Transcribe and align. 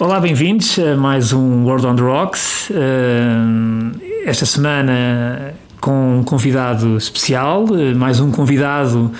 Olá, 0.00 0.18
bem-vindos 0.18 0.78
a 0.78 0.96
mais 0.96 1.30
um 1.34 1.66
World 1.66 1.86
on 1.86 1.94
the 1.94 2.02
Rocks. 2.02 2.70
Eh, 2.70 4.24
esta 4.24 4.46
semana 4.46 5.52
com 5.78 6.20
um 6.20 6.24
convidado 6.24 6.96
especial, 6.96 7.66
eh, 7.76 7.92
mais 7.92 8.18
um 8.18 8.30
convidado. 8.30 9.12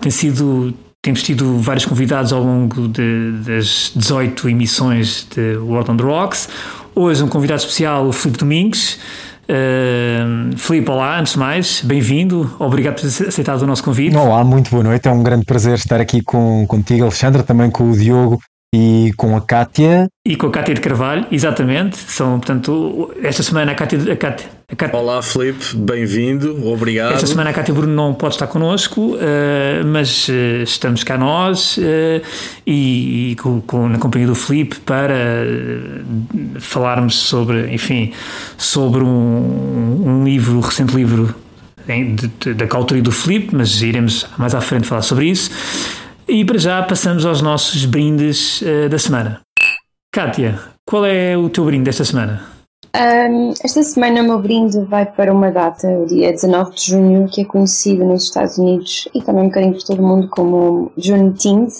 Tem 0.00 0.10
sido, 0.10 0.74
temos 1.00 1.22
tido 1.22 1.56
vários 1.58 1.86
convidados 1.86 2.32
ao 2.32 2.42
longo 2.42 2.88
de, 2.88 3.30
das 3.46 3.92
18 3.94 4.48
emissões 4.48 5.24
de 5.32 5.56
World 5.56 5.92
on 5.92 5.96
the 5.98 6.02
Rocks. 6.02 6.48
Hoje 6.96 7.22
um 7.22 7.28
convidado 7.28 7.60
especial, 7.60 8.08
o 8.08 8.12
Filipe 8.12 8.40
Domingues. 8.40 8.98
Uh, 9.44 10.56
Filipe, 10.56 10.90
olá, 10.90 11.20
antes 11.20 11.34
de 11.34 11.38
mais, 11.38 11.80
bem-vindo, 11.84 12.56
obrigado 12.58 12.94
por 12.94 13.02
ter 13.02 13.28
aceitado 13.28 13.62
o 13.62 13.66
nosso 13.68 13.84
convite. 13.84 14.16
Olá, 14.16 14.42
muito 14.42 14.68
boa 14.70 14.82
noite, 14.82 15.06
é 15.06 15.12
um 15.12 15.22
grande 15.22 15.44
prazer 15.44 15.74
estar 15.74 16.00
aqui 16.00 16.22
com, 16.22 16.66
contigo, 16.66 17.04
Alexandre, 17.04 17.44
também 17.44 17.70
com 17.70 17.88
o 17.88 17.96
Diogo 17.96 18.40
e 18.74 19.12
com 19.16 19.36
a 19.36 19.40
Kátia. 19.40 20.08
E 20.26 20.34
com 20.34 20.48
a 20.48 20.50
Kátia 20.50 20.74
de 20.74 20.80
Carvalho, 20.80 21.26
exatamente. 21.30 21.96
São, 21.96 22.40
portanto, 22.40 23.14
esta 23.22 23.40
semana 23.44 23.70
a 23.70 23.74
Kátia. 23.76 24.12
A 24.12 24.16
Kátia, 24.16 24.48
a 24.68 24.74
Kátia 24.74 24.98
Olá, 24.98 25.22
Felipe, 25.22 25.76
bem-vindo, 25.76 26.66
obrigado. 26.66 27.14
Esta 27.14 27.26
semana 27.28 27.50
a 27.50 27.52
Kátia 27.52 27.72
Bruno 27.72 27.94
não 27.94 28.12
pode 28.12 28.34
estar 28.34 28.48
connosco, 28.48 29.14
uh, 29.14 29.18
mas 29.86 30.28
uh, 30.28 30.62
estamos 30.64 31.04
cá 31.04 31.16
nós 31.16 31.76
uh, 31.76 31.80
e, 32.66 33.30
e 33.30 33.36
com, 33.36 33.60
com, 33.60 33.88
na 33.88 33.98
companhia 33.98 34.26
do 34.26 34.34
Felipe 34.34 34.80
para 34.80 35.14
falarmos 36.58 37.14
sobre, 37.14 37.72
enfim, 37.72 38.12
sobre 38.58 39.04
um, 39.04 40.02
um 40.04 40.24
livro, 40.24 40.56
um 40.56 40.60
recente 40.60 40.96
livro 40.96 41.32
da 42.56 42.76
autoria 42.76 43.02
do 43.02 43.12
Felipe, 43.12 43.54
mas 43.54 43.82
iremos 43.82 44.26
mais 44.36 44.52
à 44.52 44.60
frente 44.60 44.88
falar 44.88 45.02
sobre 45.02 45.26
isso. 45.26 45.50
E 46.26 46.42
para 46.42 46.56
já 46.58 46.82
passamos 46.82 47.26
aos 47.26 47.42
nossos 47.42 47.84
brindes 47.84 48.62
uh, 48.62 48.88
da 48.88 48.98
semana. 48.98 49.42
Kátia, 50.10 50.58
qual 50.88 51.04
é 51.04 51.36
o 51.36 51.50
teu 51.50 51.66
brinde 51.66 51.84
desta 51.84 52.04
semana? 52.04 52.42
Um, 52.96 53.52
esta 53.62 53.82
semana 53.82 54.22
o 54.22 54.24
meu 54.24 54.38
brinde 54.38 54.80
vai 54.86 55.04
para 55.04 55.32
uma 55.32 55.50
data, 55.50 55.86
o 55.86 56.06
dia 56.06 56.30
19 56.30 56.76
de 56.76 56.82
junho, 56.86 57.28
que 57.28 57.42
é 57.42 57.44
conhecido 57.44 58.04
nos 58.04 58.24
Estados 58.24 58.56
Unidos 58.56 59.06
e 59.14 59.20
também 59.20 59.44
um 59.44 59.48
bocadinho 59.48 59.74
por 59.74 59.82
todo 59.82 59.98
o 59.98 60.06
mundo 60.06 60.28
como 60.28 60.92
Juneteenth, 60.96 61.74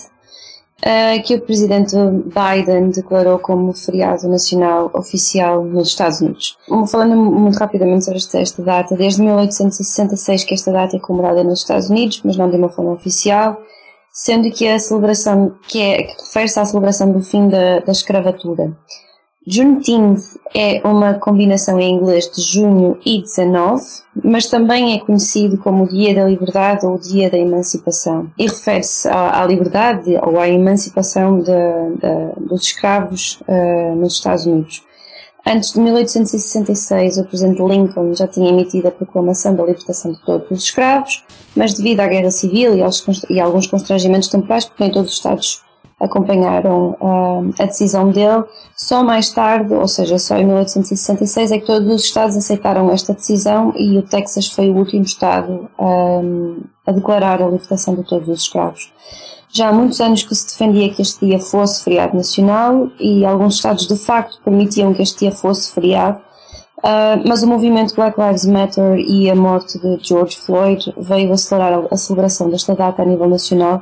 uh, 0.83 1.23
que 1.23 1.35
o 1.35 1.41
presidente 1.41 1.95
Biden 1.95 2.91
declarou 2.91 3.39
como 3.39 3.73
feriado 3.73 4.27
nacional 4.27 4.91
oficial 4.93 5.63
nos 5.63 5.87
Estados 5.87 6.21
Unidos. 6.21 6.55
Falando 6.91 7.15
muito 7.15 7.57
rapidamente 7.57 8.05
sobre 8.05 8.19
esta, 8.19 8.39
esta 8.39 8.61
data, 8.61 8.95
desde 8.95 9.23
1866 9.23 10.43
que 10.43 10.53
esta 10.53 10.71
data 10.71 10.97
é 10.97 10.99
comemorada 10.99 11.43
nos 11.43 11.61
Estados 11.61 11.89
Unidos, 11.89 12.21
mas 12.23 12.37
não 12.37 12.47
de 12.47 12.57
uma 12.57 12.69
forma 12.69 12.91
oficial, 12.91 13.59
sendo 14.15 14.49
que 14.49 14.65
a 14.65 14.79
celebração, 14.79 15.53
que, 15.67 15.81
é, 15.81 16.03
que 16.03 16.13
refere-se 16.23 16.57
à 16.57 16.65
celebração 16.65 17.11
do 17.11 17.21
fim 17.21 17.49
da, 17.49 17.79
da 17.79 17.91
escravatura. 17.91 18.71
Juneteenth 19.45 20.39
é 20.55 20.81
uma 20.83 21.15
combinação 21.15 21.79
em 21.79 21.93
inglês 21.93 22.31
de 22.33 22.41
junho 22.41 22.97
e 23.05 23.21
19, 23.21 23.83
mas 24.23 24.47
também 24.47 24.95
é 24.95 24.99
conhecido 24.99 25.57
como 25.57 25.83
o 25.83 25.87
Dia 25.87 26.15
da 26.15 26.25
Liberdade 26.25 26.85
ou 26.85 26.95
o 26.95 26.99
Dia 26.99 27.29
da 27.29 27.37
Emancipação 27.37 28.31
e 28.39 28.47
refere-se 28.47 29.07
à, 29.07 29.43
à, 29.43 29.45
liberdade 29.45 30.15
ou 30.23 30.39
à 30.39 30.49
emancipação 30.49 31.39
de, 31.39 31.51
de, 31.51 32.47
dos 32.47 32.63
escravos 32.63 33.39
uh, 33.41 33.95
nos 33.95 34.13
Estados 34.13 34.47
Unidos. 34.47 34.81
Antes 35.47 35.73
de 35.73 35.79
1866, 35.79 37.19
o 37.19 37.25
presidente 37.25 37.61
Lincoln 37.61 38.15
já 38.15 38.27
tinha 38.27 38.49
emitido 38.49 38.87
a 38.87 38.91
proclamação 38.91 39.55
da 39.55 39.63
libertação 39.63 40.11
de 40.11 40.19
todos 40.25 40.49
os 40.49 40.63
escravos, 40.63 41.23
mas 41.55 41.75
devido 41.75 41.99
à 41.99 42.07
guerra 42.07 42.31
civil 42.31 42.75
e, 42.75 42.81
aos, 42.81 43.05
e 43.29 43.39
alguns 43.39 43.67
constrangimentos 43.67 44.27
temporais, 44.27 44.65
porque 44.65 44.83
nem 44.83 44.91
todos 44.91 45.11
os 45.11 45.17
Estados 45.17 45.61
acompanharam 45.99 46.97
uh, 46.99 47.53
a 47.59 47.65
decisão 47.65 48.09
dele, 48.09 48.43
só 48.75 49.03
mais 49.03 49.29
tarde, 49.29 49.73
ou 49.73 49.87
seja, 49.87 50.17
só 50.17 50.35
em 50.35 50.45
1866, 50.45 51.51
é 51.51 51.59
que 51.59 51.65
todos 51.65 51.87
os 51.89 52.03
Estados 52.03 52.35
aceitaram 52.35 52.89
esta 52.89 53.13
decisão 53.13 53.71
e 53.77 53.97
o 53.99 54.01
Texas 54.01 54.47
foi 54.47 54.71
o 54.71 54.75
último 54.75 55.03
Estado 55.03 55.69
um, 55.79 56.61
a 56.85 56.91
declarar 56.91 57.41
a 57.41 57.45
libertação 57.45 57.95
de 57.95 58.03
todos 58.03 58.27
os 58.27 58.41
escravos. 58.41 58.91
Já 59.55 59.69
há 59.69 59.71
muitos 59.71 60.01
anos 60.01 60.21
que 60.21 60.35
se 60.35 60.47
defendia 60.47 60.93
que 60.93 61.01
este 61.01 61.25
dia 61.25 61.39
fosse 61.39 61.81
feriado 61.81 62.17
nacional 62.17 62.89
e 62.99 63.23
alguns 63.23 63.55
estados 63.55 63.87
de 63.87 63.95
facto 63.95 64.41
permitiam 64.43 64.93
que 64.93 65.01
este 65.01 65.19
dia 65.19 65.31
fosse 65.31 65.71
feriado, 65.71 66.19
uh, 66.79 67.25
mas 67.25 67.41
o 67.41 67.47
movimento 67.47 67.95
Black 67.95 68.19
Lives 68.19 68.45
Matter 68.45 68.99
e 68.99 69.29
a 69.29 69.35
morte 69.35 69.79
de 69.79 69.97
George 70.01 70.35
Floyd 70.35 70.93
veio 70.97 71.31
acelerar 71.31 71.87
a 71.89 71.95
celebração 71.95 72.49
desta 72.49 72.75
data 72.75 73.01
a 73.01 73.05
nível 73.05 73.29
nacional 73.29 73.81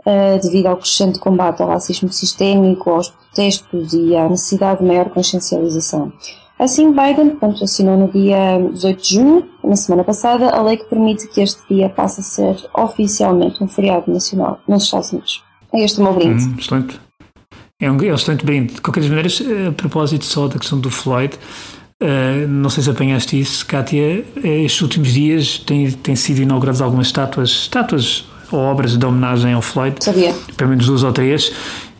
uh, 0.00 0.42
devido 0.42 0.66
ao 0.66 0.76
crescente 0.76 1.18
combate 1.18 1.62
ao 1.62 1.68
racismo 1.68 2.12
sistémico, 2.12 2.90
aos 2.90 3.08
protestos 3.08 3.94
e 3.94 4.14
à 4.14 4.28
necessidade 4.28 4.80
de 4.80 4.86
maior 4.86 5.08
consciencialização. 5.08 6.12
Assim, 6.58 6.90
Biden 6.90 7.30
portanto, 7.30 7.62
assinou 7.62 7.96
no 7.96 8.10
dia 8.10 8.58
18 8.72 9.02
de 9.02 9.14
junho, 9.14 9.48
na 9.62 9.76
semana 9.76 10.02
passada, 10.02 10.50
a 10.50 10.60
lei 10.62 10.76
que 10.76 10.84
permite 10.84 11.28
que 11.28 11.40
este 11.40 11.60
dia 11.72 11.88
passe 11.88 12.20
a 12.20 12.24
ser 12.24 12.56
oficialmente 12.74 13.62
um 13.62 13.68
feriado 13.68 14.10
nacional 14.12 14.60
nos 14.66 14.84
Estados 14.84 15.12
Unidos. 15.12 15.42
É 15.72 15.84
este 15.84 16.00
o 16.00 16.02
meu 16.02 16.12
brinde. 16.14 16.44
Hum, 16.44 16.54
excelente. 16.58 17.00
É 17.80 17.90
um, 17.90 18.02
é 18.02 18.10
um 18.10 18.14
excelente 18.14 18.44
brinde. 18.44 18.74
De 18.74 18.80
qualquer 18.80 19.02
maneira, 19.04 19.28
a 19.68 19.72
propósito 19.72 20.24
só 20.24 20.48
da 20.48 20.58
questão 20.58 20.80
do 20.80 20.90
Floyd, 20.90 21.34
uh, 22.02 22.48
não 22.48 22.70
sei 22.70 22.82
se 22.82 22.90
apanhaste 22.90 23.38
isso, 23.38 23.64
Kátia, 23.64 24.24
estes 24.42 24.82
últimos 24.82 25.12
dias 25.12 25.58
têm, 25.58 25.92
têm 25.92 26.16
sido 26.16 26.42
inauguradas 26.42 26.80
algumas 26.80 27.06
estátuas, 27.06 27.50
estátuas 27.50 28.24
ou 28.50 28.58
obras 28.58 28.96
de 28.96 29.06
homenagem 29.06 29.52
ao 29.52 29.62
Floyd. 29.62 30.02
Sabia. 30.02 30.34
Pelo 30.56 30.70
menos 30.70 30.86
duas 30.86 31.04
ou 31.04 31.12
três 31.12 31.52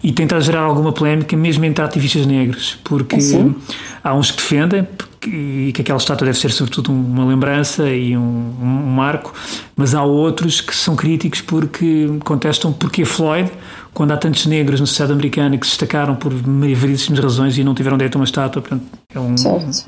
e 0.03 0.13
tentar 0.13 0.41
gerar 0.41 0.61
alguma 0.61 0.93
polémica 0.93 1.37
mesmo 1.37 1.65
entre 1.65 1.85
ativistas 1.85 2.27
negros, 2.27 2.79
porque 2.85 3.17
assim? 3.17 3.55
há 4.03 4.15
uns 4.15 4.31
que 4.31 4.37
defendem 4.37 4.87
e 5.27 5.73
que 5.75 5.83
aquela 5.83 5.99
estátua 5.99 6.25
deve 6.27 6.39
ser 6.39 6.53
sobretudo 6.53 6.93
uma 6.93 7.25
lembrança 7.25 7.91
e 7.91 8.17
um, 8.17 8.21
um, 8.21 8.65
marco, 8.65 9.35
mas 9.77 9.95
há 9.95 10.03
outros 10.03 10.61
que 10.61 10.75
são 10.75 10.95
críticos 10.95 11.41
porque 11.41 12.09
contestam 12.25 12.73
porque 12.73 13.05
Floyd, 13.05 13.51
quando 13.93 14.13
há 14.13 14.17
tantos 14.17 14.47
negros 14.47 14.79
na 14.81 14.87
sociedade 14.87 15.13
americana 15.13 15.59
que 15.59 15.67
se 15.67 15.73
destacaram 15.73 16.15
por 16.15 16.33
variedíssimas 16.33 17.19
razões 17.19 17.59
e 17.59 17.65
não 17.65 17.75
tiveram 17.75 17.97
direito 17.99 18.15
a 18.15 18.19
uma 18.21 18.25
estátua, 18.25 18.63
portanto, 18.63 18.85
é 19.13 19.19
um, 19.19 19.35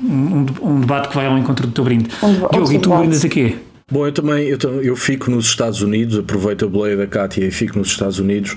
um, 0.01 0.45
um, 0.61 0.79
debate 0.81 1.07
que 1.07 1.15
vai 1.15 1.25
ao 1.25 1.37
encontro 1.37 1.65
do 1.65 1.71
teu 1.71 1.85
brinde. 1.85 2.09
Um, 2.21 2.33
Diogo, 2.51 2.73
e 2.73 2.79
tu 2.79 2.89
brindas 2.89 3.23
a 3.23 3.29
quê? 3.29 3.55
Bom, 3.91 4.07
eu 4.07 4.13
também 4.13 4.47
eu, 4.47 4.57
eu 4.81 4.95
fico 4.95 5.29
nos 5.29 5.47
Estados 5.47 5.81
Unidos, 5.81 6.17
aproveito 6.17 6.63
a 6.63 6.67
boleia 6.69 6.95
da 6.95 7.05
Cátia 7.05 7.43
e 7.43 7.51
fico 7.51 7.77
nos 7.77 7.89
Estados 7.89 8.19
Unidos, 8.19 8.55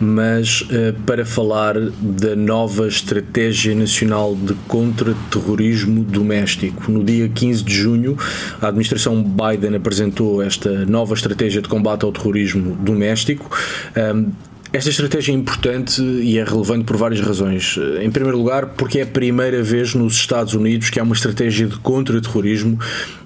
mas 0.00 0.62
uh, 0.62 0.92
para 1.06 1.24
falar 1.24 1.78
da 1.78 2.34
nova 2.34 2.88
Estratégia 2.88 3.76
Nacional 3.76 4.34
de 4.34 4.54
Contra-Terrorismo 4.66 6.02
Doméstico. 6.02 6.90
No 6.90 7.04
dia 7.04 7.28
15 7.28 7.62
de 7.62 7.72
junho, 7.72 8.18
a 8.60 8.66
administração 8.66 9.22
Biden 9.22 9.76
apresentou 9.76 10.42
esta 10.42 10.84
nova 10.84 11.14
estratégia 11.14 11.62
de 11.62 11.68
combate 11.68 12.04
ao 12.04 12.10
terrorismo 12.10 12.74
doméstico. 12.74 13.56
Um, 13.96 14.32
esta 14.72 14.88
estratégia 14.88 15.32
é 15.32 15.34
importante 15.34 16.00
e 16.00 16.38
é 16.38 16.44
relevante 16.44 16.84
por 16.84 16.96
várias 16.96 17.20
razões. 17.20 17.78
Em 18.00 18.10
primeiro 18.10 18.38
lugar, 18.38 18.68
porque 18.68 19.00
é 19.00 19.02
a 19.02 19.06
primeira 19.06 19.62
vez 19.62 19.94
nos 19.94 20.14
Estados 20.14 20.54
Unidos 20.54 20.88
que 20.88 20.98
há 20.98 21.02
uma 21.02 21.14
estratégia 21.14 21.66
de 21.66 21.78
contra-terrorismo 21.78 22.78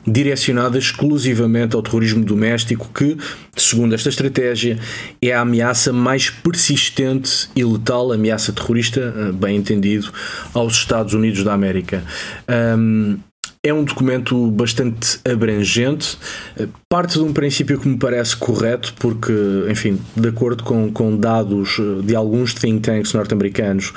direcionada 0.06 0.78
exclusivamente 0.78 1.75
ao 1.75 1.82
terrorismo 1.82 2.25
doméstico, 2.25 2.88
que, 2.94 3.16
segundo 3.56 3.94
esta 3.94 4.08
estratégia, 4.08 4.78
é 5.20 5.32
a 5.32 5.40
ameaça 5.40 5.93
mais 5.93 6.31
persistente 6.31 7.48
e 7.56 7.64
letal, 7.64 8.12
ameaça 8.12 8.52
terrorista, 8.52 9.00
eh, 9.00 9.32
bem 9.32 9.56
entendido, 9.56 10.12
aos 10.54 10.75
Estados 10.75 11.12
Unidos 11.12 11.43
da 11.43 11.52
América. 11.52 12.04
Um, 12.48 13.19
é 13.62 13.73
um 13.73 13.85
documento 13.85 14.50
bastante 14.50 15.19
abrangente, 15.25 16.19
parte 16.88 17.14
de 17.14 17.20
um 17.20 17.32
princípio 17.32 17.79
que 17.79 17.88
me 17.88 17.99
parece 17.99 18.37
correto, 18.37 18.94
porque, 18.99 19.32
enfim, 19.69 20.00
de 20.17 20.29
acordo 20.29 20.62
com, 20.62 20.91
com 20.93 21.17
dados 21.17 21.79
de 22.05 22.14
alguns 22.14 22.55
think 22.55 22.81
tanks 22.81 23.12
norte-americanos, 23.12 23.93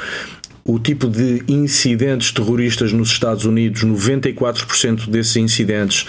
o 0.66 0.78
tipo 0.78 1.08
de 1.08 1.44
incidentes 1.48 2.32
terroristas 2.32 2.94
nos 2.94 3.10
Estados 3.10 3.46
Unidos, 3.46 3.84
94% 3.84 5.10
desses 5.10 5.36
incidentes 5.36 6.06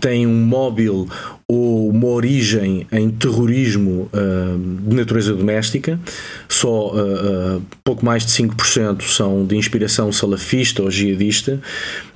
tem 0.00 0.26
um 0.26 0.44
móvel 0.44 1.08
ou 1.48 1.88
uma 1.88 2.08
origem 2.08 2.86
em 2.92 3.08
terrorismo 3.10 4.10
uh, 4.12 4.88
de 4.88 4.94
natureza 4.94 5.32
doméstica, 5.32 5.98
só 6.48 6.90
uh, 6.90 7.56
uh, 7.56 7.62
pouco 7.82 8.04
mais 8.04 8.26
de 8.26 8.32
5% 8.32 9.02
são 9.02 9.46
de 9.46 9.56
inspiração 9.56 10.12
salafista 10.12 10.82
ou 10.82 10.90
jihadista, 10.90 11.60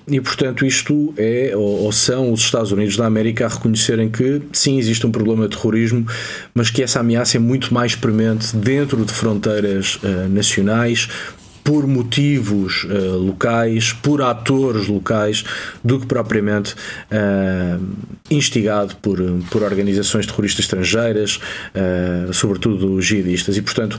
e 0.07 0.21
portanto 0.21 0.67
isto 0.67 1.15
é 1.17 1.53
ou, 1.55 1.85
ou, 1.85 1.93
são 1.93 2.33
os 2.33 2.41
Estados 2.41 2.73
Unidos 2.73 2.97
da 2.97 3.07
América 3.07 3.47
a 3.47 3.49
reconhecerem 3.49 4.11
que 4.11 4.43
sim 4.53 4.79
existe 4.79 5.07
um 5.07 5.13
problema 5.13 5.49
de 5.49 5.57
terrorismo, 5.57 6.07
mas 6.53 6.69
que 6.69 6.83
essa 6.83 7.01
ameaça 7.01 7.39
é 7.39 7.41
muito 7.41 7.73
mais 7.73 7.95
premente 7.95 8.55
dentro 8.57 9.05
de 9.05 9.13
fronteiras 9.13 9.99
nacionais, 10.29 11.09
por 11.65 11.87
motivos 11.87 12.85
uh, 12.85 13.17
locais, 13.19 13.93
por 13.93 14.23
atores 14.23 14.89
locais, 14.89 15.45
do 15.83 16.01
que 16.01 16.07
propriamente 16.07 16.75
uh, 16.75 17.85
instigado 18.31 18.97
por, 18.97 19.19
por 19.51 19.63
organizações 19.63 20.27
terroristas 20.27 20.65
estrangeiras, 20.65 21.41
uh, 21.75 22.33
sobretudo 22.33 23.01
jihadistas. 23.01 23.57
E, 23.57 23.63
portanto, 23.63 23.99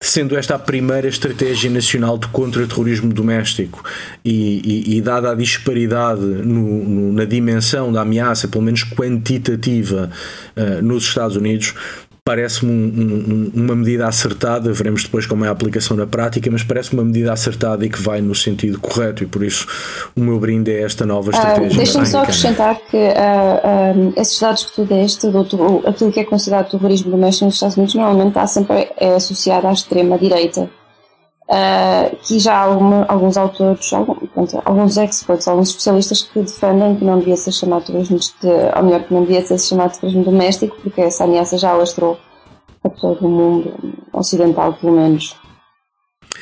sendo 0.00 0.36
esta 0.36 0.56
a 0.56 0.58
primeira 0.58 1.08
estratégia 1.08 1.70
nacional 1.70 2.18
de 2.18 2.28
contra-terrorismo 2.28 3.12
doméstico 3.12 3.82
e, 4.22 4.60
e, 4.90 4.96
e, 4.96 5.00
dada 5.00 5.32
a 5.32 5.34
disparidade 5.34 6.20
no, 6.20 6.84
no, 6.84 7.12
na 7.12 7.24
dimensão 7.24 7.90
da 7.90 8.02
ameaça, 8.02 8.46
pelo 8.46 8.64
menos 8.64 8.84
quantitativa, 8.84 10.10
nos 10.82 11.04
Estados 11.04 11.36
Unidos, 11.36 11.74
parece-me 12.24 12.72
um, 12.72 13.52
um, 13.54 13.64
uma 13.64 13.76
medida 13.76 14.08
acertada, 14.08 14.72
veremos 14.72 15.02
depois 15.02 15.26
como 15.26 15.44
é 15.44 15.48
a 15.48 15.50
aplicação 15.50 15.94
na 15.94 16.06
prática, 16.06 16.50
mas 16.50 16.62
parece 16.62 16.94
uma 16.94 17.04
medida 17.04 17.30
acertada 17.30 17.84
e 17.84 17.90
que 17.90 18.00
vai 18.00 18.22
no 18.22 18.34
sentido 18.34 18.80
correto 18.80 19.22
e 19.22 19.26
por 19.26 19.44
isso 19.44 19.66
o 20.16 20.20
meu 20.20 20.40
brinde 20.40 20.72
é 20.72 20.82
esta 20.82 21.04
nova 21.04 21.30
ah, 21.30 21.36
estratégia. 21.36 21.74
Uh, 21.74 21.76
Deixa-me 21.76 22.06
só 22.06 22.22
acrescentar 22.22 22.80
que 22.90 22.96
uh, 22.96 24.08
uh, 24.08 24.12
esses 24.16 24.40
dados 24.40 24.64
que 24.64 24.72
tu 24.72 24.84
deste, 24.86 25.28
do, 25.28 25.82
aquilo 25.86 26.10
que 26.10 26.20
é 26.20 26.24
considerado 26.24 26.70
terrorismo 26.70 27.10
doméstico 27.10 27.44
nos 27.44 27.56
Estados 27.56 27.76
Unidos, 27.76 27.94
normalmente 27.94 28.28
está 28.28 28.46
sempre 28.46 28.88
é 28.96 29.14
associado 29.14 29.66
à 29.66 29.72
extrema-direita. 29.72 30.70
Uh, 31.46 32.16
que 32.26 32.38
já 32.38 32.56
alguma, 32.56 33.04
alguns 33.04 33.36
autores, 33.36 33.92
algum, 33.92 34.23
pronto, 34.34 34.60
alguns 34.64 34.96
experts, 34.98 35.48
alguns 35.48 35.68
especialistas 35.68 36.22
que 36.22 36.40
defendem 36.40 36.96
que 36.96 37.04
não 37.04 37.18
devia 37.18 37.36
ser 37.36 37.52
chamado 37.52 37.86
terrorismo, 37.86 38.18
de, 38.18 38.48
ou 38.76 38.82
melhor, 38.82 39.04
que 39.04 39.14
não 39.14 39.22
devia 39.22 39.40
ser 39.40 39.58
chamado 39.58 39.92
terrorismo 39.92 40.24
doméstico, 40.24 40.76
porque 40.82 41.00
essa 41.00 41.24
ameaça 41.24 41.56
já 41.56 41.70
alastrou 41.70 42.18
a 42.82 42.88
todo 42.90 43.26
o 43.26 43.30
mundo 43.30 43.74
ocidental, 44.12 44.74
pelo 44.74 44.92
menos. 44.92 45.36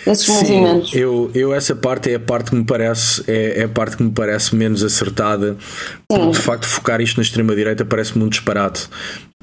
Esses 0.07 0.27
Sim, 0.27 0.33
movimentos. 0.33 0.95
Eu, 0.95 1.31
eu 1.35 1.55
essa 1.55 1.77
parte 1.77 2.11
é 2.11 2.17
a 2.17 2.21
parte 2.21 2.51
que 2.51 2.57
me 2.57 2.65
parece 2.65 3.23
é, 3.29 3.61
é 3.61 3.65
a 3.65 3.69
parte 3.69 3.97
que 3.97 4.03
me 4.03 4.11
parece 4.11 4.55
menos 4.57 4.83
acertada. 4.83 5.57
Sim. 6.11 6.31
De 6.31 6.39
facto, 6.39 6.67
focar 6.67 7.01
isto 7.01 7.19
na 7.19 7.23
extrema 7.23 7.55
direita 7.55 7.85
parece-me 7.85 8.25
um 8.25 8.29
disparate 8.29 8.89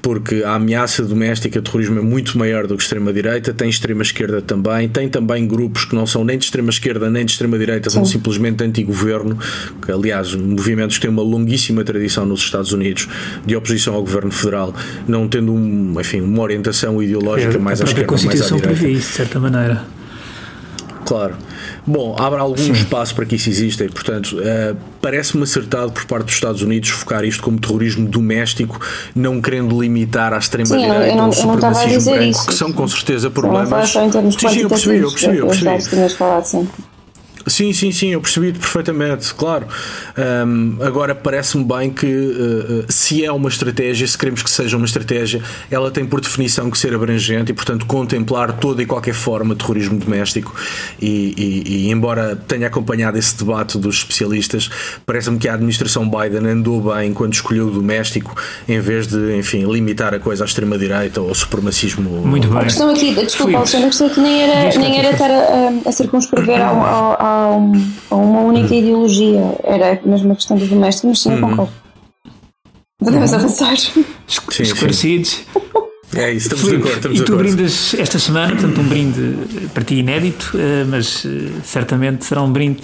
porque 0.02 0.42
a 0.44 0.54
ameaça 0.54 1.04
doméstica 1.04 1.60
de 1.60 1.64
terrorismo 1.64 1.98
é 1.98 2.02
muito 2.02 2.38
maior 2.38 2.66
do 2.66 2.76
que 2.76 2.82
extrema-direita, 2.82 3.52
tem 3.52 3.68
extrema-esquerda 3.68 4.40
também, 4.40 4.88
tem 4.88 5.08
também 5.08 5.46
grupos 5.46 5.84
que 5.84 5.94
não 5.94 6.06
são 6.06 6.24
nem 6.24 6.38
de 6.38 6.44
extrema-esquerda 6.44 7.10
nem 7.10 7.24
de 7.24 7.32
extrema-direita, 7.32 7.90
são 7.90 8.04
simplesmente 8.04 8.64
anti-governo, 8.64 9.38
que 9.84 9.92
aliás, 9.92 10.34
movimentos 10.34 10.96
que 10.96 11.02
têm 11.02 11.10
uma 11.10 11.22
longuíssima 11.22 11.84
tradição 11.84 12.24
nos 12.24 12.40
Estados 12.40 12.72
Unidos 12.72 13.08
de 13.44 13.54
oposição 13.56 13.94
ao 13.94 14.02
governo 14.02 14.30
federal, 14.30 14.74
não 15.06 15.28
tendo 15.28 15.52
um, 15.52 16.00
enfim, 16.00 16.20
uma 16.20 16.42
orientação 16.42 17.02
ideológica 17.02 17.56
é, 17.56 17.58
mais 17.58 17.80
à 17.80 17.84
esquerda, 17.84 18.12
mais 18.12 18.24
à 18.24 18.24
direita. 18.24 18.44
A 18.44 18.48
Constituição 18.48 18.58
prevê 18.58 18.90
isso, 18.92 19.08
de 19.08 19.14
certa 19.16 19.38
maneira. 19.38 19.84
Claro. 21.04 21.34
Bom, 21.86 22.14
abre 22.18 22.40
algum 22.40 22.56
Sim. 22.56 22.72
espaço 22.72 23.14
para 23.14 23.24
que 23.24 23.36
isso 23.36 23.48
exista 23.48 23.84
e, 23.84 23.88
portanto, 23.88 24.36
uh, 24.36 24.76
parece-me 25.00 25.42
acertado 25.42 25.92
por 25.92 26.04
parte 26.04 26.26
dos 26.26 26.34
Estados 26.34 26.62
Unidos 26.62 26.90
focar 26.90 27.24
isto 27.24 27.42
como 27.42 27.58
terrorismo 27.58 28.08
doméstico, 28.08 28.80
não 29.14 29.40
querendo 29.40 29.80
limitar 29.80 30.32
à 30.32 30.38
extrema-direita 30.38 31.22
ou 31.22 31.32
supremacismo 31.32 32.12
branco, 32.12 32.30
isso. 32.30 32.46
que 32.46 32.54
são 32.54 32.72
com 32.72 32.86
certeza 32.86 33.30
problemas. 33.30 33.70
Não 33.70 33.86
sim, 33.86 34.10
sim, 34.48 34.60
eu 34.60 34.68
percebi, 34.68 34.98
eu 34.98 35.10
percebi. 35.10 35.36
Eu 35.38 35.46
percebi. 35.46 36.14
Falado, 36.14 36.44
sim. 36.44 36.68
Sim, 37.46 37.72
sim, 37.72 37.90
sim, 37.90 38.08
eu 38.08 38.20
percebi 38.20 38.52
perfeitamente, 38.52 39.32
claro. 39.34 39.66
Um, 40.46 40.76
agora 40.80 41.14
parece-me 41.14 41.64
bem 41.64 41.90
que 41.90 42.06
uh, 42.06 42.84
se 42.88 43.24
é 43.24 43.32
uma 43.32 43.48
estratégia, 43.48 44.06
se 44.06 44.16
queremos 44.16 44.42
que 44.42 44.50
seja 44.50 44.76
uma 44.76 44.86
estratégia, 44.86 45.42
ela 45.70 45.90
tem 45.90 46.04
por 46.04 46.20
definição 46.20 46.70
que 46.70 46.78
ser 46.78 46.94
abrangente 46.94 47.52
e, 47.52 47.54
portanto, 47.54 47.86
contemplar 47.86 48.52
toda 48.52 48.82
e 48.82 48.86
qualquer 48.86 49.14
forma 49.14 49.54
de 49.54 49.60
terrorismo 49.60 49.98
doméstico. 49.98 50.54
E, 51.00 51.34
e, 51.36 51.86
e 51.86 51.90
embora 51.90 52.36
tenha 52.36 52.66
acompanhado 52.66 53.16
esse 53.18 53.36
debate 53.36 53.78
dos 53.78 53.96
especialistas, 53.96 54.70
parece-me 55.06 55.38
que 55.38 55.48
a 55.48 55.54
administração 55.54 56.08
Biden 56.08 56.46
andou 56.46 56.92
bem 56.94 57.12
quando 57.12 57.32
escolheu 57.32 57.68
o 57.68 57.70
doméstico 57.70 58.36
em 58.68 58.80
vez 58.80 59.06
de, 59.06 59.36
enfim, 59.36 59.64
limitar 59.70 60.14
a 60.14 60.18
coisa 60.18 60.44
à 60.44 60.46
extrema-direita 60.46 61.20
ou 61.20 61.28
ao 61.28 61.34
supremacismo. 61.34 62.10
Muito 62.10 62.48
bem. 62.48 62.58
A 62.58 62.64
questão 62.64 62.90
aqui, 62.90 63.14
desculpa, 63.14 63.58
Alexandre, 63.58 63.86
a 63.86 63.88
questão 63.90 64.06
aqui 64.06 64.20
nem 64.20 64.42
era, 64.42 64.78
nem 64.78 64.98
era 64.98 65.10
estar 65.10 65.30
a, 65.30 65.88
a 65.88 65.92
circunscrever 65.92 66.60
ao, 66.60 66.76
ao 66.80 67.29
a, 67.30 67.56
um, 67.56 67.72
a 68.10 68.14
uma 68.16 68.40
única 68.40 68.74
ideologia. 68.74 69.56
Era 69.62 70.00
mesmo 70.04 70.26
uma 70.26 70.34
questão 70.34 70.56
do 70.56 70.66
doméstico, 70.66 71.08
mas 71.08 71.20
sim, 71.20 71.30
uhum. 71.30 71.40
concordo. 71.40 71.72
Podemos 72.98 73.30
uhum. 73.30 73.38
avançar. 73.38 73.74
Esclarecidos. 74.58 75.44
É 76.12 76.32
isso, 76.32 76.48
estamos 76.48 76.64
Filipe, 76.64 76.82
de 76.82 76.88
acordo. 76.88 76.96
Estamos 76.96 77.20
e 77.20 77.24
tu 77.24 77.32
acordo. 77.32 77.54
brindas 77.54 77.94
esta 77.94 78.18
semana, 78.18 78.52
portanto, 78.56 78.80
um 78.80 78.88
brinde 78.88 79.68
para 79.72 79.84
ti 79.84 79.94
inédito, 79.94 80.52
eh, 80.56 80.84
mas 80.84 81.24
eh, 81.24 81.52
certamente 81.62 82.24
será 82.24 82.42
um 82.42 82.50
brinde 82.50 82.82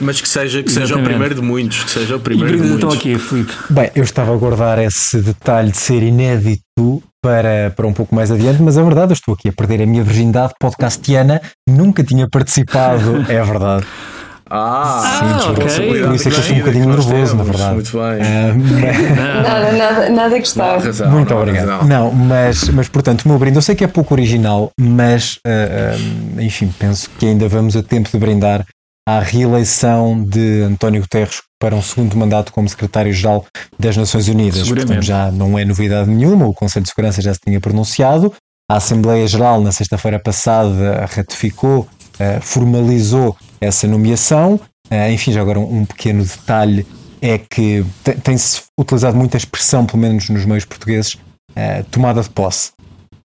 mas 0.00 0.20
que 0.20 0.28
seja, 0.28 0.62
que 0.62 0.70
seja 0.70 0.96
o 0.96 1.02
primeiro 1.02 1.34
de 1.34 1.42
muitos, 1.42 1.84
que 1.84 1.90
seja 1.90 2.16
o 2.16 2.20
primeiro 2.20 2.54
e 2.54 2.60
de 2.60 2.68
muitos. 2.68 2.76
estão 2.76 2.90
aqui, 2.90 3.18
Filipe. 3.18 3.52
Bem, 3.70 3.90
eu 3.94 4.02
estava 4.02 4.32
a 4.32 4.36
guardar 4.36 4.78
esse 4.78 5.20
detalhe 5.20 5.70
de 5.70 5.78
ser 5.78 6.02
inédito 6.02 7.02
para, 7.22 7.72
para 7.74 7.86
um 7.86 7.92
pouco 7.92 8.14
mais 8.14 8.30
adiante, 8.30 8.60
mas 8.62 8.76
é 8.76 8.82
verdade, 8.82 9.12
eu 9.12 9.14
estou 9.14 9.34
aqui 9.34 9.48
a 9.48 9.52
perder 9.52 9.82
a 9.82 9.86
minha 9.86 10.02
virgindade 10.02 10.52
podcastiana, 10.60 11.40
nunca 11.68 12.04
tinha 12.04 12.28
participado, 12.28 13.24
é 13.28 13.42
verdade. 13.42 13.86
Ah, 14.50 15.00
Sim, 15.02 15.24
ah 15.24 15.50
ok. 15.52 16.04
Por 16.04 16.14
isso 16.14 16.28
é 16.28 16.30
que 16.30 16.36
eu 16.36 16.40
estou 16.40 16.54
um 16.54 16.58
bocadinho 16.58 16.88
nervoso, 16.90 17.36
na 17.36 17.44
verdade. 17.44 17.74
Muito 17.74 17.92
bem. 17.92 18.02
Uh, 18.02 19.42
nada, 19.42 19.72
nada, 19.72 20.08
nada 20.10 20.40
que 20.40 20.46
está. 20.46 20.76
Razão, 20.76 21.10
muito 21.10 21.30
não, 21.32 21.40
obrigado. 21.40 21.68
Razão. 21.68 21.88
Não, 21.88 22.12
mas, 22.12 22.68
mas 22.68 22.88
portanto, 22.88 23.22
o 23.22 23.28
meu 23.28 23.38
brinde, 23.38 23.56
eu 23.56 23.62
sei 23.62 23.74
que 23.74 23.84
é 23.84 23.86
pouco 23.86 24.12
original, 24.12 24.70
mas 24.78 25.38
uh, 25.46 26.36
uh, 26.36 26.40
enfim, 26.42 26.72
penso 26.78 27.08
que 27.18 27.26
ainda 27.26 27.48
vamos 27.48 27.74
a 27.74 27.82
tempo 27.82 28.10
de 28.12 28.18
brindar 28.18 28.66
à 29.06 29.20
reeleição 29.20 30.24
de 30.24 30.62
António 30.62 31.02
Guterres 31.02 31.42
para 31.60 31.74
um 31.74 31.82
segundo 31.82 32.16
mandato 32.16 32.52
como 32.52 32.68
secretário-geral 32.68 33.46
das 33.78 33.96
Nações 33.96 34.28
Unidas. 34.28 34.66
Portanto, 34.66 35.02
já 35.02 35.30
não 35.30 35.58
é 35.58 35.64
novidade 35.64 36.10
nenhuma, 36.10 36.46
o 36.46 36.54
Conselho 36.54 36.84
de 36.84 36.90
Segurança 36.90 37.20
já 37.20 37.32
se 37.34 37.40
tinha 37.40 37.60
pronunciado. 37.60 38.32
A 38.70 38.76
Assembleia 38.76 39.26
Geral, 39.26 39.60
na 39.60 39.72
sexta-feira 39.72 40.18
passada, 40.18 41.06
ratificou, 41.06 41.80
uh, 41.80 42.40
formalizou 42.40 43.36
essa 43.60 43.86
nomeação. 43.86 44.58
Uh, 44.90 45.10
enfim, 45.12 45.32
já 45.32 45.42
agora 45.42 45.60
um, 45.60 45.84
pequeno 45.84 46.24
detalhe 46.24 46.86
é 47.20 47.36
que 47.36 47.84
tem-se 48.22 48.62
utilizado 48.78 49.16
muita 49.16 49.36
expressão, 49.36 49.84
pelo 49.84 49.98
menos 49.98 50.30
nos 50.30 50.46
meios 50.46 50.64
portugueses, 50.64 51.14
uh, 51.14 51.84
tomada 51.90 52.22
de 52.22 52.30
posse. 52.30 52.72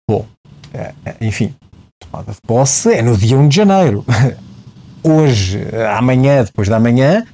Bom, 0.10 0.26
enfim, 1.20 1.54
tomada 2.00 2.32
de 2.32 2.42
posse 2.42 2.94
é 2.94 3.02
no 3.02 3.16
dia 3.16 3.38
1 3.38 3.48
de 3.48 3.56
janeiro. 3.56 4.06
hoje, 5.10 5.62
amanhã, 5.98 6.44
depois 6.44 6.68
da 6.68 6.80
manhã, 6.80 7.26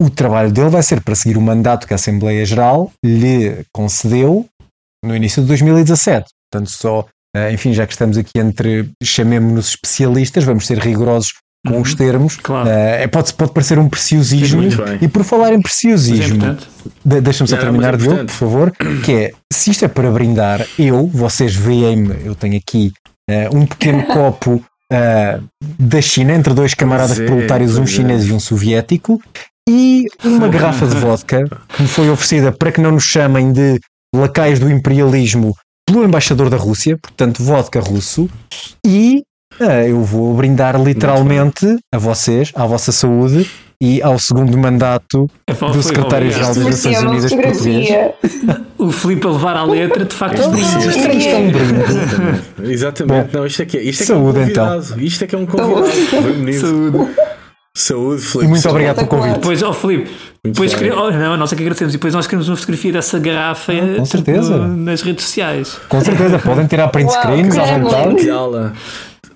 o 0.00 0.08
trabalho 0.08 0.50
dele 0.50 0.70
vai 0.70 0.82
ser 0.82 1.02
para 1.02 1.14
seguir 1.14 1.36
o 1.36 1.42
mandato 1.42 1.86
que 1.86 1.92
a 1.92 1.96
Assembleia 1.96 2.44
Geral 2.44 2.90
lhe 3.04 3.64
concedeu 3.72 4.46
no 5.04 5.14
início 5.14 5.42
de 5.42 5.48
2017. 5.48 6.26
Portanto, 6.50 6.70
só, 6.70 7.06
eh, 7.36 7.52
enfim, 7.52 7.74
já 7.74 7.86
que 7.86 7.92
estamos 7.92 8.16
aqui 8.16 8.38
entre, 8.38 8.90
chamemos-nos 9.02 9.68
especialistas, 9.68 10.44
vamos 10.44 10.66
ser 10.66 10.78
rigorosos 10.78 11.32
com 11.66 11.74
uhum, 11.74 11.82
os 11.82 11.94
termos. 11.94 12.36
Claro. 12.36 12.68
Uh, 12.68 13.08
pode, 13.10 13.34
pode 13.34 13.52
parecer 13.52 13.78
um 13.78 13.88
preciosismo. 13.88 14.62
E 15.00 15.06
por 15.06 15.22
falar 15.22 15.52
em 15.52 15.60
preciosismo, 15.60 16.56
é 17.10 17.20
deixa-me 17.20 17.48
só 17.48 17.58
terminar, 17.58 17.94
é 17.94 17.96
Diogo, 17.98 18.24
por 18.24 18.30
favor, 18.30 18.72
que 19.04 19.12
é, 19.12 19.32
se 19.52 19.70
isto 19.70 19.84
é 19.84 19.88
para 19.88 20.10
brindar, 20.10 20.66
eu, 20.78 21.06
vocês 21.06 21.54
veem-me, 21.54 22.24
eu 22.24 22.34
tenho 22.34 22.56
aqui 22.56 22.92
uh, 23.30 23.54
um 23.56 23.66
pequeno 23.66 24.06
copo 24.08 24.64
uh, 24.92 25.44
da 25.78 26.00
China, 26.00 26.34
entre 26.34 26.52
dois 26.54 26.74
camaradas 26.74 27.18
é, 27.18 27.26
proletários, 27.26 27.76
um 27.78 27.84
é. 27.84 27.86
chinês 27.86 28.26
e 28.26 28.32
um 28.32 28.40
soviético, 28.40 29.20
e 29.68 30.06
uma 30.24 30.48
garrafa 30.48 30.86
de 30.86 30.96
vodka 30.96 31.44
que 31.68 31.82
me 31.82 31.88
foi 31.88 32.10
oferecida 32.10 32.52
para 32.52 32.72
que 32.72 32.80
não 32.80 32.92
nos 32.92 33.04
chamem 33.04 33.52
de 33.52 33.78
lacaios 34.14 34.58
do 34.58 34.70
imperialismo 34.70 35.54
pelo 35.86 36.04
embaixador 36.04 36.48
da 36.48 36.56
Rússia, 36.56 36.96
portanto, 36.98 37.42
vodka 37.42 37.80
russo, 37.80 38.28
e 38.86 39.22
eu 39.88 40.02
vou 40.02 40.34
brindar 40.34 40.80
literalmente 40.82 41.66
a 41.92 41.98
vocês, 41.98 42.50
à 42.54 42.66
vossa 42.66 42.92
saúde 42.92 43.48
e 43.82 44.02
ao 44.02 44.18
segundo 44.18 44.56
mandato 44.58 45.28
é, 45.46 45.52
do 45.52 45.82
secretário-geral 45.82 46.54
das 46.54 46.64
Nações 46.64 47.02
Unidas 47.02 47.32
português. 47.32 47.88
O 48.78 48.90
Filipe 48.90 49.26
a 49.26 49.30
levar 49.30 49.56
à 49.56 49.64
letra, 49.64 50.04
de 50.04 50.14
facto, 50.14 50.38
isto, 50.56 50.78
isto, 50.78 50.88
isto, 51.12 51.28
é 51.28 51.36
um 51.36 51.50
brinde. 51.50 52.72
Exatamente. 52.72 53.32
Bom, 53.32 53.38
não, 53.38 53.46
isto, 53.46 53.62
aqui, 53.62 53.78
é, 53.78 53.82
isto 53.82 54.02
é 54.02 54.06
saúde, 54.06 54.32
que 54.32 54.38
é 54.38 54.42
um 54.42 54.48
então. 54.48 54.98
Isto 54.98 55.24
é 55.24 55.26
que 55.26 55.34
é 55.34 55.38
um 55.38 55.46
convidado. 55.46 55.86
Saúde. 56.58 57.10
Saúde. 57.74 58.22
Filipe. 58.22 58.48
Muito 58.48 58.68
obrigado 58.68 58.96
pelo 58.96 59.08
convite. 59.08 59.38
Pois, 59.40 59.62
ó 59.62 59.70
oh, 59.70 59.72
Filipe, 59.72 60.10
Depois 60.42 60.74
oh, 60.74 61.10
não, 61.10 61.36
nós 61.36 61.52
é 61.52 61.56
que 61.56 61.62
agradecemos. 61.62 61.92
E 61.92 61.96
depois 61.98 62.14
nós 62.14 62.26
queremos 62.26 62.48
uma 62.48 62.56
fotografia 62.56 62.92
dessa 62.92 63.18
garrafa 63.18 63.72
ah, 63.72 63.96
com 63.98 64.04
certeza. 64.06 64.58
nas 64.68 65.02
redes 65.02 65.26
sociais. 65.26 65.78
Com 65.88 66.00
certeza, 66.00 66.38
podem 66.38 66.66
tirar 66.66 66.88
print 66.88 67.12
screens 67.12 67.58
à 67.58 67.78
vontade. 67.78 68.26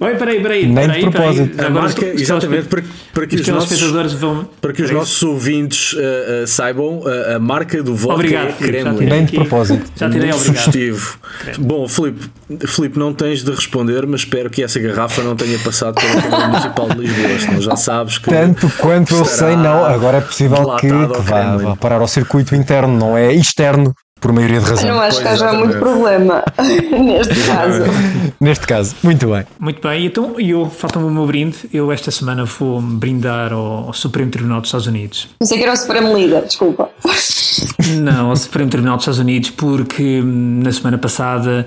Oi, 0.00 0.16
peraí, 0.16 0.42
peraí. 0.42 0.66
Nem 0.66 0.86
peraí, 0.86 1.04
de 1.04 1.10
propósito. 1.10 1.56
Peraí. 1.56 1.66
A 1.66 1.70
marca, 1.70 2.06
exatamente, 2.06 2.68
para, 2.68 2.82
para 3.12 3.26
que 3.26 3.36
os 3.36 3.46
nossos, 3.46 4.12
vão, 4.14 4.48
para 4.60 4.72
que 4.72 4.82
os 4.82 4.90
nossos 4.90 5.22
ouvintes 5.22 5.92
uh, 5.92 5.98
uh, 6.42 6.46
saibam, 6.46 6.98
uh, 6.98 7.36
a 7.36 7.38
marca 7.38 7.80
do 7.82 7.94
vodka 7.94 8.14
obrigado, 8.14 8.48
é 8.48 8.52
Kremlin. 8.52 9.06
Nem 9.06 9.24
de 9.24 9.32
propósito. 9.36 9.84
Já 9.96 10.10
tirei, 10.10 10.32
obrigado. 10.32 10.56
Sugestivo. 10.56 11.18
Bom, 11.58 11.86
Filipe, 11.86 12.28
Filipe, 12.66 12.98
não 12.98 13.14
tens 13.14 13.44
de 13.44 13.50
responder, 13.52 14.04
mas 14.06 14.20
espero 14.20 14.50
que 14.50 14.64
essa 14.64 14.80
garrafa 14.80 15.22
não 15.22 15.36
tenha 15.36 15.58
passado 15.60 15.94
pela 15.94 16.22
Câmara 16.22 16.48
Municipal 16.48 16.88
de 16.88 16.98
Lisboa, 16.98 17.38
senão 17.38 17.60
já 17.62 17.76
sabes 17.76 18.18
que. 18.18 18.30
Tanto 18.30 18.68
quanto 18.78 19.14
eu 19.14 19.24
sei, 19.24 19.54
não. 19.54 19.84
Agora 19.84 20.18
é 20.18 20.20
possível 20.20 20.76
que, 20.76 20.88
que 21.08 21.20
vá, 21.22 21.56
vá 21.56 21.76
parar 21.76 22.00
ao 22.00 22.08
circuito 22.08 22.54
interno, 22.54 22.96
não 22.96 23.16
é 23.16 23.32
externo 23.32 23.94
por 24.24 24.32
maioria 24.32 24.58
de 24.58 24.70
razão. 24.70 24.88
Eu 24.88 24.94
não 24.94 25.02
acho 25.02 25.20
que 25.20 25.28
haja 25.28 25.52
muito 25.52 25.78
problema 25.78 26.42
neste 26.58 27.46
caso. 27.46 27.82
neste 28.40 28.66
caso, 28.66 28.96
muito 29.02 29.26
bem. 29.28 29.44
Muito 29.60 29.86
bem, 29.86 30.06
então 30.06 30.40
eu 30.40 30.70
falta-me 30.70 31.04
o 31.04 31.10
meu 31.10 31.26
brinde. 31.26 31.58
Eu 31.70 31.92
esta 31.92 32.10
semana 32.10 32.46
vou 32.46 32.80
brindar 32.80 33.52
ao, 33.52 33.92
Supremo 33.92 34.30
Tribunal 34.30 34.62
dos 34.62 34.68
Estados 34.68 34.86
Unidos. 34.86 35.28
Não 35.38 35.46
sei 35.46 35.58
que 35.58 35.64
era 35.64 35.74
o 35.74 35.76
Supremo 35.76 36.16
Líder, 36.16 36.42
desculpa. 36.42 36.88
Não, 38.00 38.30
ao 38.30 38.36
Supremo 38.36 38.70
Tribunal 38.70 38.96
dos 38.96 39.02
Estados 39.02 39.20
Unidos, 39.20 39.50
porque 39.50 40.22
hum, 40.22 40.60
na 40.62 40.72
semana 40.72 40.96
passada. 40.96 41.66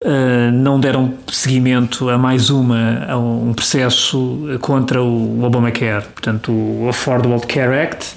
Uh, 0.00 0.52
não 0.52 0.78
deram 0.78 1.14
seguimento 1.26 2.08
a 2.08 2.16
mais 2.16 2.50
uma 2.50 3.04
a 3.08 3.18
um 3.18 3.52
processo 3.52 4.46
contra 4.60 5.02
o 5.02 5.42
Obamacare, 5.42 6.04
portanto 6.04 6.52
o 6.52 6.88
Affordable 6.88 7.40
Care 7.40 7.80
Act, 7.80 8.14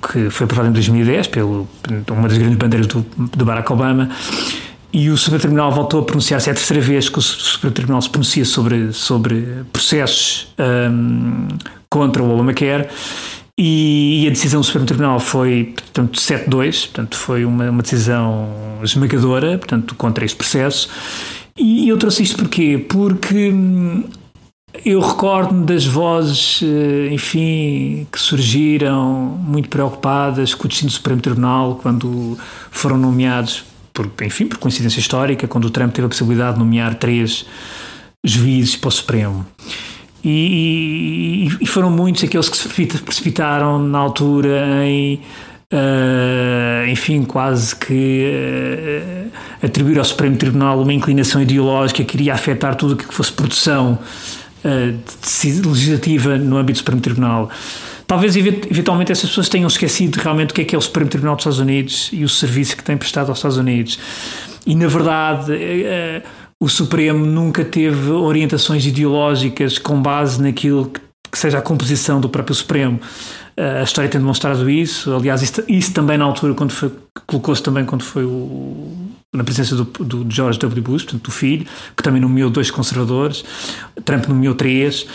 que 0.00 0.30
foi 0.30 0.44
aprovado 0.44 0.68
em 0.68 0.72
2010 0.72 1.28
pelo 1.28 1.68
uma 2.10 2.28
das 2.28 2.38
grandes 2.38 2.56
bandeiras 2.56 2.86
do, 2.86 3.04
do 3.16 3.44
Barack 3.44 3.72
Obama 3.72 4.10
e 4.92 5.10
o 5.10 5.16
Supremo 5.16 5.40
Tribunal 5.40 5.72
voltou 5.72 6.00
a 6.00 6.02
pronunciar-se, 6.04 6.48
é 6.48 6.52
a 6.52 6.54
terceira 6.54 6.82
vez 6.82 7.08
que 7.08 7.18
o 7.18 7.22
Supremo 7.22 7.74
Tribunal 7.74 8.00
se 8.00 8.08
pronuncia 8.08 8.44
sobre, 8.44 8.92
sobre 8.92 9.64
processos 9.72 10.48
um, 10.58 11.48
contra 11.90 12.22
o 12.22 12.32
Obamacare 12.32 12.88
e, 13.58 14.24
e 14.24 14.26
a 14.26 14.30
decisão 14.30 14.60
do 14.60 14.66
Supremo 14.66 14.86
Tribunal 14.86 15.18
foi, 15.18 15.74
portanto, 15.74 16.20
7-2, 16.20 16.86
portanto, 16.86 17.16
foi 17.16 17.44
uma, 17.44 17.70
uma 17.70 17.82
decisão 17.82 18.48
esmagadora, 18.82 19.58
portanto, 19.58 19.94
contra 19.94 20.24
este 20.24 20.36
processo. 20.36 20.88
E 21.56 21.88
eu 21.88 21.96
trouxe 21.96 22.22
isto 22.22 22.36
porquê? 22.36 22.84
Porque 22.86 23.50
hum, 23.50 24.04
eu 24.84 25.00
recordo-me 25.00 25.64
das 25.64 25.86
vozes, 25.86 26.60
eh, 26.62 27.12
enfim, 27.12 28.06
que 28.10 28.20
surgiram 28.20 29.38
muito 29.44 29.68
preocupadas 29.68 30.54
com 30.54 30.64
o 30.64 30.68
destino 30.68 30.90
do 30.90 30.94
Supremo 30.94 31.20
Tribunal 31.20 31.78
quando 31.82 32.38
foram 32.70 32.96
nomeados, 32.96 33.64
por, 33.92 34.10
enfim, 34.22 34.46
por 34.46 34.58
coincidência 34.58 35.00
histórica, 35.00 35.46
quando 35.48 35.66
o 35.66 35.70
Trump 35.70 35.92
teve 35.92 36.06
a 36.06 36.08
possibilidade 36.08 36.54
de 36.54 36.58
nomear 36.58 36.94
três 36.96 37.46
juízes 38.24 38.76
para 38.76 38.88
o 38.88 38.92
Supremo. 38.92 39.46
E, 40.24 41.48
e, 41.60 41.64
e 41.64 41.66
foram 41.66 41.90
muitos 41.90 42.24
aqueles 42.24 42.48
que 42.48 42.56
se 42.56 42.68
precipitaram 42.68 43.78
na 43.78 43.98
altura 43.98 44.84
em, 44.84 45.20
uh, 45.72 46.88
enfim, 46.88 47.22
quase 47.22 47.76
que 47.76 48.32
uh, 49.24 49.30
atribuir 49.64 49.98
ao 49.98 50.04
Supremo 50.04 50.36
Tribunal 50.36 50.82
uma 50.82 50.92
inclinação 50.92 51.40
ideológica 51.40 52.02
que 52.04 52.16
iria 52.16 52.34
afetar 52.34 52.74
tudo 52.74 52.94
o 52.94 52.96
que 52.96 53.14
fosse 53.14 53.32
produção 53.32 53.98
uh, 54.66 55.68
legislativa 55.68 56.36
no 56.36 56.56
âmbito 56.56 56.74
do 56.74 56.78
Supremo 56.78 57.00
Tribunal. 57.00 57.50
Talvez 58.06 58.36
eventualmente 58.36 59.10
essas 59.10 59.28
pessoas 59.30 59.48
tenham 59.48 59.66
esquecido 59.66 60.16
realmente 60.16 60.50
o 60.50 60.54
que 60.54 60.62
é 60.62 60.64
que 60.64 60.74
é 60.74 60.78
o 60.78 60.80
Supremo 60.80 61.10
Tribunal 61.10 61.34
dos 61.36 61.42
Estados 61.42 61.58
Unidos 61.58 62.10
e 62.12 62.24
o 62.24 62.28
serviço 62.28 62.76
que 62.76 62.84
tem 62.84 62.96
prestado 62.96 63.28
aos 63.28 63.38
Estados 63.38 63.56
Unidos. 63.56 63.98
E 64.66 64.74
na 64.74 64.86
verdade, 64.86 65.52
uh, 65.52 66.22
o 66.60 66.68
Supremo 66.68 67.24
nunca 67.24 67.64
teve 67.64 68.10
orientações 68.10 68.86
ideológicas 68.86 69.78
com 69.78 70.00
base 70.00 70.40
naquilo 70.42 70.90
que, 70.90 71.00
seja 71.36 71.58
a 71.58 71.62
composição 71.62 72.18
do 72.18 72.30
próprio 72.30 72.54
Supremo. 72.54 72.98
A 73.58 73.82
história 73.82 74.08
tem 74.08 74.18
demonstrado 74.18 74.70
isso. 74.70 75.14
Aliás, 75.14 75.42
isso, 75.68 75.92
também 75.92 76.16
na 76.16 76.24
altura, 76.24 76.54
quando 76.54 76.72
colocou-se 77.26 77.62
também 77.62 77.84
quando 77.84 78.02
foi 78.02 78.24
o, 78.24 79.05
na 79.36 79.44
presença 79.44 79.76
do, 79.76 79.84
do 79.84 80.26
George 80.28 80.58
W. 80.58 80.82
Bush, 80.82 81.04
portanto, 81.04 81.24
do 81.24 81.30
filho, 81.30 81.66
que 81.96 82.02
também 82.02 82.20
nomeou 82.20 82.50
dois 82.50 82.70
conservadores, 82.70 83.44
Trump 84.04 84.26
nomeou 84.26 84.54
três. 84.54 85.06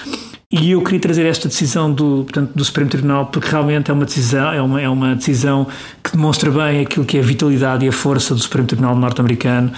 E 0.53 0.71
eu 0.71 0.81
queria 0.81 0.99
trazer 0.99 1.25
esta 1.25 1.47
decisão 1.47 1.93
do, 1.93 2.23
portanto, 2.25 2.51
do 2.53 2.65
Supremo 2.65 2.89
Tribunal 2.89 3.27
porque 3.27 3.49
realmente 3.49 3.89
é 3.89 3.93
uma 3.93 4.03
decisão, 4.03 4.51
é 4.51 4.61
uma, 4.61 4.81
é 4.81 4.89
uma 4.89 5.15
decisão 5.15 5.65
que 6.03 6.11
demonstra 6.11 6.51
bem 6.51 6.81
aquilo 6.81 7.05
que 7.05 7.15
é 7.15 7.21
a 7.21 7.23
vitalidade 7.23 7.85
e 7.85 7.87
a 7.87 7.91
força 7.91 8.35
do 8.35 8.41
Supremo 8.41 8.67
Tribunal 8.67 8.93
norte-americano, 8.93 9.71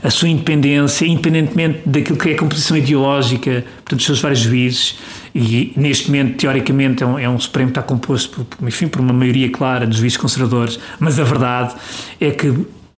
a 0.00 0.08
sua 0.08 0.28
independência, 0.28 1.04
independentemente 1.04 1.80
daquilo 1.84 2.16
que 2.16 2.30
é 2.30 2.34
a 2.34 2.38
composição 2.38 2.76
ideológica, 2.76 3.64
portanto, 3.78 3.96
dos 3.96 4.06
seus 4.06 4.20
vários 4.20 4.38
juízes, 4.38 4.98
e 5.34 5.72
neste 5.76 6.06
momento, 6.06 6.36
teoricamente, 6.36 7.02
é 7.02 7.06
um, 7.06 7.18
é 7.18 7.28
um 7.28 7.38
Supremo 7.40 7.72
que 7.72 7.80
está 7.80 7.82
composto 7.82 8.44
por, 8.44 8.68
enfim, 8.68 8.86
por 8.86 9.00
uma 9.00 9.12
maioria 9.12 9.50
clara 9.50 9.84
dos 9.84 9.96
juízes 9.96 10.16
conservadores, 10.16 10.78
mas 11.00 11.18
a 11.18 11.24
verdade 11.24 11.74
é 12.20 12.30
que 12.30 12.54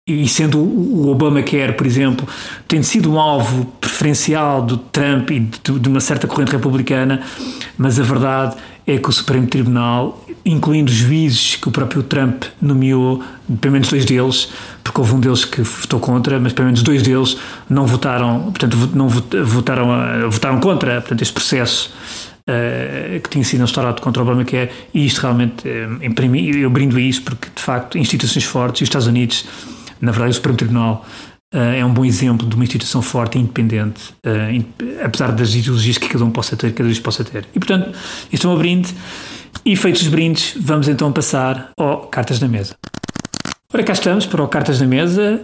e 0.07 0.27
sendo 0.27 0.59
o 0.59 1.09
Obamacare, 1.09 1.73
por 1.73 1.85
exemplo, 1.85 2.27
tendo 2.67 2.83
sido 2.83 3.11
um 3.11 3.19
alvo 3.19 3.65
preferencial 3.79 4.61
do 4.61 4.77
Trump 4.77 5.29
e 5.29 5.39
de, 5.39 5.89
uma 5.89 5.99
certa 5.99 6.27
corrente 6.27 6.51
republicana, 6.51 7.21
mas 7.77 7.99
a 7.99 8.03
verdade 8.03 8.55
é 8.87 8.97
que 8.97 9.07
o 9.07 9.11
Supremo 9.11 9.45
Tribunal, 9.45 10.25
incluindo 10.43 10.91
juízes 10.91 11.55
que 11.55 11.67
o 11.69 11.71
próprio 11.71 12.01
Trump 12.01 12.45
nomeou, 12.59 13.23
pelo 13.61 13.73
menos 13.73 13.89
dois 13.89 14.03
deles, 14.03 14.49
porque 14.83 14.99
houve 14.99 15.13
um 15.13 15.19
deles 15.19 15.45
que 15.45 15.61
votou 15.61 15.99
contra, 15.99 16.39
mas 16.39 16.51
pelo 16.51 16.65
menos 16.65 16.81
dois 16.81 17.03
deles 17.03 17.37
não 17.69 17.85
votaram, 17.85 18.51
portanto, 18.51 18.89
não 18.95 19.07
votaram, 19.07 19.87
votaram 20.31 20.59
contra 20.59 20.99
portanto, 20.99 21.21
este 21.21 21.33
processo 21.33 21.93
Uh, 22.41 23.21
que 23.21 23.29
tinha 23.29 23.43
sido 23.43 23.63
instaurado 23.63 24.01
contra 24.01 24.23
o 24.23 24.25
Obamacare 24.25 24.71
e 24.95 25.05
isto 25.05 25.21
realmente, 25.21 25.67
uh, 25.67 26.57
eu 26.57 26.69
brindo 26.71 26.97
a 26.97 26.99
isso 26.99 27.21
porque 27.21 27.47
de 27.55 27.61
facto 27.61 27.99
instituições 27.99 28.43
fortes 28.43 28.81
e 28.81 28.83
os 28.83 28.87
Estados 28.87 29.05
Unidos 29.05 29.45
na 30.01 30.11
verdade, 30.11 30.31
o 30.31 30.33
Supremo 30.33 30.57
Tribunal 30.57 31.05
uh, 31.53 31.57
é 31.57 31.85
um 31.85 31.93
bom 31.93 32.03
exemplo 32.03 32.47
de 32.47 32.55
uma 32.55 32.63
instituição 32.63 33.01
forte 33.01 33.37
e 33.37 33.41
independente, 33.41 34.13
uh, 34.25 34.51
in, 34.51 34.65
apesar 35.03 35.31
das 35.31 35.53
ideologias 35.53 35.97
que 35.97 36.09
cada 36.09 36.25
um 36.25 36.31
possa 36.31 36.55
ter, 36.55 36.73
cada 36.73 36.87
vez 36.87 36.99
possa 36.99 37.23
ter. 37.23 37.45
E, 37.53 37.59
portanto, 37.59 37.95
isto 38.31 38.47
é 38.47 38.49
um 38.49 38.57
brinde. 38.57 38.93
E 39.63 39.75
feitos 39.75 40.01
os 40.01 40.07
brindes, 40.07 40.55
vamos 40.59 40.87
então 40.87 41.11
passar 41.11 41.71
ao 41.77 42.07
Cartas 42.07 42.39
na 42.39 42.47
Mesa. 42.47 42.75
Ora, 43.73 43.83
cá 43.83 43.93
estamos 43.93 44.25
para 44.25 44.43
o 44.43 44.47
Cartas 44.47 44.81
na 44.81 44.87
Mesa. 44.87 45.41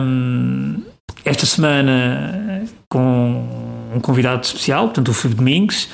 Um, 0.00 0.82
esta 1.24 1.44
semana 1.44 2.64
com 2.88 3.90
um 3.94 4.00
convidado 4.00 4.42
especial, 4.44 4.86
portanto, 4.86 5.08
o 5.08 5.14
Filipe 5.14 5.38
Domingos 5.38 5.88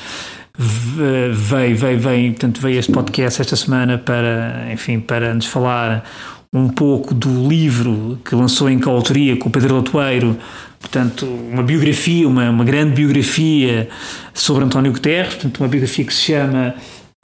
veio, 0.59 1.77
veio, 1.77 1.99
veio, 1.99 2.33
portanto, 2.33 2.61
veio 2.61 2.79
este 2.79 2.93
podcast 2.93 3.41
esta 3.41 3.57
semana 3.57 3.99
para, 3.99 4.73
enfim, 4.73 5.01
para 5.01 5.35
nos 5.35 5.47
falar 5.47 6.05
um 6.53 6.69
pouco 6.69 7.15
do 7.15 7.49
livro 7.49 8.19
que 8.25 8.35
lançou 8.35 8.71
em 8.71 8.79
coautoria 8.79 9.37
com 9.37 9.49
o 9.49 9.53
Pedro 9.53 9.77
Latoeiro, 9.77 10.37
portanto, 10.81 11.27
uma 11.27 11.63
biografia, 11.63 12.27
uma, 12.29 12.51
uma 12.51 12.65
grande 12.65 12.95
biografia 12.95 13.89
sobre 14.33 14.65
António 14.65 14.93
Guterres, 14.93 15.35
portanto, 15.35 15.59
uma 15.59 15.69
biografia 15.69 16.05
que 16.05 16.15
se 16.15 16.23
chama 16.23 16.75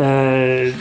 uh, 0.00 0.74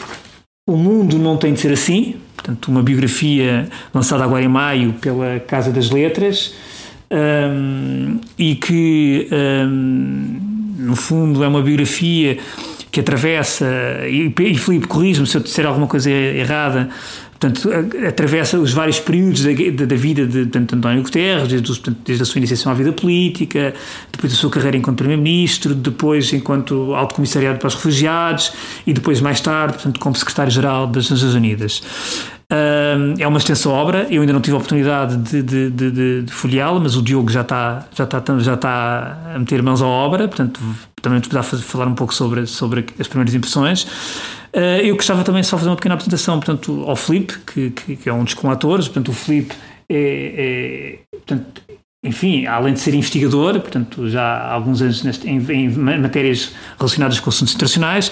O 0.68 0.76
Mundo 0.76 1.18
Não 1.18 1.38
Tem 1.38 1.54
de 1.54 1.60
Ser 1.60 1.74
Assim, 1.74 2.16
portanto, 2.36 2.70
uma 2.70 2.82
biografia 2.82 3.70
lançada 3.94 4.24
agora 4.24 4.44
em 4.44 4.48
maio 4.48 4.94
pela 4.94 5.40
Casa 5.40 5.72
das 5.72 5.90
Letras, 5.90 6.54
um, 7.12 8.20
e 8.38 8.56
que, 8.56 9.28
um, 9.32 10.40
no 10.78 10.96
fundo, 10.96 11.44
é 11.44 11.48
uma 11.48 11.62
biografia 11.62 12.38
que 12.90 13.00
atravessa, 13.00 13.66
e, 14.08 14.34
e 14.38 14.58
Filipe, 14.58 14.88
corrijo-me 14.88 15.28
se 15.28 15.38
eu 15.38 15.42
disser 15.42 15.66
alguma 15.66 15.88
coisa 15.88 16.10
errada, 16.10 16.90
Portanto, 17.42 17.72
atravessa 18.08 18.60
os 18.60 18.72
vários 18.72 19.00
períodos 19.00 19.44
da, 19.44 19.86
da 19.86 19.96
vida 19.96 20.28
de, 20.28 20.46
de 20.46 20.58
António 20.60 21.02
Guterres, 21.02 21.48
desde, 21.48 21.68
portanto, 21.68 21.98
desde, 22.06 22.22
a 22.22 22.26
sua 22.26 22.38
iniciação 22.38 22.72
à 22.72 22.76
vida 22.76 22.94
política, 22.94 23.74
depois 24.12 24.32
da 24.32 24.38
sua 24.38 24.52
carreira 24.52 24.78
enquanto 24.78 24.98
Primeiro-Ministro, 24.98 25.74
depois 25.74 26.32
enquanto 26.34 26.94
Alto 26.94 27.16
Comissariado 27.16 27.58
para 27.58 27.68
os 27.68 27.74
Refugiados 27.74 28.54
e 28.86 28.94
depois, 28.94 29.20
mais 29.20 29.42
tarde, 29.42 29.74
portanto, 29.74 30.00
como 30.00 30.16
Secretário-Geral 30.16 30.86
das 30.86 31.10
Nações 31.10 31.34
Unidas. 31.34 31.82
É 33.18 33.28
uma 33.28 33.38
extensa 33.38 33.70
obra, 33.70 34.08
eu 34.10 34.22
ainda 34.22 34.34
não 34.34 34.42
tive 34.42 34.56
a 34.56 34.58
oportunidade 34.58 35.16
de, 35.18 35.42
de, 35.42 35.70
de, 35.70 36.22
de 36.24 36.34
folheá-la, 36.34 36.80
mas 36.80 36.98
o 36.98 37.02
Diogo 37.02 37.32
já 37.32 37.42
está, 37.42 37.88
já, 37.96 38.04
está, 38.04 38.22
já 38.40 38.54
está 38.56 39.34
a 39.36 39.40
meter 39.40 39.64
mãos 39.64 39.82
à 39.82 39.88
obra, 39.88 40.28
portanto, 40.28 40.60
também 41.02 41.20
nos 41.20 41.28
poderá 41.28 41.44
falar 41.44 41.88
um 41.88 41.96
pouco 41.96 42.14
sobre, 42.14 42.46
sobre 42.46 42.86
as 43.00 43.08
primeiras 43.08 43.34
impressões. 43.34 43.84
Uh, 44.54 44.84
eu 44.84 44.96
gostava 44.96 45.24
também 45.24 45.42
só 45.44 45.58
fazer 45.58 45.70
uma 45.70 45.78
pequena 45.78 45.96
apresentação 45.96 46.38
portanto, 46.38 46.84
ao 46.86 46.96
Felipe, 46.96 47.38
que, 47.40 47.70
que, 47.70 47.96
que 47.96 48.10
é 48.10 48.14
um 48.14 48.24
dos 48.24 48.34
coatores. 48.34 48.88
Portanto, 48.88 49.10
o 49.10 49.14
Felipe 49.14 49.56
é, 49.90 51.00
é 51.10 51.18
portanto, 51.18 51.62
enfim, 52.04 52.48
além 52.48 52.74
de 52.74 52.80
ser 52.80 52.94
investigador, 52.94 53.60
portanto, 53.60 54.10
já 54.10 54.24
há 54.24 54.54
alguns 54.54 54.82
anos 54.82 55.04
neste, 55.04 55.30
em, 55.30 55.38
em, 55.52 55.70
matérias 55.70 56.54
relacionadas 56.78 57.20
com 57.20 57.30
assuntos 57.30 57.54
internacionais, 57.54 58.12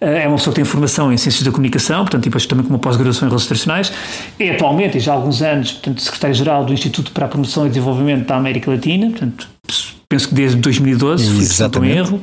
é 0.00 0.26
uma 0.28 0.36
pessoa 0.36 0.52
que 0.52 0.60
tem 0.60 0.64
formação 0.64 1.12
em 1.12 1.16
Ciências 1.16 1.42
da 1.42 1.50
Comunicação, 1.50 2.00
portanto, 2.00 2.22
e 2.22 2.28
depois 2.28 2.46
também 2.46 2.64
com 2.64 2.70
uma 2.70 2.78
pós-graduação 2.78 3.26
em 3.26 3.30
Relações 3.30 3.46
Internacionais. 3.46 3.92
É 4.38 4.50
atualmente, 4.50 4.98
e 4.98 5.00
já 5.00 5.12
há 5.12 5.16
alguns 5.16 5.42
anos, 5.42 5.72
portanto, 5.72 6.02
secretário-geral 6.02 6.64
do 6.64 6.72
Instituto 6.72 7.12
para 7.12 7.26
a 7.26 7.28
Promoção 7.28 7.66
e 7.66 7.68
Desenvolvimento 7.68 8.26
da 8.26 8.36
América 8.36 8.70
Latina, 8.70 9.10
portanto, 9.10 9.48
penso 10.08 10.28
que 10.28 10.34
desde 10.34 10.56
2012, 10.58 11.46
se 11.46 11.68
não 11.68 11.84
erro. 11.84 12.22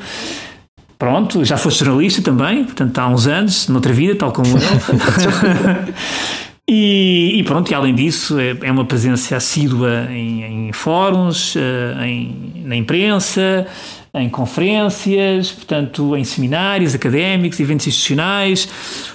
Pronto, 0.97 1.43
já 1.43 1.57
foste 1.57 1.83
jornalista 1.83 2.21
também, 2.21 2.63
portanto, 2.63 2.97
há 2.97 3.07
uns 3.07 3.27
anos, 3.27 3.67
noutra 3.67 3.91
vida, 3.91 4.15
tal 4.15 4.31
como 4.31 4.47
eu. 4.47 4.55
E, 6.67 7.37
e, 7.37 7.43
pronto, 7.43 7.69
e 7.69 7.75
além 7.75 7.93
disso, 7.93 8.39
é, 8.39 8.57
é 8.63 8.71
uma 8.71 8.85
presença 8.85 9.35
assídua 9.35 10.07
em, 10.09 10.69
em 10.69 10.73
fóruns, 10.73 11.55
uh, 11.55 11.59
em, 12.03 12.63
na 12.65 12.75
imprensa, 12.75 13.67
em 14.15 14.29
conferências, 14.29 15.51
portanto, 15.51 16.15
em 16.15 16.23
seminários 16.23 16.95
académicos, 16.95 17.59
eventos 17.59 17.87
institucionais, 17.87 18.67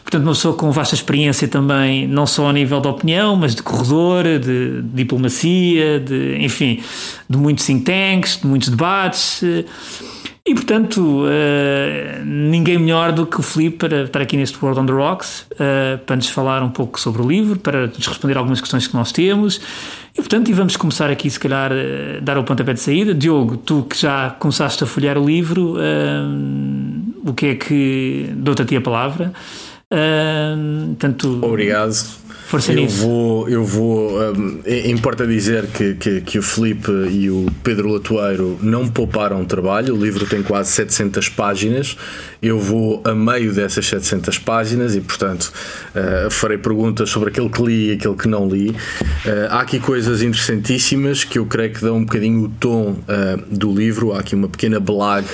portanto, 0.02 0.22
uma 0.22 0.32
pessoa 0.32 0.54
com 0.54 0.70
vasta 0.70 0.94
experiência 0.94 1.48
também, 1.48 2.06
não 2.06 2.26
só 2.26 2.48
a 2.48 2.52
nível 2.52 2.80
de 2.80 2.88
opinião, 2.88 3.34
mas 3.36 3.54
de 3.54 3.62
corredor, 3.62 4.24
de, 4.24 4.82
de 4.82 4.82
diplomacia, 4.92 5.98
de, 6.00 6.36
enfim, 6.40 6.82
de 7.28 7.38
muitos 7.38 7.64
think 7.64 7.84
tanks, 7.84 8.38
de 8.40 8.46
muitos 8.46 8.68
debates. 8.68 9.42
Uh, 10.50 10.52
e 10.52 10.54
portanto, 10.54 11.00
uh, 11.00 12.24
ninguém 12.24 12.76
melhor 12.76 13.12
do 13.12 13.24
que 13.24 13.38
o 13.38 13.42
Filipe 13.42 13.76
para 13.78 14.02
estar 14.02 14.20
aqui 14.20 14.36
neste 14.36 14.58
World 14.60 14.80
on 14.80 14.86
the 14.86 14.92
Rocks, 14.92 15.46
uh, 15.52 15.98
para 16.04 16.16
nos 16.16 16.28
falar 16.28 16.60
um 16.62 16.70
pouco 16.70 16.98
sobre 16.98 17.22
o 17.22 17.28
livro, 17.28 17.56
para 17.58 17.86
nos 17.86 18.06
responder 18.06 18.36
algumas 18.36 18.60
questões 18.60 18.88
que 18.88 18.94
nós 18.94 19.12
temos. 19.12 19.60
E 20.12 20.16
portanto, 20.16 20.48
e 20.48 20.52
vamos 20.52 20.76
começar 20.76 21.08
aqui, 21.08 21.30
se 21.30 21.38
calhar, 21.38 21.70
uh, 21.70 22.20
dar 22.20 22.36
o 22.36 22.42
pontapé 22.42 22.72
de 22.72 22.80
saída. 22.80 23.14
Diogo, 23.14 23.58
tu 23.58 23.84
que 23.84 23.96
já 23.96 24.30
começaste 24.40 24.82
a 24.82 24.86
folhear 24.86 25.16
o 25.16 25.24
livro, 25.24 25.76
o 27.24 27.32
que 27.32 27.46
é 27.46 27.54
que. 27.54 28.30
Dou-te 28.34 28.62
a 28.62 28.64
ti 28.64 28.76
a 28.76 28.80
palavra. 28.80 29.32
tanto... 30.98 31.44
Obrigado. 31.44 31.94
Força 32.50 32.72
eu 32.72 32.76
nisso. 32.82 33.06
Vou, 33.06 33.48
eu 33.48 33.64
vou. 33.64 34.20
Um, 34.20 34.60
importa 34.84 35.24
dizer 35.24 35.68
que, 35.68 35.94
que, 35.94 36.20
que, 36.20 36.36
o 36.36 36.42
Felipe 36.42 36.90
e 37.08 37.30
o 37.30 37.46
Pedro 37.62 37.88
Latoeiro 37.88 38.58
não 38.60 38.88
pouparam 38.88 39.44
trabalho. 39.44 39.94
O 39.94 40.04
livro 40.04 40.26
tem 40.26 40.42
quase 40.42 40.72
700 40.72 41.28
páginas. 41.28 41.96
Eu 42.42 42.58
vou 42.58 43.02
a 43.04 43.14
meio 43.14 43.52
dessas 43.52 43.86
700 43.86 44.36
páginas 44.40 44.96
e, 44.96 45.00
portanto, 45.00 45.52
uh, 45.94 46.28
farei 46.28 46.58
perguntas 46.58 47.08
sobre 47.08 47.28
aquele 47.28 47.48
que 47.48 47.62
li 47.62 47.90
e 47.90 47.92
aquele 47.92 48.16
que 48.16 48.26
não 48.26 48.48
li. 48.48 48.70
Uh, 48.70 48.74
há 49.50 49.60
aqui 49.60 49.78
coisas 49.78 50.20
interessantíssimas 50.20 51.22
que 51.22 51.38
eu 51.38 51.46
creio 51.46 51.72
que 51.72 51.80
dão 51.80 51.98
um 51.98 52.04
bocadinho 52.04 52.46
o 52.46 52.48
tom 52.48 52.96
uh, 53.06 53.40
do 53.48 53.72
livro. 53.72 54.12
Há 54.12 54.18
aqui 54.18 54.34
uma 54.34 54.48
pequena 54.48 54.80
blague 54.80 55.28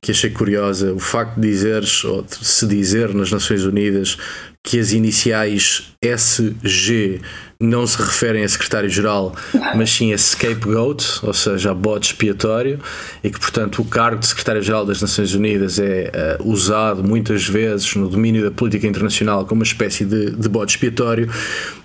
que 0.00 0.10
achei 0.10 0.30
curiosa, 0.30 0.92
o 0.92 0.98
facto 0.98 1.40
de 1.40 1.48
dizeres, 1.48 2.04
ou 2.04 2.22
de 2.22 2.44
se 2.44 2.66
dizer 2.66 3.14
nas 3.14 3.30
Nações 3.30 3.64
Unidas 3.64 4.18
que 4.66 4.80
as 4.80 4.90
iniciais 4.90 5.92
SG 6.02 7.20
não 7.58 7.86
se 7.86 7.96
referem 7.96 8.42
a 8.42 8.48
secretário-geral, 8.48 9.32
mas 9.76 9.90
sim 9.90 10.12
a 10.12 10.18
scapegoat, 10.18 11.20
ou 11.22 11.32
seja, 11.32 11.70
a 11.70 11.74
bode 11.74 12.06
expiatório, 12.06 12.80
e 13.22 13.30
que, 13.30 13.38
portanto, 13.38 13.80
o 13.80 13.84
cargo 13.84 14.18
de 14.18 14.26
secretário-geral 14.26 14.84
das 14.84 15.00
Nações 15.00 15.32
Unidas 15.34 15.78
é 15.78 16.10
uh, 16.40 16.50
usado 16.50 17.04
muitas 17.04 17.46
vezes 17.46 17.94
no 17.94 18.08
domínio 18.08 18.42
da 18.42 18.50
política 18.50 18.88
internacional 18.88 19.46
como 19.46 19.60
uma 19.60 19.64
espécie 19.64 20.04
de, 20.04 20.32
de 20.32 20.48
bode 20.48 20.72
expiatório. 20.72 21.30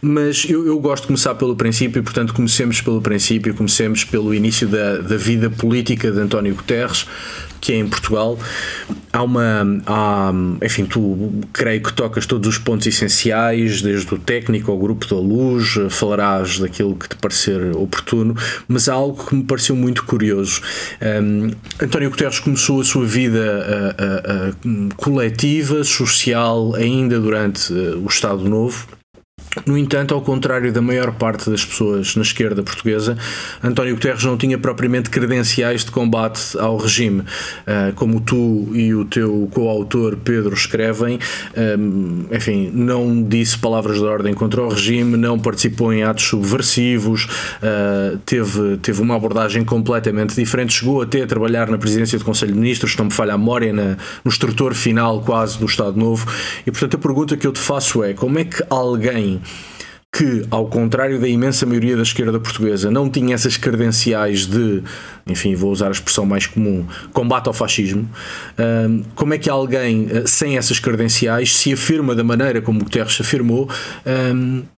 Mas 0.02 0.44
eu, 0.50 0.66
eu, 0.66 0.80
gosto 0.80 1.04
de 1.04 1.08
começar 1.08 1.36
pelo 1.36 1.56
princípio, 1.56 2.02
portanto, 2.02 2.34
comecemos 2.34 2.82
pelo 2.82 3.00
princípio, 3.00 3.54
comecemos 3.54 4.04
pelo 4.04 4.34
início 4.34 4.68
da, 4.68 4.98
da 4.98 5.18
vida 5.18 5.52
política 5.52 6.12
de 6.12 6.20
António 6.20 6.56
Guterres, 6.56 7.06
que 7.62 7.72
é 7.72 7.78
em 7.78 7.88
Portugal. 7.88 8.38
Há 9.14 9.24
uma. 9.24 9.82
Há, 9.86 10.34
enfim, 10.64 10.86
tu 10.86 11.32
creio 11.54 11.82
que 11.82 11.94
tocas 11.94 12.26
todos 12.26 12.48
os 12.48 12.58
pontos 12.58 12.88
essenciais, 12.88 13.82
desde 13.82 14.14
o 14.14 14.18
técnico 14.18 14.72
ao 14.72 14.80
grupo 14.80 15.08
da 15.08 15.16
luz, 15.16 15.78
falarás 15.90 16.60
daquilo 16.60 16.96
que 16.96 17.08
te 17.08 17.16
parecer 17.16 17.76
oportuno, 17.76 18.36
mas 18.68 18.90
há 18.90 18.94
algo 18.94 19.24
que 19.24 19.36
me 19.36 19.44
pareceu 19.44 19.76
muito 19.76 20.04
curioso. 20.06 20.62
Um, 21.02 21.52
António 21.82 22.10
Guterres 22.10 22.40
começou 22.40 22.82
a 22.82 22.84
sua 22.84 23.06
vida 23.06 23.42
coletiva, 24.98 25.84
social, 25.84 26.74
ainda 26.76 27.20
durante 27.20 27.72
uh, 27.72 28.02
o 28.04 28.08
Estado 28.08 28.48
Novo 28.50 29.01
no 29.66 29.78
entanto, 29.78 30.14
ao 30.14 30.22
contrário 30.22 30.72
da 30.72 30.82
maior 30.82 31.12
parte 31.12 31.50
das 31.50 31.66
pessoas 31.66 32.16
na 32.16 32.22
esquerda 32.22 32.64
portuguesa, 32.64 33.18
António 33.62 33.96
Guterres 33.96 34.24
não 34.24 34.38
tinha 34.38 34.58
propriamente 34.58 35.10
credenciais 35.10 35.84
de 35.84 35.92
combate 35.92 36.58
ao 36.58 36.78
regime. 36.78 37.24
Ah, 37.68 37.92
como 37.96 38.22
tu 38.22 38.70
e 38.74 38.94
o 38.94 39.04
teu 39.04 39.50
coautor 39.52 40.16
Pedro 40.16 40.54
escrevem, 40.54 41.20
ah, 41.56 42.36
enfim, 42.36 42.72
não 42.74 43.22
disse 43.22 43.58
palavras 43.58 43.98
de 43.98 44.06
ordem 44.06 44.34
contra 44.34 44.62
o 44.62 44.70
regime, 44.70 45.18
não 45.18 45.38
participou 45.38 45.92
em 45.92 46.04
atos 46.04 46.24
subversivos, 46.24 47.28
ah, 47.62 48.18
teve, 48.26 48.78
teve 48.78 49.02
uma 49.02 49.18
abordagem 49.18 49.66
completamente 49.66 50.34
diferente, 50.34 50.74
chegou 50.74 51.02
até 51.02 51.24
a 51.24 51.28
trabalhar 51.28 51.70
na 51.70 51.78
presidência 51.78 52.18
do 52.18 52.24
Conselho 52.24 52.54
de 52.54 52.60
Ministros, 52.60 52.96
não 52.96 53.06
me 53.06 53.12
falha 53.12 53.34
a 53.34 53.38
memória, 53.38 53.74
no 53.74 54.32
estrutor 54.32 54.74
final 54.74 55.22
quase 55.22 55.60
do 55.60 55.66
Estado 55.66 55.98
Novo. 55.98 56.26
E 56.66 56.72
portanto, 56.72 56.96
a 56.96 57.00
pergunta 57.00 57.36
que 57.36 57.46
eu 57.46 57.52
te 57.52 57.60
faço 57.60 58.02
é: 58.02 58.14
como 58.14 58.40
é 58.40 58.46
que 58.46 58.64
alguém 58.70 59.41
que, 60.14 60.46
ao 60.52 60.68
contrário 60.68 61.20
da 61.22 61.28
imensa 61.28 61.66
maioria 61.66 61.96
da 61.96 62.02
esquerda 62.02 62.38
portuguesa, 62.38 62.92
não 62.92 63.10
tinha 63.10 63.34
essas 63.34 63.56
credenciais 63.56 64.46
de, 64.46 64.84
enfim, 65.26 65.56
vou 65.56 65.72
usar 65.72 65.88
a 65.88 65.92
expressão 65.92 66.26
mais 66.26 66.46
comum, 66.46 66.86
combate 67.14 67.48
ao 67.48 67.54
fascismo, 67.54 68.08
como 69.16 69.34
é 69.34 69.38
que 69.38 69.50
alguém 69.50 70.10
eh, 70.12 70.24
sem 70.26 70.58
essas 70.58 70.80
credenciais 70.80 71.56
se 71.56 71.72
afirma 71.72 72.14
da 72.14 72.26
maneira 72.26 72.62
como 72.62 72.80
Guterres 72.80 73.16
se 73.16 73.22
afirmou 73.22 73.70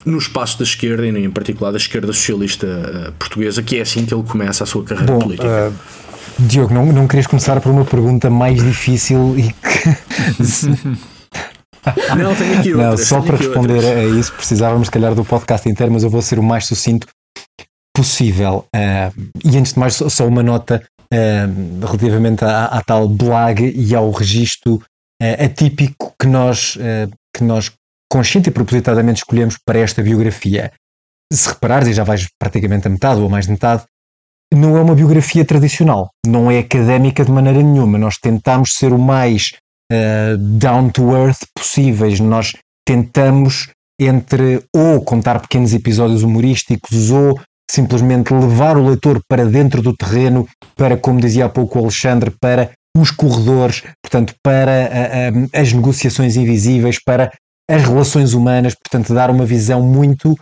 no 0.06 0.18
espaço 0.18 0.58
da 0.58 0.66
esquerda 0.66 1.08
e 1.08 1.10
em 1.10 1.32
particular 1.32 1.72
da 1.72 1.78
esquerda 1.78 2.12
socialista 2.12 2.68
eh, 2.68 3.12
portuguesa, 3.18 3.64
que 3.64 3.78
é 3.78 3.82
assim 3.82 4.06
que 4.06 4.14
ele 4.14 4.24
começa 4.24 4.66
a 4.66 4.68
sua 4.68 4.84
carreira 4.84 5.14
Bom, 5.14 5.20
política? 5.20 5.72
Uh, 5.72 6.02
Diogo, 6.40 6.74
não, 6.74 6.92
não 6.92 7.08
querias 7.08 7.28
começar 7.28 7.60
por 7.62 7.72
uma 7.72 7.86
pergunta 7.86 8.30
mais 8.30 8.62
difícil 8.62 9.36
e 9.38 9.54
que. 9.54 11.12
Não, 12.18 12.36
tenho 12.36 12.60
aqui 12.60 12.74
outra. 12.74 12.90
Não, 12.92 12.98
só 12.98 13.22
para 13.22 13.38
responder 13.38 13.76
outras. 13.76 13.98
a 13.98 14.04
isso 14.20 14.34
precisávamos, 14.34 14.88
se 14.88 14.92
calhar, 14.92 15.16
do 15.16 15.26
podcast 15.26 15.68
inteiro, 15.68 15.92
mas 15.92 16.04
eu 16.04 16.10
vou 16.10 16.22
ser 16.22 16.40
o 16.40 16.44
mais 16.44 16.66
sucinto 16.66 17.08
possível. 17.96 18.66
Uh, 18.76 19.32
e 19.44 19.58
antes 19.58 19.74
de 19.74 19.80
mais, 19.80 19.96
só 19.96 20.28
uma 20.28 20.44
nota 20.44 20.84
uh, 21.14 21.86
relativamente 21.86 22.44
à, 22.44 22.66
à, 22.66 22.82
tal 22.82 23.08
blague 23.08 23.74
e 23.76 23.96
ao 23.96 24.10
registro 24.12 24.76
uh, 24.76 25.44
atípico 25.44 26.14
que 26.20 26.28
nós, 26.28 26.78
que 27.36 27.44
nós 27.44 27.72
consciente 28.12 28.50
e 28.50 28.52
propositadamente 28.52 29.20
escolhemos 29.20 29.58
para 29.66 29.80
esta 29.80 30.04
biografia. 30.04 30.72
Se 31.32 31.50
reparares, 31.50 31.88
e 31.88 31.94
já 31.94 32.04
vais 32.04 32.28
praticamente 32.38 32.88
a 32.88 32.90
metade 32.90 33.20
ou 33.20 33.28
a 33.28 33.30
mais 33.30 33.46
de 33.46 33.52
metade, 33.52 33.86
não 34.54 34.76
é 34.76 34.82
uma 34.82 34.94
biografia 34.94 35.46
tradicional, 35.46 36.12
não 36.28 36.52
é 36.52 36.60
académica 36.60 37.24
de 37.24 37.32
maneira 37.32 37.64
nenhuma. 37.64 37.98
Nós 37.98 38.18
tentamos 38.18 38.74
ser 38.74 38.92
o 38.92 39.00
mais 39.00 39.54
uh, 39.92 40.38
down 40.38 40.90
to 40.90 41.14
earth 41.16 41.44
possíveis. 41.56 42.20
Nós 42.20 42.54
tentamos 42.86 43.70
entre 44.00 44.64
ou 44.76 45.02
contar 45.02 45.40
pequenos 45.42 45.74
episódios 45.74 46.24
humorísticos 46.24 47.12
ou 47.12 47.40
simplesmente 47.70 48.34
levar 48.34 48.78
o 48.78 48.88
leitor 48.88 49.22
para 49.30 49.46
dentro 49.46 49.82
do 49.82 49.96
terreno, 49.96 50.48
para, 50.76 50.98
como 50.98 51.22
dizia 51.22 51.46
há 51.46 51.50
pouco 51.50 51.78
o 51.78 51.84
Alexandre, 51.84 52.34
para 52.42 52.72
os 52.98 53.12
corredores, 53.12 53.84
portanto, 54.04 54.34
para 54.44 54.72
uh, 54.72 55.50
as 55.54 55.72
negociações 55.72 56.36
invisíveis, 56.36 57.02
para 57.02 57.32
as 57.70 57.84
relações 57.84 58.34
humanas, 58.34 58.76
portanto, 58.76 59.14
dar 59.14 59.30
uma 59.30 59.46
visão 59.46 59.82
muito 59.82 60.38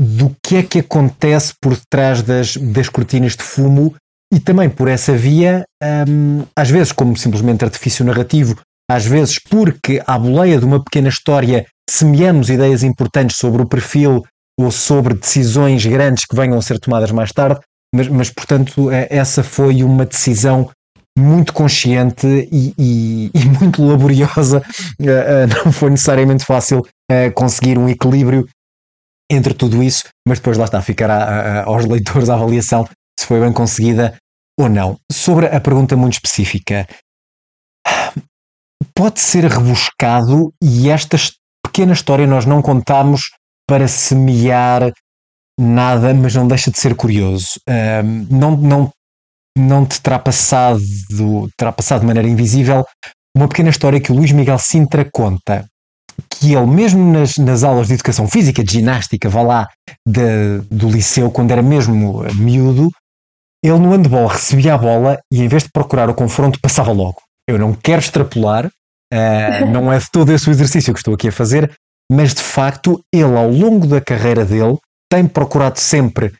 do 0.00 0.34
que 0.44 0.56
é 0.56 0.62
que 0.62 0.78
acontece 0.78 1.54
por 1.60 1.74
detrás 1.74 2.22
das, 2.22 2.56
das 2.56 2.88
cortinas 2.88 3.36
de 3.36 3.42
fumo 3.42 3.94
e 4.32 4.40
também 4.40 4.70
por 4.70 4.88
essa 4.88 5.12
via, 5.14 5.64
um, 6.08 6.44
às 6.56 6.70
vezes 6.70 6.92
como 6.92 7.16
simplesmente 7.16 7.64
artifício 7.64 8.04
narrativo, 8.04 8.56
às 8.94 9.06
vezes 9.06 9.38
porque, 9.38 10.02
à 10.06 10.18
boleia 10.18 10.58
de 10.58 10.64
uma 10.64 10.82
pequena 10.82 11.08
história, 11.08 11.66
semeamos 11.88 12.50
ideias 12.50 12.82
importantes 12.82 13.36
sobre 13.36 13.62
o 13.62 13.66
perfil 13.66 14.22
ou 14.60 14.70
sobre 14.70 15.14
decisões 15.14 15.84
grandes 15.86 16.26
que 16.26 16.36
venham 16.36 16.58
a 16.58 16.62
ser 16.62 16.78
tomadas 16.78 17.10
mais 17.10 17.32
tarde, 17.32 17.58
mas, 17.94 18.06
mas 18.08 18.30
portanto, 18.30 18.90
é, 18.90 19.06
essa 19.10 19.42
foi 19.42 19.82
uma 19.82 20.04
decisão 20.04 20.70
muito 21.18 21.52
consciente 21.54 22.26
e, 22.50 22.74
e, 22.78 23.30
e 23.34 23.44
muito 23.46 23.82
laboriosa. 23.82 24.62
Eh, 25.00 25.06
eh, 25.06 25.46
não 25.64 25.72
foi 25.72 25.90
necessariamente 25.90 26.44
fácil 26.44 26.86
eh, 27.10 27.30
conseguir 27.30 27.78
um 27.78 27.88
equilíbrio 27.88 28.46
entre 29.30 29.54
tudo 29.54 29.82
isso, 29.82 30.04
mas 30.28 30.38
depois 30.38 30.58
lá 30.58 30.64
está, 30.64 30.82
ficará 30.82 31.64
aos 31.64 31.86
leitores 31.86 32.28
a 32.28 32.34
avaliação 32.34 32.86
se 33.18 33.26
foi 33.26 33.40
bem 33.40 33.52
conseguida 33.52 34.14
ou 34.60 34.68
não. 34.68 34.98
Sobre 35.10 35.46
a 35.46 35.58
pergunta 35.58 35.96
muito 35.96 36.14
específica, 36.14 36.86
pode 38.94 39.20
ser 39.20 39.44
rebuscado 39.44 40.52
e 40.62 40.88
esta 40.90 41.16
pequena 41.64 41.92
história 41.92 42.26
nós 42.26 42.44
não 42.46 42.60
contamos 42.60 43.30
para 43.66 43.88
semear 43.88 44.92
nada, 45.58 46.12
mas 46.14 46.34
não 46.34 46.46
deixa 46.46 46.70
de 46.70 46.78
ser 46.78 46.94
curioso. 46.94 47.46
Um, 47.68 48.26
não, 48.30 48.56
não, 48.56 48.90
não 49.56 49.86
te 49.86 50.00
terá 50.00 50.18
passado, 50.18 50.80
terá 51.56 51.72
passado 51.72 52.00
de 52.00 52.06
maneira 52.06 52.28
invisível 52.28 52.84
uma 53.36 53.48
pequena 53.48 53.70
história 53.70 54.00
que 54.00 54.12
o 54.12 54.14
Luís 54.14 54.32
Miguel 54.32 54.58
Sintra 54.58 55.08
conta. 55.10 55.66
Que 56.28 56.54
ele, 56.54 56.66
mesmo 56.66 57.10
nas, 57.10 57.38
nas 57.38 57.64
aulas 57.64 57.86
de 57.86 57.94
educação 57.94 58.28
física, 58.28 58.62
de 58.62 58.72
ginástica, 58.72 59.28
vá 59.28 59.42
lá, 59.42 59.68
de, 60.06 60.58
do 60.70 60.90
liceu, 60.90 61.30
quando 61.30 61.50
era 61.50 61.62
mesmo 61.62 62.22
miúdo, 62.34 62.90
ele 63.64 63.78
no 63.78 63.90
handball 63.92 64.26
recebia 64.26 64.74
a 64.74 64.78
bola 64.78 65.18
e 65.32 65.40
em 65.40 65.48
vez 65.48 65.62
de 65.62 65.70
procurar 65.72 66.10
o 66.10 66.14
confronto, 66.14 66.60
passava 66.60 66.92
logo. 66.92 67.22
Eu 67.48 67.58
não 67.58 67.72
quero 67.72 68.00
extrapolar, 68.00 68.70
uh, 69.12 69.70
não 69.70 69.92
é 69.92 69.98
de 69.98 70.10
todo 70.10 70.32
esse 70.32 70.48
o 70.48 70.52
exercício 70.52 70.92
que 70.92 70.98
estou 70.98 71.14
aqui 71.14 71.28
a 71.28 71.32
fazer, 71.32 71.72
mas 72.10 72.34
de 72.34 72.42
facto 72.42 73.00
ele, 73.12 73.36
ao 73.36 73.48
longo 73.48 73.86
da 73.86 74.00
carreira 74.00 74.44
dele, 74.44 74.78
tem 75.10 75.26
procurado 75.26 75.78
sempre 75.78 76.32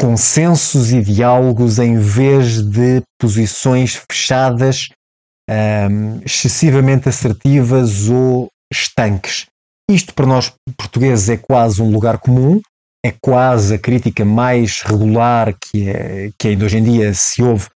consensos 0.00 0.92
e 0.92 1.02
diálogos 1.02 1.78
em 1.78 1.98
vez 1.98 2.62
de 2.62 3.02
posições 3.18 4.02
fechadas, 4.10 4.88
um, 5.48 6.20
excessivamente 6.24 7.08
assertivas 7.08 8.08
ou 8.08 8.48
estanques. 8.72 9.46
Isto 9.90 10.14
para 10.14 10.26
nós 10.26 10.52
portugueses 10.76 11.28
é 11.28 11.36
quase 11.36 11.80
um 11.82 11.90
lugar 11.90 12.18
comum, 12.18 12.60
é 13.04 13.12
quase 13.22 13.74
a 13.74 13.78
crítica 13.78 14.24
mais 14.24 14.80
regular 14.80 15.54
que, 15.54 15.88
é, 15.88 16.30
que 16.38 16.48
ainda 16.48 16.64
hoje 16.64 16.78
em 16.78 16.82
dia 16.82 17.14
se 17.14 17.42
ouve 17.42 17.68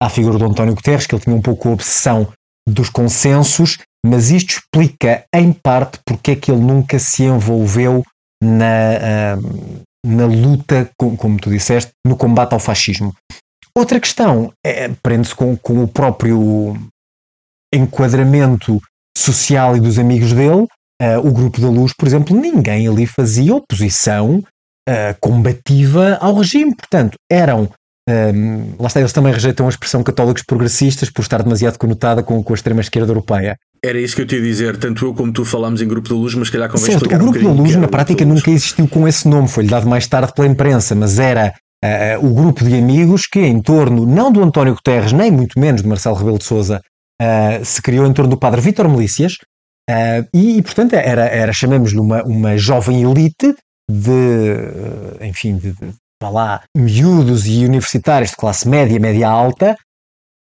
à 0.00 0.08
figura 0.08 0.38
do 0.38 0.46
António 0.46 0.74
Guterres, 0.74 1.06
que 1.06 1.14
ele 1.14 1.22
tinha 1.22 1.34
um 1.34 1.42
pouco 1.42 1.68
a 1.68 1.72
obsessão 1.72 2.32
dos 2.68 2.88
consensos, 2.88 3.78
mas 4.04 4.30
isto 4.30 4.50
explica 4.50 5.24
em 5.34 5.52
parte 5.52 5.98
porque 6.04 6.32
é 6.32 6.36
que 6.36 6.50
ele 6.50 6.60
nunca 6.60 6.98
se 6.98 7.24
envolveu 7.24 8.04
na, 8.42 9.36
na 10.04 10.26
luta, 10.26 10.90
como 10.96 11.38
tu 11.38 11.50
disseste, 11.50 11.92
no 12.06 12.16
combate 12.16 12.52
ao 12.52 12.60
fascismo. 12.60 13.14
Outra 13.76 14.00
questão 14.00 14.52
é, 14.64 14.88
prende-se 15.02 15.34
com, 15.34 15.56
com 15.56 15.82
o 15.82 15.88
próprio 15.88 16.74
enquadramento 17.74 18.80
social 19.16 19.76
e 19.76 19.80
dos 19.80 19.98
amigos 19.98 20.32
dele. 20.32 20.66
Uh, 21.02 21.18
o 21.22 21.32
Grupo 21.32 21.60
da 21.60 21.68
Luz, 21.68 21.92
por 21.92 22.06
exemplo, 22.06 22.34
ninguém 22.34 22.88
ali 22.88 23.06
fazia 23.06 23.54
oposição 23.54 24.42
uh, 24.88 25.16
combativa 25.20 26.16
ao 26.20 26.34
regime. 26.34 26.74
Portanto, 26.74 27.18
eram. 27.30 27.70
Um, 28.08 28.76
lá 28.78 28.86
está, 28.86 29.00
eles 29.00 29.12
também 29.12 29.32
rejeitam 29.32 29.66
a 29.66 29.68
expressão 29.68 30.00
católicos 30.00 30.44
progressistas 30.44 31.10
por 31.10 31.22
estar 31.22 31.42
demasiado 31.42 31.76
conotada 31.76 32.22
com, 32.22 32.40
com 32.42 32.52
a 32.52 32.56
extrema-esquerda 32.56 33.10
europeia. 33.10 33.58
Era 33.84 34.00
isso 34.00 34.14
que 34.14 34.22
eu 34.22 34.26
te 34.26 34.36
ia 34.36 34.42
dizer, 34.42 34.76
tanto 34.76 35.06
eu 35.06 35.14
como 35.14 35.32
tu 35.32 35.44
falámos 35.44 35.82
em 35.82 35.88
Grupo 35.88 36.08
da 36.08 36.14
Luz, 36.14 36.34
mas 36.34 36.48
calhar 36.48 36.70
convém 36.70 36.92
certo, 36.92 37.06
O 37.06 37.18
Grupo 37.18 37.38
um 37.38 37.42
da 37.56 37.62
Luz, 37.62 37.74
na 37.74 37.88
prática, 37.88 38.24
nunca 38.24 38.50
existiu 38.50 38.86
com 38.86 39.08
esse 39.08 39.28
nome, 39.28 39.48
foi-lhe 39.48 39.68
dado 39.68 39.88
mais 39.88 40.06
tarde 40.06 40.32
pela 40.34 40.46
imprensa, 40.46 40.94
mas 40.94 41.18
era 41.18 41.52
uh, 41.84 42.24
o 42.24 42.32
grupo 42.32 42.64
de 42.64 42.74
amigos 42.76 43.26
que, 43.26 43.40
em 43.40 43.60
torno, 43.60 44.06
não 44.06 44.30
do 44.30 44.40
António 44.40 44.74
Guterres, 44.74 45.12
nem 45.12 45.30
muito 45.30 45.58
menos 45.58 45.82
de 45.82 45.88
Marcelo 45.88 46.14
Rebelo 46.14 46.38
de 46.38 46.44
Souza, 46.44 46.80
uh, 47.20 47.64
se 47.64 47.82
criou 47.82 48.06
em 48.06 48.12
torno 48.12 48.30
do 48.30 48.38
padre 48.38 48.60
Vítor 48.60 48.88
Melícias, 48.88 49.32
uh, 49.90 50.26
e, 50.32 50.58
e, 50.58 50.62
portanto, 50.62 50.94
era, 50.94 51.26
era 51.26 51.52
chamemos-lhe 51.52 51.98
uma, 51.98 52.22
uma 52.22 52.56
jovem 52.56 53.02
elite 53.02 53.52
de, 53.90 55.26
enfim, 55.26 55.56
de, 55.56 55.72
de 55.72 55.92
lá, 56.28 56.62
miúdos 56.76 57.46
e 57.46 57.64
universitários 57.64 58.30
de 58.30 58.36
classe 58.36 58.68
média, 58.68 58.98
média 58.98 59.28
alta, 59.28 59.76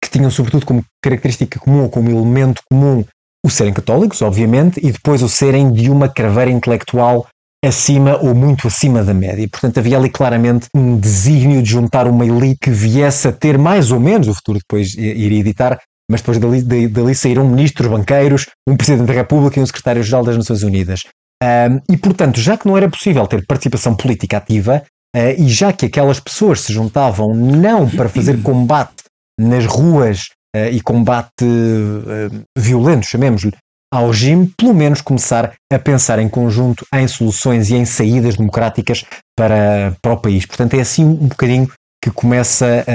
que 0.04 0.10
tinham 0.10 0.30
sobretudo 0.30 0.66
como 0.66 0.84
característica 1.02 1.60
comum, 1.60 1.90
como 1.90 2.10
elemento 2.10 2.62
comum, 2.70 3.04
o 3.46 3.50
serem 3.50 3.74
católicos, 3.74 4.22
obviamente, 4.22 4.80
e 4.84 4.92
depois 4.92 5.24
o 5.24 5.30
serem 5.30 5.72
de 5.72 5.90
uma 5.90 6.10
craveira 6.10 6.52
intelectual 6.52 7.28
acima 7.66 8.18
ou 8.18 8.36
muito 8.36 8.68
acima 8.68 9.04
da 9.04 9.14
média. 9.14 9.48
Portanto, 9.50 9.80
havia 9.80 9.98
ali 9.98 10.10
claramente 10.10 10.68
um 10.76 10.98
desígnio 10.98 11.62
de 11.62 11.70
juntar 11.70 12.08
uma 12.08 12.26
elite 12.26 12.60
que 12.62 12.70
viesse 12.70 13.28
a 13.28 13.32
ter 13.32 13.58
mais 13.58 13.92
ou 13.92 14.00
menos, 14.00 14.28
o 14.28 14.34
futuro 14.34 14.60
depois 14.60 14.94
iria 14.94 15.40
editar, 15.40 15.80
mas 16.10 16.22
depois 16.22 16.38
dali, 16.38 16.88
dali 16.88 17.16
saíram 17.16 17.48
ministros, 17.48 17.90
banqueiros, 17.90 18.48
um 18.68 18.78
Presidente 18.78 19.08
da 19.08 19.14
República 19.14 19.60
e 19.60 19.64
um 19.64 19.66
Secretário-Geral 19.66 20.24
das 20.24 20.38
Nações 20.38 20.64
Unidas. 20.64 21.02
Um, 21.44 21.94
e, 21.94 21.98
portanto, 21.98 22.40
já 22.40 22.58
que 22.58 22.68
não 22.68 22.78
era 22.78 22.90
possível 22.90 23.28
ter 23.28 23.46
participação 23.46 23.96
política 23.96 24.38
ativa, 24.38 24.84
uh, 25.18 25.42
e 25.42 25.50
já 25.50 25.74
que 25.74 25.88
aquelas 25.88 26.20
pessoas 26.20 26.62
se 26.62 26.72
juntavam 26.72 27.34
não 27.34 27.90
para 27.90 28.08
fazer 28.08 28.42
combate 28.44 29.04
nas 29.40 29.66
ruas 29.66 30.30
uh, 30.56 30.70
e 30.72 30.80
combate 30.82 31.44
uh, 31.44 32.44
violento, 32.58 33.08
chamemos-lhe, 33.08 33.54
ao 33.92 34.08
regime, 34.08 34.52
pelo 34.58 34.74
menos 34.74 35.02
começar 35.02 35.54
a 35.72 35.80
pensar 35.80 36.20
em 36.20 36.28
conjunto 36.28 36.86
em 36.94 37.08
soluções 37.08 37.70
e 37.70 37.76
em 37.76 37.86
saídas 37.86 38.36
democráticas 38.36 39.06
para, 39.36 39.96
para 40.02 40.14
o 40.14 40.18
país. 40.18 40.46
Portanto, 40.46 40.74
é 40.74 40.82
assim 40.82 41.06
um 41.06 41.28
bocadinho 41.28 41.72
que 42.04 42.12
começa 42.12 42.86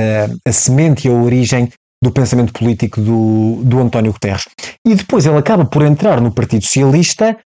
a 0.47 0.53
semente 0.53 1.09
e 1.09 1.11
a 1.11 1.15
origem 1.15 1.71
do 2.05 2.13
pensamento 2.13 2.53
político 2.53 3.01
do, 3.01 3.63
do 3.65 3.81
António 3.81 4.13
Guterres. 4.13 4.45
E 4.87 4.95
depois 4.95 5.25
ele 5.25 5.39
acaba 5.39 5.65
por 5.65 5.83
entrar 5.83 6.21
no 6.21 6.31
Partido 6.31 6.63
Socialista, 6.63 7.39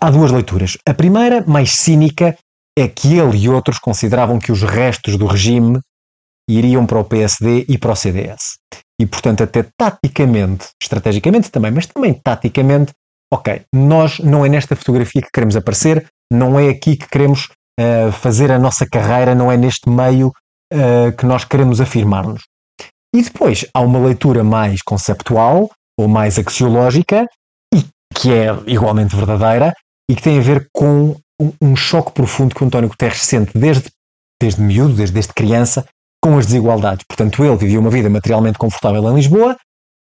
Há 0.00 0.10
duas 0.10 0.30
leituras. 0.30 0.76
A 0.86 0.94
primeira, 0.94 1.42
mais 1.46 1.72
cínica, 1.72 2.36
é 2.78 2.88
que 2.88 3.16
ele 3.18 3.38
e 3.38 3.48
outros 3.48 3.78
consideravam 3.78 4.38
que 4.38 4.52
os 4.52 4.62
restos 4.62 5.16
do 5.16 5.26
regime 5.26 5.80
iriam 6.48 6.86
para 6.86 7.00
o 7.00 7.04
PSD 7.04 7.64
e 7.68 7.78
para 7.78 7.92
o 7.92 7.96
CDS. 7.96 8.58
E, 9.00 9.06
portanto, 9.06 9.42
até 9.42 9.66
taticamente, 9.76 10.68
estrategicamente 10.80 11.50
também, 11.50 11.70
mas 11.70 11.86
também 11.86 12.14
taticamente, 12.14 12.92
ok, 13.32 13.62
nós 13.74 14.18
não 14.20 14.44
é 14.44 14.48
nesta 14.48 14.76
fotografia 14.76 15.22
que 15.22 15.30
queremos 15.32 15.56
aparecer, 15.56 16.06
não 16.32 16.58
é 16.58 16.68
aqui 16.68 16.96
que 16.96 17.08
queremos 17.08 17.48
uh, 17.80 18.12
fazer 18.12 18.50
a 18.50 18.58
nossa 18.58 18.86
carreira, 18.86 19.34
não 19.34 19.50
é 19.50 19.56
neste 19.56 19.88
meio 19.88 20.28
uh, 20.72 21.16
que 21.16 21.26
nós 21.26 21.44
queremos 21.44 21.80
afirmar-nos. 21.80 22.42
E 23.14 23.22
depois 23.22 23.66
há 23.74 23.80
uma 23.80 23.98
leitura 23.98 24.44
mais 24.44 24.82
conceptual 24.82 25.70
ou 25.98 26.08
mais 26.08 26.38
axiológica, 26.38 27.26
e 27.74 27.84
que 28.14 28.32
é 28.32 28.48
igualmente 28.66 29.16
verdadeira, 29.16 29.72
e 30.10 30.14
que 30.14 30.22
tem 30.22 30.38
a 30.38 30.42
ver 30.42 30.68
com 30.72 31.16
um, 31.40 31.52
um 31.60 31.76
choque 31.76 32.12
profundo 32.12 32.54
que 32.54 32.62
o 32.62 32.66
António 32.66 32.88
Guterres 32.88 33.22
sente 33.22 33.56
desde, 33.56 33.90
desde 34.40 34.60
miúdo, 34.60 34.94
desde, 34.94 35.14
desde 35.14 35.32
criança, 35.32 35.86
com 36.22 36.38
as 36.38 36.46
desigualdades. 36.46 37.04
Portanto, 37.08 37.44
ele 37.44 37.56
vivia 37.56 37.78
uma 37.78 37.90
vida 37.90 38.10
materialmente 38.10 38.58
confortável 38.58 39.02
em 39.10 39.14
Lisboa, 39.14 39.56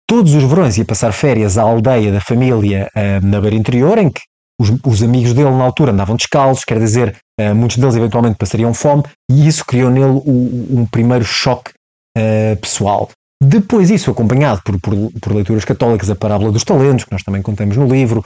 todos 0.10 0.34
os 0.34 0.44
verões 0.44 0.78
ia 0.78 0.84
passar 0.84 1.12
férias 1.14 1.56
à 1.58 1.62
aldeia 1.62 2.12
da 2.12 2.20
família 2.20 2.90
uh, 2.96 3.26
na 3.26 3.40
beira 3.40 3.56
interior, 3.56 3.98
em 4.00 4.10
que 4.10 4.22
os, 4.60 4.72
os, 4.84 5.04
amigos 5.04 5.34
dele 5.34 5.52
na 5.52 5.64
altura 5.64 5.92
andavam 5.92 6.16
descalços, 6.16 6.66
quer 6.66 6.80
dizer, 6.80 7.16
uh, 7.40 7.54
muitos 7.54 7.78
deles 7.78 7.96
eventualmente 7.96 8.36
passariam 8.36 8.74
fome, 8.74 9.04
e 9.32 9.48
isso 9.48 9.64
criou 9.64 9.92
nele 9.92 10.22
um, 10.26 10.80
um 10.80 10.86
primeiro 10.88 11.24
choque 11.24 11.72
uh, 12.18 12.58
pessoal. 12.60 13.10
Depois 13.42 13.92
isso, 13.92 14.10
acompanhado 14.10 14.62
por, 14.66 14.80
por, 14.82 14.94
por, 15.22 15.34
leituras 15.34 15.64
católicas, 15.64 16.10
a 16.10 16.16
Parábola 16.16 16.52
dos 16.52 16.64
Talentos, 16.64 17.06
que 17.06 17.12
nós 17.12 17.24
também 17.24 17.42
contamos 17.42 17.78
no 17.78 17.88
livro, 17.88 18.26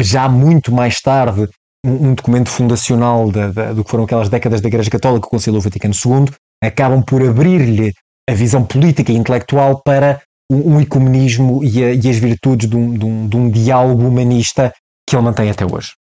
já 0.00 0.28
muito 0.28 0.70
mais 0.70 1.00
tarde, 1.00 1.48
um, 1.84 2.08
um 2.08 2.14
documento 2.14 2.48
fundacional 2.48 3.30
da, 3.30 3.48
da, 3.48 3.72
do 3.72 3.84
que 3.84 3.90
foram 3.90 4.04
aquelas 4.04 4.28
décadas 4.28 4.60
da 4.60 4.68
Igreja 4.68 4.90
Católica, 4.90 5.26
o 5.26 5.30
Concílio 5.30 5.60
Vaticano 5.60 5.94
II, 5.94 6.34
acabam 6.62 7.02
por 7.02 7.22
abrir-lhe 7.22 7.92
a 8.28 8.34
visão 8.34 8.64
política 8.64 9.12
e 9.12 9.16
intelectual 9.16 9.82
para 9.82 10.22
um, 10.50 10.74
um 10.74 10.80
ecumenismo 10.80 11.62
e, 11.64 11.82
a, 11.82 11.92
e, 11.92 12.08
as 12.08 12.16
virtudes 12.18 12.68
de 12.68 12.76
um, 12.76 12.92
de, 12.96 13.04
um, 13.04 13.28
de 13.28 13.36
um 13.36 13.50
diálogo 13.50 14.06
humanista 14.06 14.72
que 15.08 15.16
ele 15.16 15.24
mantém 15.24 15.50
até 15.50 15.64
hoje. 15.64 15.92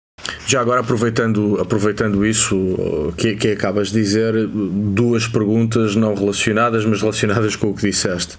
Já 0.46 0.60
agora 0.60 0.80
aproveitando, 0.80 1.58
aproveitando 1.60 2.26
isso 2.26 3.12
que, 3.16 3.36
que 3.36 3.48
acabas 3.52 3.92
de 3.92 4.00
dizer, 4.00 4.34
duas 4.46 5.26
perguntas 5.26 5.94
não 5.94 6.14
relacionadas, 6.14 6.84
mas 6.84 7.00
relacionadas 7.00 7.56
com 7.56 7.68
o 7.68 7.74
que 7.74 7.88
disseste. 7.88 8.36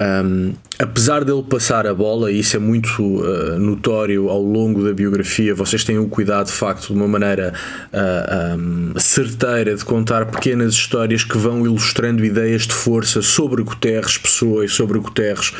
Um, 0.00 0.52
apesar 0.78 1.24
dele 1.24 1.42
passar 1.42 1.86
a 1.86 1.94
bola, 1.94 2.32
e 2.32 2.40
isso 2.40 2.56
é 2.56 2.58
muito 2.58 3.02
uh, 3.02 3.58
notório 3.58 4.28
ao 4.28 4.42
longo 4.42 4.82
da 4.82 4.92
biografia, 4.92 5.54
vocês 5.54 5.84
têm 5.84 5.98
o 5.98 6.08
cuidado 6.08 6.46
de 6.46 6.52
facto 6.52 6.88
de 6.88 6.92
uma 6.94 7.06
maneira 7.06 7.52
uh, 7.92 8.58
um, 8.58 8.98
certeira 8.98 9.74
de 9.74 9.84
contar 9.84 10.26
pequenas 10.26 10.72
histórias 10.72 11.24
que 11.24 11.36
vão 11.36 11.64
ilustrando 11.64 12.24
ideias 12.24 12.66
de 12.66 12.74
força 12.74 13.20
sobre 13.20 13.62
Guterres, 13.62 14.16
pessoa 14.16 14.64
e 14.64 14.68
sobre 14.68 14.98
Guterres, 14.98 15.52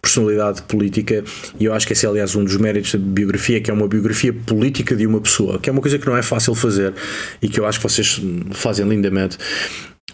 personalidade 0.00 0.62
política, 0.62 1.22
e 1.60 1.66
eu 1.66 1.74
acho 1.74 1.86
que 1.86 1.92
esse 1.92 2.06
é 2.06 2.08
aliás 2.08 2.34
um 2.34 2.44
dos 2.44 2.56
méritos 2.56 2.92
da 2.92 2.98
biografia, 2.98 3.60
que 3.60 3.70
é 3.70 3.74
uma 3.74 3.86
biografia 3.86 4.32
política 4.32 4.96
de 4.96 5.06
uma 5.06 5.11
pessoa, 5.20 5.58
que 5.58 5.68
é 5.68 5.72
uma 5.72 5.80
coisa 5.80 5.98
que 5.98 6.06
não 6.06 6.16
é 6.16 6.22
fácil 6.22 6.54
fazer 6.54 6.94
e 7.40 7.48
que 7.48 7.58
eu 7.58 7.66
acho 7.66 7.78
que 7.78 7.82
vocês 7.84 8.20
fazem 8.52 8.88
lindamente 8.88 9.38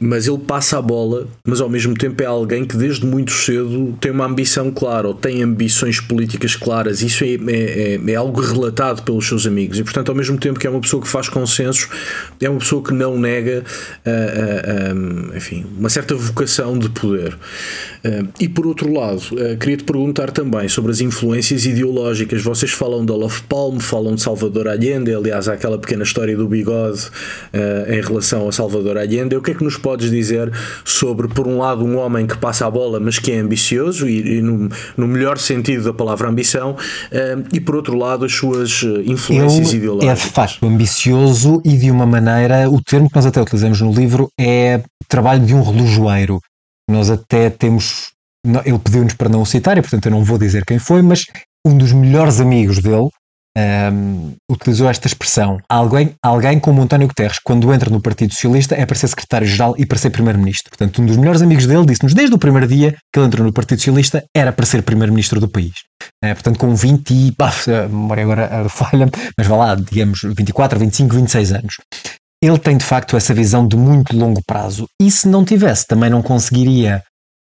mas 0.01 0.27
ele 0.27 0.39
passa 0.39 0.79
a 0.79 0.83
bola, 0.83 1.27
mas 1.45 1.61
ao 1.61 1.69
mesmo 1.69 1.95
tempo 1.95 2.23
é 2.23 2.27
alguém 2.27 2.65
que 2.65 2.77
desde 2.77 3.05
muito 3.05 3.33
cedo 3.33 3.97
tem 4.01 4.13
uma 4.13 4.27
ambição 4.27 4.71
clara 4.71 5.09
ou 5.09 5.15
tem 5.15 5.43
ambições 5.43 6.01
políticas 6.01 6.55
claras. 6.55 7.03
Isso 7.03 7.25
é, 7.25 7.35
é, 7.35 7.95
é, 7.95 8.11
é, 8.11 8.15
algo 8.15 8.41
relatado 8.41 9.03
pelos 9.03 9.27
seus 9.27 9.47
amigos 9.47 9.79
e, 9.79 9.85
portanto, 9.85 10.11
ao 10.11 10.15
mesmo 10.15 10.39
tempo 10.39 10.59
que 10.59 10.67
é 10.67 10.71
uma 10.71 10.81
pessoa 10.81 11.03
que 11.03 11.09
faz 11.09 11.29
consensos, 11.29 11.89
é 12.41 12.49
uma 12.49 12.59
pessoa 12.59 12.83
que 12.83 12.93
não 12.93 13.19
nega, 13.19 13.65
uh, 14.07 14.11
uh, 14.11 14.95
um, 14.95 15.37
enfim, 15.37 15.67
uma 15.77 15.89
certa 15.89 16.15
vocação 16.15 16.79
de 16.79 16.89
poder. 16.91 17.35
Uh, 18.05 18.29
e 18.39 18.49
por 18.49 18.67
outro 18.67 18.93
lado, 18.93 19.21
queria 19.59 19.77
te 19.77 19.85
perguntar 19.85 20.31
também 20.31 20.69
sobre 20.69 20.93
as 20.93 21.01
influências 21.01 21.67
ideológicas. 21.67 22.43
Vocês 22.43 22.71
falam 22.71 23.05
de 23.05 23.11
Olaf 23.11 23.41
Palme, 23.43 23.81
falam 23.81 24.15
de 24.15 24.23
Salvador 24.23 24.69
Allende, 24.69 25.13
aliás, 25.13 25.49
há 25.49 25.55
aquela 25.55 25.79
pequena 25.79 26.05
história 26.05 26.37
do 26.37 26.47
bigode 26.47 27.09
em 27.89 28.01
relação 28.01 28.49
a 28.49 28.53
Salvador 28.53 28.97
Allende. 28.97 29.35
O 29.37 29.43
que 29.43 29.51
é 29.51 29.55
que 29.55 29.65
nos 29.65 29.77
podes 29.88 30.11
dizer 30.11 30.53
sobre, 30.85 31.29
por 31.29 31.48
um 31.48 31.57
lado, 31.57 31.83
um 31.83 31.96
homem 31.96 32.27
que 32.27 32.37
passa 32.37 32.66
a 32.66 32.70
bola, 32.70 33.01
mas 33.01 33.18
que 33.18 33.33
é 33.33 33.38
ambicioso, 33.38 34.07
e, 34.07 34.37
e 34.37 34.42
no, 34.42 34.68
no, 34.98 35.09
melhor 35.09 35.38
sentido 35.38 35.85
da 35.85 35.94
palavra 35.94 36.29
ambição, 36.29 36.72
uh, 36.72 37.48
e 37.51 37.59
por 37.59 37.74
outro 37.74 37.96
lado, 37.96 38.27
as 38.27 38.35
suas 38.35 38.83
eh, 38.85 39.11
influências 39.11 39.68
Ele 39.68 39.79
ideológicas. 39.79 40.20
É 40.20 40.27
de 40.27 40.31
facto 40.31 40.66
ambicioso 40.66 41.62
e 41.64 41.74
de 41.79 41.90
uma 41.90 42.05
maneira, 42.05 42.68
o 42.68 42.83
termo 42.83 43.09
que 43.09 43.16
nós 43.16 43.24
até 43.24 43.40
utilizamos 43.40 43.81
no 43.81 43.94
livro 43.94 44.29
é 44.38 44.83
trabalho 45.09 45.46
de 45.46 45.55
um 45.55 45.62
relojoeiro. 45.62 46.38
Nós 46.90 47.09
até 47.09 47.48
temos. 47.48 48.12
Ele 48.64 48.79
pediu-nos 48.79 49.14
para 49.14 49.31
não 49.31 49.40
o 49.40 49.46
citar 49.46 49.79
e, 49.79 49.83
portanto, 49.83 50.07
eu 50.07 50.12
não 50.12 50.22
vou 50.22 50.37
dizer 50.37 50.66
quem 50.66 50.79
foi, 50.79 51.01
mas 51.01 51.24
um 51.66 51.77
dos 51.77 51.92
melhores 51.92 52.40
amigos 52.40 52.79
dele 52.79 53.09
um, 53.92 54.35
utilizou 54.51 54.88
esta 54.88 55.07
expressão. 55.07 55.59
Alguém, 55.68 56.14
alguém 56.23 56.61
como 56.61 56.83
António 56.83 57.09
Guterres, 57.09 57.38
quando 57.38 57.73
entra 57.73 57.90
no 57.90 58.01
Partido 58.01 58.33
Socialista, 58.33 58.75
é 58.75 58.87
para 58.87 58.97
ser 58.97 59.09
secretário-geral 59.09 59.75
e 59.77 59.85
para 59.85 59.99
ser 59.99 60.11
primeiro-ministro. 60.11 60.71
Portanto, 60.71 61.03
um 61.03 61.07
dos 61.07 61.16
melhores 61.16 61.42
amigos 61.42 61.66
dele 61.66 61.87
disse-nos 61.87 62.14
desde 62.14 62.35
o 62.35 62.38
primeiro 62.38 62.66
dia 62.66 62.97
que 63.12 63.18
ele 63.18 63.27
entrou 63.27 63.44
no 63.44 63.53
Partido 63.53 63.79
Socialista 63.79 64.25
era 64.35 64.53
para 64.53 64.66
ser 64.66 64.83
primeiro-ministro 64.83 65.40
do 65.40 65.49
país. 65.49 65.73
É, 66.23 66.35
portanto, 66.35 66.59
com 66.59 66.75
20 66.75 67.11
e. 67.11 67.33
Pá, 67.33 67.53
a 67.66 67.88
memória 67.88 68.23
agora 68.23 68.68
falha 68.68 69.09
mas 69.37 69.47
vá 69.47 69.57
lá, 69.57 69.75
digamos 69.75 70.21
24, 70.23 70.79
25, 70.79 71.14
26 71.14 71.53
anos. 71.53 71.75
Ele 72.42 72.59
tem 72.59 72.77
de 72.77 72.85
facto 72.85 73.16
essa 73.16 73.35
visão 73.35 73.66
de 73.66 73.77
muito 73.77 74.16
longo 74.16 74.40
prazo. 74.47 74.87
E 75.01 75.11
se 75.11 75.27
não 75.27 75.44
tivesse, 75.44 75.87
também 75.87 76.09
não 76.09 76.23
conseguiria 76.23 77.03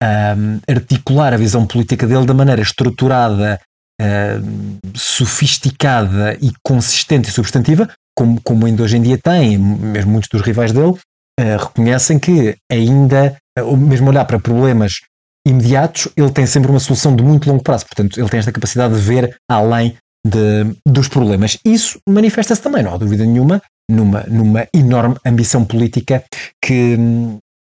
um, 0.04 0.60
articular 0.70 1.34
a 1.34 1.38
visão 1.38 1.65
política 1.65 2.06
dele 2.06 2.26
da 2.26 2.34
maneira 2.34 2.62
estruturada 2.62 3.60
uh, 4.02 4.80
sofisticada 4.96 6.38
e 6.42 6.52
consistente 6.64 7.30
e 7.30 7.32
substantiva, 7.32 7.90
como, 8.18 8.42
como 8.42 8.66
ainda 8.66 8.84
hoje 8.84 8.98
em 8.98 9.02
dia 9.02 9.18
tem, 9.18 9.58
mesmo 9.58 10.12
muitos 10.12 10.30
dos 10.30 10.42
rivais 10.42 10.72
dele, 10.72 10.92
uh, 10.92 11.58
reconhecem 11.60 12.20
que 12.20 12.56
ainda, 12.72 13.38
uh, 13.60 13.78
mesmo 13.78 14.10
olhar 14.10 14.26
para 14.26 14.40
problemas 14.40 15.02
imediatos, 15.48 16.08
ele 16.18 16.32
tem 16.32 16.46
sempre 16.46 16.72
uma 16.72 16.80
solução 16.80 17.16
de 17.16 17.24
muito 17.24 17.48
longo 17.48 17.64
prazo. 17.64 17.86
Portanto, 17.86 18.20
ele 18.20 18.30
tem 18.30 18.40
esta 18.40 18.52
capacidade 18.52 18.96
de 18.96 19.02
ver 19.02 19.38
além 19.50 19.96
de, 20.26 20.76
dos 20.88 21.08
problemas. 21.08 21.58
Isso 21.64 22.00
manifesta-se 22.10 22.62
também, 22.62 22.82
não 22.82 22.96
há 22.96 22.98
dúvida 22.98 23.24
nenhuma, 23.24 23.62
numa, 23.90 24.24
numa 24.24 24.68
enorme 24.74 25.16
ambição 25.24 25.64
política 25.64 26.24
que, 26.64 26.98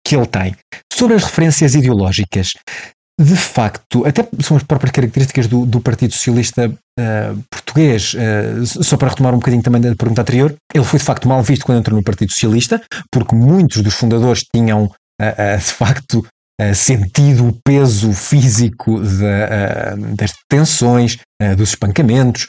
que 0.05 0.17
ele 0.17 0.27
tem. 0.27 0.57
Sobre 0.93 1.14
as 1.14 1.23
referências 1.23 1.77
ideológicas, 1.77 2.55
de 3.18 3.35
facto, 3.35 4.07
até 4.07 4.26
são 4.40 4.57
as 4.57 4.62
próprias 4.62 4.92
características 4.92 5.48
do, 5.48 5.66
do 5.66 5.81
Partido 5.81 6.12
Socialista 6.12 6.68
uh, 6.68 7.44
português, 7.50 8.14
uh, 8.14 8.85
só 8.85 8.96
para 8.96 9.09
retomar 9.09 9.35
um 9.35 9.38
bocadinho 9.38 9.62
também 9.62 9.81
da 9.81 9.94
pergunta 9.96 10.22
anterior, 10.22 10.54
ele 10.72 10.85
foi 10.85 11.00
de 11.00 11.04
facto 11.04 11.26
mal 11.26 11.42
visto 11.42 11.66
quando 11.66 11.78
entrou 11.78 11.98
no 11.98 12.04
Partido 12.04 12.33
Socialista, 12.33 12.81
porque 13.11 13.35
muitos 13.35 13.83
dos 13.83 13.94
fundadores 13.94 14.44
tinham 14.54 14.85
uh, 14.85 15.59
de 15.59 15.64
facto 15.64 16.24
sentido 16.74 17.46
o 17.46 17.57
peso 17.64 18.12
físico 18.12 19.00
de, 19.00 20.16
das 20.16 20.33
detenções, 20.33 21.16
dos 21.57 21.68
espancamentos, 21.68 22.48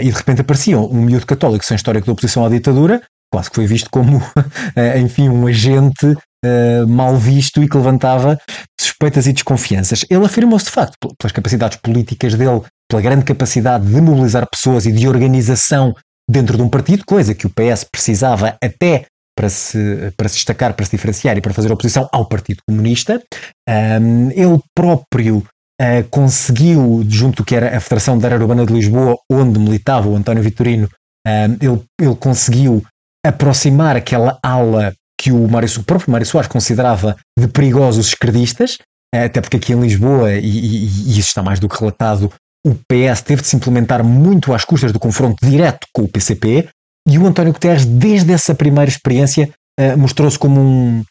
e 0.00 0.04
de 0.04 0.16
repente 0.16 0.40
apareciam 0.40 0.86
um 0.86 1.02
miúdo 1.02 1.26
católico 1.26 1.62
sem 1.62 1.74
histórico 1.74 2.06
de 2.06 2.10
oposição 2.10 2.46
à 2.46 2.48
ditadura, 2.48 3.02
quase 3.30 3.50
que 3.50 3.56
foi 3.56 3.66
visto 3.66 3.90
como, 3.90 4.22
enfim, 4.98 5.28
um 5.28 5.46
agente 5.46 6.16
uh, 6.44 6.86
mal 6.86 7.16
visto 7.16 7.62
e 7.62 7.68
que 7.68 7.76
levantava 7.76 8.38
suspeitas 8.80 9.26
e 9.26 9.32
desconfianças. 9.32 10.04
Ele 10.08 10.24
afirmou-se 10.24 10.66
de 10.66 10.70
facto, 10.70 10.96
pelas 11.18 11.32
capacidades 11.32 11.78
políticas 11.78 12.34
dele, 12.34 12.62
pela 12.88 13.02
grande 13.02 13.24
capacidade 13.24 13.86
de 13.86 14.00
mobilizar 14.00 14.48
pessoas 14.48 14.86
e 14.86 14.92
de 14.92 15.08
organização 15.08 15.94
dentro 16.28 16.56
de 16.56 16.62
um 16.62 16.68
partido, 16.68 17.04
coisa 17.04 17.34
que 17.34 17.46
o 17.46 17.50
PS 17.50 17.84
precisava 17.84 18.56
até 18.62 19.06
para 19.36 19.48
se, 19.48 20.12
para 20.16 20.28
se 20.28 20.36
destacar, 20.36 20.74
para 20.74 20.84
se 20.84 20.92
diferenciar 20.92 21.36
e 21.36 21.40
para 21.40 21.54
fazer 21.54 21.72
oposição 21.72 22.08
ao 22.12 22.26
Partido 22.26 22.62
Comunista. 22.68 23.22
Um, 23.68 24.30
ele 24.30 24.60
próprio 24.74 25.38
uh, 25.38 26.08
conseguiu, 26.10 27.04
junto 27.08 27.36
do 27.36 27.44
que 27.44 27.56
era 27.56 27.76
a 27.76 27.80
Federação 27.80 28.18
da 28.18 28.28
Área 28.28 28.38
Urbana 28.38 28.66
de 28.66 28.72
Lisboa, 28.72 29.16
onde 29.30 29.58
militava 29.58 30.08
o 30.08 30.16
António 30.16 30.42
Vitorino, 30.42 30.88
um, 31.26 31.56
ele, 31.60 31.82
ele 32.00 32.16
conseguiu 32.16 32.82
aproximar 33.26 33.96
aquela 33.96 34.38
ala 34.42 34.94
que 35.20 35.30
o, 35.30 35.46
Mário, 35.46 35.68
o 35.78 35.84
próprio 35.84 36.10
Mário 36.10 36.26
Soares 36.26 36.48
considerava 36.50 37.14
de 37.38 37.46
perigosos 37.46 38.06
esquerdistas, 38.08 38.78
eh, 39.14 39.24
até 39.24 39.38
porque 39.42 39.58
aqui 39.58 39.74
em 39.74 39.80
Lisboa, 39.80 40.32
e, 40.32 40.38
e, 40.38 40.84
e, 40.86 41.18
isso 41.18 41.28
está 41.28 41.42
mais 41.42 41.60
do 41.60 41.68
que 41.68 41.78
relatado, 41.78 42.32
o 42.66 42.74
PS 42.74 43.20
teve 43.20 43.42
de 43.42 43.48
se 43.48 43.54
implementar 43.54 44.02
muito 44.02 44.54
às 44.54 44.64
custas 44.64 44.92
do 44.92 44.98
confronto 44.98 45.36
direto 45.46 45.86
com 45.92 46.04
o 46.04 46.08
PCP, 46.08 46.70
e 47.06 47.18
o 47.18 47.26
António 47.26 47.52
Guterres, 47.52 47.84
desde 47.84 48.32
essa 48.32 48.54
primeira 48.54 48.90
experiência, 48.90 49.50
uh, 49.78 49.98
mostrou-se 49.98 50.38
como 50.38 50.58
um, 50.58 51.04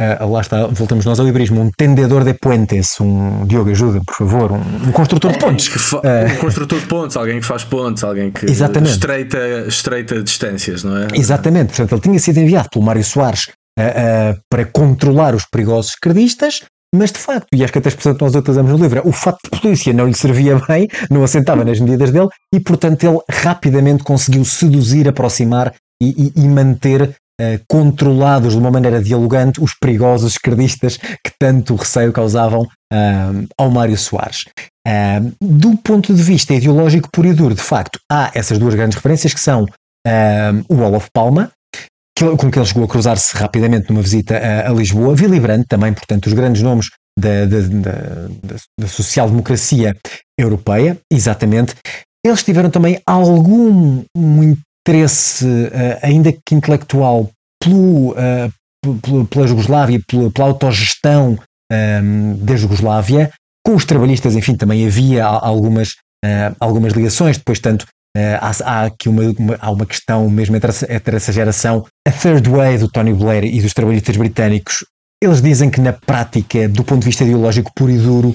Uh, 0.00 0.26
lá 0.30 0.40
está, 0.40 0.66
voltamos 0.66 1.04
nós 1.04 1.20
ao 1.20 1.26
livrismo, 1.26 1.60
um 1.60 1.70
tendedor 1.70 2.24
de 2.24 2.32
puentes, 2.32 2.98
um 3.02 3.44
Diogo, 3.44 3.68
ajuda, 3.68 4.00
por 4.06 4.14
favor, 4.14 4.52
um, 4.52 4.88
um 4.88 4.92
construtor 4.92 5.32
de 5.32 5.38
pontes. 5.38 5.68
Uh, 5.92 6.00
um 6.32 6.38
construtor 6.38 6.80
de 6.80 6.86
pontes, 6.86 7.16
alguém 7.18 7.38
que 7.38 7.46
faz 7.46 7.64
pontes, 7.64 8.02
alguém 8.02 8.30
que 8.30 8.46
exatamente. 8.46 8.92
Estreita, 8.92 9.38
estreita 9.68 10.22
distâncias, 10.22 10.82
não 10.82 10.96
é? 10.96 11.08
Exatamente, 11.12 11.66
portanto, 11.66 11.92
ele 11.92 12.00
tinha 12.00 12.18
sido 12.18 12.38
enviado 12.38 12.70
pelo 12.70 12.82
Mário 12.82 13.04
Soares 13.04 13.48
uh, 13.78 14.40
para 14.48 14.64
controlar 14.64 15.34
os 15.34 15.44
perigosos 15.44 15.90
esquerdistas, 15.90 16.62
mas 16.94 17.12
de 17.12 17.18
facto, 17.18 17.48
e 17.52 17.62
acho 17.62 17.70
que 17.70 17.78
até 17.78 17.90
expressão 17.90 18.14
que 18.14 18.22
nós 18.22 18.34
utilizamos 18.34 18.72
no 18.72 18.78
livro, 18.78 19.02
o 19.04 19.12
facto 19.12 19.50
de 19.52 19.60
polícia 19.60 19.92
não 19.92 20.06
lhe 20.06 20.14
servia 20.14 20.58
bem, 20.66 20.88
não 21.10 21.22
assentava 21.22 21.62
nas 21.62 21.78
medidas 21.78 22.10
dele, 22.10 22.28
e 22.54 22.58
portanto 22.58 23.04
ele 23.04 23.18
rapidamente 23.30 24.02
conseguiu 24.02 24.46
seduzir, 24.46 25.06
aproximar 25.06 25.74
e, 26.02 26.32
e, 26.34 26.42
e 26.42 26.48
manter 26.48 27.14
controlados 27.68 28.52
de 28.52 28.58
uma 28.58 28.70
maneira 28.70 29.02
dialogante 29.02 29.62
os 29.62 29.74
perigosos 29.74 30.32
esquerdistas 30.32 30.96
que 30.96 31.32
tanto 31.38 31.74
receio 31.74 32.12
causavam 32.12 32.62
uh, 32.62 33.46
ao 33.56 33.70
Mário 33.70 33.96
Soares. 33.96 34.44
Uh, 34.86 35.32
do 35.40 35.76
ponto 35.76 36.14
de 36.14 36.22
vista 36.22 36.54
ideológico 36.54 37.08
puro 37.12 37.28
e 37.28 37.32
duro, 37.32 37.54
de 37.54 37.62
facto, 37.62 37.98
há 38.10 38.30
essas 38.34 38.58
duas 38.58 38.74
grandes 38.74 38.96
referências 38.96 39.34
que 39.34 39.40
são 39.40 39.66
o 40.68 40.76
Olof 40.76 41.08
Palma, 41.12 41.52
que, 42.16 42.36
com 42.36 42.50
que 42.50 42.58
ele 42.58 42.66
chegou 42.66 42.84
a 42.84 42.88
cruzar-se 42.88 43.36
rapidamente 43.36 43.90
numa 43.90 44.02
visita 44.02 44.36
a, 44.36 44.70
a 44.70 44.72
Lisboa, 44.72 45.14
Willy 45.14 45.40
Brandt 45.40 45.66
também, 45.68 45.92
portanto, 45.92 46.26
os 46.26 46.32
grandes 46.32 46.62
nomes 46.62 46.88
da, 47.18 47.44
da, 47.44 47.60
da, 47.60 48.56
da 48.78 48.88
social-democracia 48.88 49.96
europeia, 50.38 50.98
exatamente. 51.12 51.74
Eles 52.24 52.42
tiveram 52.42 52.70
também 52.70 53.00
algum 53.06 54.04
um 54.16 54.56
interesse, 54.90 55.46
uh, 55.46 55.98
ainda 56.02 56.32
que 56.32 56.54
intelectual, 56.54 57.30
pelo, 57.62 58.12
uh, 58.12 59.26
pela 59.30 59.46
Jugoslávia, 59.46 60.00
pela, 60.06 60.30
pela 60.30 60.48
autogestão 60.48 61.32
um, 61.32 61.74
ehm, 61.74 62.34
da 62.44 62.56
Jugoslávia. 62.56 63.30
Com 63.64 63.74
os 63.74 63.84
trabalhistas, 63.84 64.34
enfim, 64.34 64.56
também 64.56 64.86
havia 64.86 65.24
algumas, 65.24 65.90
uh, 66.24 66.56
algumas 66.58 66.94
ligações. 66.94 67.36
Depois, 67.36 67.60
tanto, 67.60 67.86
há, 68.40 68.50
há, 68.64 68.84
aqui 68.86 69.08
uma, 69.08 69.22
uma, 69.38 69.58
há 69.60 69.70
uma 69.70 69.86
questão 69.86 70.28
mesmo 70.30 70.56
entre, 70.56 70.72
entre 70.88 71.16
essa 71.16 71.30
geração, 71.30 71.86
a 72.08 72.10
Third 72.10 72.48
Way 72.48 72.78
do 72.78 72.88
Tony 72.88 73.12
Blair 73.12 73.44
e 73.44 73.60
dos 73.60 73.74
trabalhistas 73.74 74.16
britânicos. 74.16 74.84
Eles 75.22 75.42
dizem 75.42 75.68
que, 75.68 75.80
na 75.80 75.92
prática, 75.92 76.66
do 76.66 76.82
ponto 76.82 77.00
de 77.00 77.06
vista 77.06 77.22
ideológico 77.22 77.70
puro 77.76 77.92
e 77.92 77.98
duro, 77.98 78.34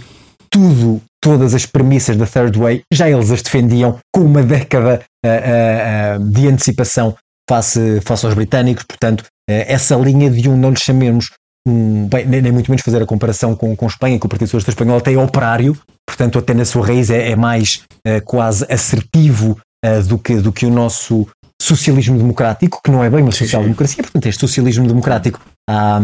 tudo 0.56 1.02
todas 1.22 1.54
as 1.54 1.66
premissas 1.66 2.16
da 2.16 2.26
Third 2.26 2.58
Way, 2.58 2.84
já 2.94 3.10
eles 3.10 3.30
as 3.30 3.42
defendiam 3.42 3.98
com 4.14 4.22
uma 4.22 4.42
década 4.42 5.02
uh, 5.26 6.20
uh, 6.22 6.30
de 6.30 6.48
antecipação 6.48 7.14
face, 7.50 8.00
face 8.02 8.26
aos 8.26 8.36
britânicos, 8.36 8.86
portanto, 8.86 9.26
essa 9.48 9.96
linha 9.96 10.30
de 10.30 10.48
um, 10.50 10.56
não 10.56 10.70
lhe 10.70 10.80
chamemos 10.80 11.32
um, 11.68 12.08
bem, 12.08 12.26
nem, 12.26 12.52
muito 12.52 12.70
menos 12.70 12.84
fazer 12.84 13.02
a 13.02 13.06
comparação 13.06 13.56
com, 13.56 13.76
com 13.76 13.88
Espanha, 13.88 14.20
que 14.20 14.26
o 14.26 14.30
Partido 14.30 14.48
Socialista 14.48 14.72
Espanhol 14.72 14.98
até 14.98 15.14
é 15.14 15.18
operário, 15.20 15.78
portanto, 16.08 16.40
até 16.40 16.54
na 16.54 16.64
sua 16.64 16.88
raiz 16.88 17.10
é, 17.10 17.32
é 17.32 17.36
mais 17.36 17.84
quase 18.24 18.66
assertivo 18.68 19.60
do, 20.08 20.18
que, 20.18 20.36
do 20.38 20.52
que 20.52 20.66
o 20.66 20.72
nosso 20.72 21.28
socialismo 21.62 22.18
democrático, 22.18 22.80
que 22.84 22.92
não 22.92 23.04
é 23.04 23.10
bem 23.10 23.22
uma 23.22 23.32
social-democracia, 23.32 24.04
portanto, 24.04 24.26
este 24.26 24.40
socialismo 24.40 24.88
democrático 24.88 25.40
à, 25.70 25.98
à 25.98 26.00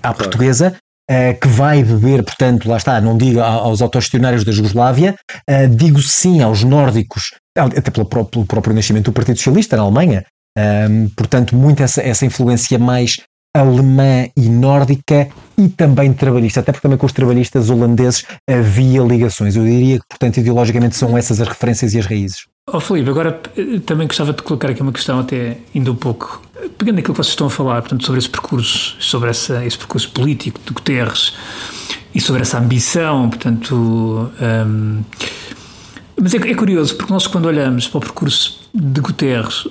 claro. 0.00 0.16
portuguesa, 0.16 0.76
Uh, 1.10 1.38
que 1.38 1.46
vai 1.46 1.82
beber, 1.82 2.22
portanto, 2.22 2.66
lá 2.66 2.78
está, 2.78 2.98
não 2.98 3.18
digo 3.18 3.38
aos 3.38 3.82
autogestionários 3.82 4.42
da 4.42 4.50
Jugoslávia, 4.50 5.14
uh, 5.50 5.68
digo 5.68 6.00
sim 6.00 6.42
aos 6.42 6.64
nórdicos, 6.64 7.34
até 7.54 7.90
pelo 7.90 8.06
próprio, 8.06 8.30
pelo 8.30 8.46
próprio 8.46 8.74
nascimento 8.74 9.06
do 9.06 9.12
Partido 9.12 9.36
Socialista 9.36 9.76
na 9.76 9.82
Alemanha, 9.82 10.24
um, 10.56 11.08
portanto, 11.10 11.54
muito 11.56 11.82
essa, 11.82 12.00
essa 12.00 12.24
influência 12.24 12.78
mais 12.78 13.16
alemã 13.54 14.26
e 14.36 14.48
nórdica 14.48 15.28
e 15.56 15.68
também 15.68 16.12
trabalhista, 16.12 16.60
até 16.60 16.72
porque 16.72 16.82
também 16.82 16.98
com 16.98 17.06
os 17.06 17.12
trabalhistas 17.12 17.70
holandeses 17.70 18.24
havia 18.48 19.00
ligações. 19.02 19.54
Eu 19.54 19.64
diria 19.64 19.98
que, 20.00 20.06
portanto, 20.08 20.38
ideologicamente 20.38 20.96
são 20.96 21.16
essas 21.16 21.40
as 21.40 21.46
referências 21.46 21.94
e 21.94 21.98
as 21.98 22.06
raízes. 22.06 22.46
Oh, 22.66 22.80
Filipe, 22.80 23.10
agora 23.10 23.40
eh, 23.56 23.78
também 23.86 24.06
gostava 24.06 24.32
de 24.32 24.42
colocar 24.42 24.70
aqui 24.70 24.82
uma 24.82 24.92
questão, 24.92 25.20
até 25.20 25.58
ainda 25.74 25.92
um 25.92 25.96
pouco, 25.96 26.42
pegando 26.76 26.98
aquilo 26.98 27.14
que 27.14 27.22
vocês 27.22 27.32
estão 27.32 27.46
a 27.46 27.50
falar, 27.50 27.80
portanto, 27.82 28.04
sobre 28.04 28.18
esse 28.18 28.28
percurso, 28.28 28.96
sobre 28.98 29.30
essa, 29.30 29.64
esse 29.64 29.78
percurso 29.78 30.10
político 30.10 30.58
de 30.64 30.72
Guterres 30.72 31.34
e 32.14 32.20
sobre 32.20 32.42
essa 32.42 32.58
ambição, 32.58 33.28
portanto. 33.28 34.30
Um, 34.40 35.02
mas 36.20 36.32
é, 36.32 36.38
é, 36.38 36.54
curioso, 36.54 36.96
porque 36.96 37.12
nós, 37.12 37.26
quando 37.26 37.46
olhamos 37.46 37.86
para 37.86 37.98
o 37.98 38.00
percurso 38.00 38.63
de 38.74 39.00
Guterres, 39.00 39.68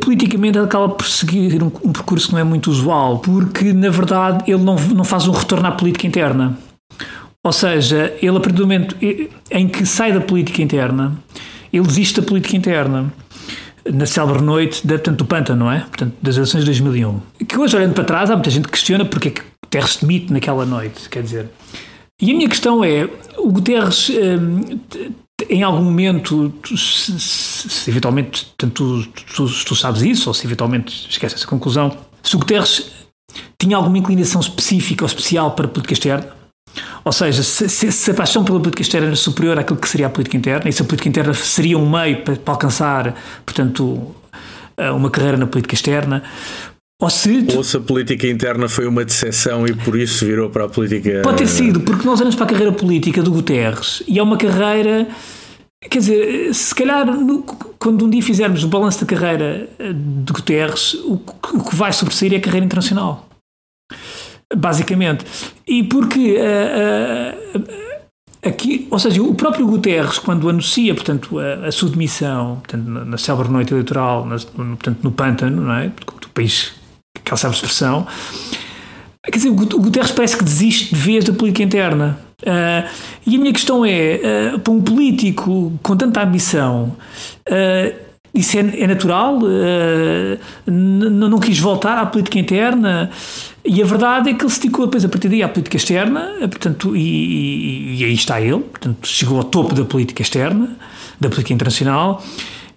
politicamente 0.00 0.56
ele 0.56 0.64
acaba 0.64 0.88
por 0.88 1.06
seguir 1.06 1.62
um, 1.62 1.70
um, 1.84 1.92
percurso 1.92 2.28
que 2.28 2.32
não 2.32 2.40
é 2.40 2.44
muito 2.44 2.70
usual, 2.70 3.18
porque 3.18 3.72
na 3.74 3.90
verdade 3.90 4.50
ele 4.50 4.62
não, 4.62 4.76
não 4.76 5.04
faz 5.04 5.28
um 5.28 5.32
retorno 5.32 5.66
à 5.66 5.72
política 5.72 6.06
interna. 6.06 6.56
Ou 7.42 7.52
seja, 7.52 8.16
ele 8.22 8.36
a 8.36 8.40
partir 8.40 8.56
do 8.56 8.62
momento 8.62 8.96
em 9.50 9.68
que 9.68 9.84
sai 9.84 10.12
da 10.12 10.20
política 10.22 10.62
interna, 10.62 11.12
ele 11.70 11.86
desiste 11.86 12.18
da 12.18 12.26
política 12.26 12.56
interna 12.56 13.12
na 13.92 14.06
célebre 14.06 14.42
noite 14.42 14.80
de, 14.86 14.94
portanto, 14.94 15.18
do 15.18 15.24
pântano, 15.26 15.64
não 15.66 15.70
é? 15.70 15.80
Portanto, 15.80 16.14
das 16.22 16.36
eleições 16.36 16.60
de 16.60 16.66
2001. 16.66 17.20
Que 17.46 17.58
hoje, 17.58 17.76
olhando 17.76 17.92
para 17.92 18.04
trás, 18.04 18.30
há 18.30 18.34
muita 18.34 18.48
gente 18.48 18.64
que 18.64 18.72
questiona 18.72 19.04
porque 19.04 19.28
é 19.28 19.30
que 19.32 19.42
Guterres 19.62 19.98
demite 20.00 20.32
naquela 20.32 20.64
noite, 20.64 21.10
quer 21.10 21.22
dizer. 21.22 21.50
E 22.22 22.30
a 22.30 22.34
minha 22.34 22.48
questão 22.48 22.82
é, 22.82 23.06
o 23.36 23.50
Guterres, 23.52 24.08
hum, 24.08 24.78
em 25.48 25.62
algum 25.62 25.84
momento, 25.84 26.52
se, 26.76 27.18
se, 27.18 27.90
eventualmente, 27.90 28.52
tanto 28.56 29.02
tu, 29.04 29.46
tu, 29.46 29.64
tu, 29.64 29.76
sabes 29.76 30.02
isso, 30.02 30.28
ou 30.28 30.34
se 30.34 30.46
eventualmente 30.46 31.08
esquece 31.08 31.34
essa 31.34 31.46
conclusão, 31.46 31.96
se 32.22 32.36
o 32.36 32.38
Guterres 32.38 32.90
tinha 33.58 33.76
alguma 33.76 33.98
inclinação 33.98 34.40
específica 34.40 35.04
ou 35.04 35.06
especial 35.06 35.52
para 35.52 35.66
a 35.66 35.68
política 35.68 35.94
externa, 35.94 36.28
ou 37.04 37.12
seja, 37.12 37.42
se, 37.42 37.68
se, 37.68 37.92
se, 37.92 38.10
a 38.10 38.14
paixão 38.14 38.44
pela 38.44 38.58
política 38.58 38.82
externa 38.82 39.08
era 39.08 39.16
superior 39.16 39.58
àquilo 39.58 39.78
que 39.78 39.88
seria 39.88 40.06
a 40.06 40.10
política 40.10 40.36
interna, 40.36 40.68
e 40.68 40.72
se 40.72 40.82
a 40.82 40.84
política 40.84 41.08
interna 41.08 41.34
seria 41.34 41.78
um 41.78 41.88
meio 41.88 42.22
para, 42.22 42.36
para 42.36 42.54
alcançar, 42.54 43.14
portanto, 43.44 44.14
eh, 44.76 44.90
uma 44.90 45.10
carreira 45.10 45.36
na 45.36 45.46
política 45.46 45.74
externa, 45.74 46.22
ou 47.04 47.10
se, 47.10 47.46
Ou 47.56 47.62
se 47.62 47.76
a 47.76 47.80
política 47.80 48.26
interna 48.26 48.68
foi 48.68 48.86
uma 48.86 49.04
decepção 49.04 49.66
e 49.66 49.74
por 49.74 49.96
isso 49.96 50.26
virou 50.26 50.50
para 50.50 50.64
a 50.64 50.68
política. 50.68 51.20
Pode 51.22 51.38
ter 51.38 51.46
sido, 51.46 51.80
porque 51.80 52.06
nós 52.06 52.20
olhamos 52.20 52.34
para 52.34 52.46
a 52.46 52.48
carreira 52.48 52.72
política 52.72 53.22
do 53.22 53.30
Guterres 53.30 54.02
e 54.08 54.18
é 54.18 54.22
uma 54.22 54.36
carreira. 54.36 55.06
Quer 55.90 55.98
dizer, 55.98 56.54
se 56.54 56.74
calhar 56.74 57.06
quando 57.78 58.06
um 58.06 58.10
dia 58.10 58.22
fizermos 58.22 58.64
o 58.64 58.68
balanço 58.68 59.04
da 59.04 59.06
carreira 59.06 59.68
eh, 59.78 59.92
de 59.92 60.32
Guterres, 60.32 60.94
o 60.94 61.18
que 61.18 61.76
vai 61.76 61.92
sobressair 61.92 62.32
é 62.32 62.36
a 62.36 62.40
carreira 62.40 62.64
internacional 62.64 63.28
basicamente. 64.56 65.24
E 65.66 65.82
porque 65.82 66.36
uh, 66.36 67.58
uh, 67.58 68.48
aqui, 68.48 68.86
ou 68.90 68.98
seja, 68.98 69.22
o 69.22 69.34
próprio 69.34 69.66
Guterres, 69.66 70.18
quando 70.18 70.48
anuncia, 70.48 70.94
portanto, 70.94 71.38
a, 71.38 71.66
a 71.66 71.72
sua 71.72 71.88
demissão, 71.90 72.56
portanto, 72.56 72.86
na, 72.86 73.04
na 73.04 73.18
célebre 73.18 73.52
noite 73.52 73.72
eleitoral, 73.72 74.24
na, 74.24 74.36
no, 74.36 74.76
portanto, 74.76 74.98
no 75.02 75.12
pântano, 75.12 75.62
não 75.62 75.74
é? 75.74 75.88
Do 75.88 76.28
país, 76.28 76.72
aquela 77.18 77.36
sabe 77.36 77.54
expressão, 77.54 78.06
quer 79.24 79.36
dizer, 79.38 79.48
o 79.48 79.54
Guterres 79.54 80.12
parece 80.12 80.36
que 80.36 80.44
desiste 80.44 80.94
de 80.94 81.00
vez 81.00 81.24
da 81.24 81.32
política 81.32 81.62
interna. 81.62 82.18
Uh, 82.42 82.88
e 83.26 83.36
a 83.36 83.38
minha 83.38 83.52
questão 83.52 83.84
é, 83.84 84.52
uh, 84.54 84.58
para 84.58 84.72
um 84.72 84.82
político 84.82 85.72
com 85.82 85.96
tanta 85.96 86.22
ambição, 86.22 86.94
uh, 87.48 88.04
isso 88.34 88.58
é, 88.58 88.80
é 88.80 88.86
natural? 88.88 89.38
não 90.66 91.38
quis 91.38 91.60
voltar 91.60 91.96
à 91.98 92.04
política 92.04 92.36
interna? 92.36 93.08
E 93.64 93.80
a 93.80 93.86
verdade 93.86 94.30
é 94.30 94.34
que 94.34 94.42
ele 94.42 94.50
se 94.50 94.60
dedicou 94.60 94.86
depois 94.86 95.04
a 95.04 95.08
partir 95.08 95.28
daí 95.28 95.40
à 95.40 95.48
política 95.48 95.76
externa, 95.76 96.32
portanto, 96.40 96.96
e, 96.96 98.00
e, 98.00 98.04
aí 98.04 98.12
está 98.12 98.40
ele, 98.40 98.58
portanto, 98.58 99.06
chegou 99.06 99.38
ao 99.38 99.44
topo 99.44 99.72
da 99.72 99.84
política 99.84 100.20
externa, 100.20 100.76
da 101.20 101.28
política 101.28 101.54
internacional. 101.54 102.24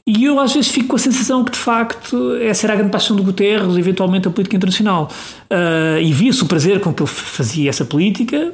E 0.08 0.24
eu 0.24 0.40
às 0.40 0.54
vezes 0.54 0.72
fico 0.72 0.88
com 0.88 0.96
a 0.96 1.00
sensação 1.00 1.44
que 1.44 1.52
de 1.52 1.58
facto 1.58 2.38
essa 2.38 2.66
era 2.66 2.74
a 2.74 2.76
grande 2.78 2.92
paixão 2.92 3.14
do 3.14 3.22
Guterres, 3.22 3.76
eventualmente 3.76 4.26
a 4.26 4.32
política 4.32 4.56
internacional. 4.56 5.12
Uh, 5.52 6.00
e 6.02 6.14
via-se 6.14 6.42
o 6.42 6.46
prazer 6.46 6.80
com 6.80 6.94
que 6.94 7.04
ele 7.04 7.10
fazia 7.10 7.70
essa 7.70 7.84
política, 7.84 8.54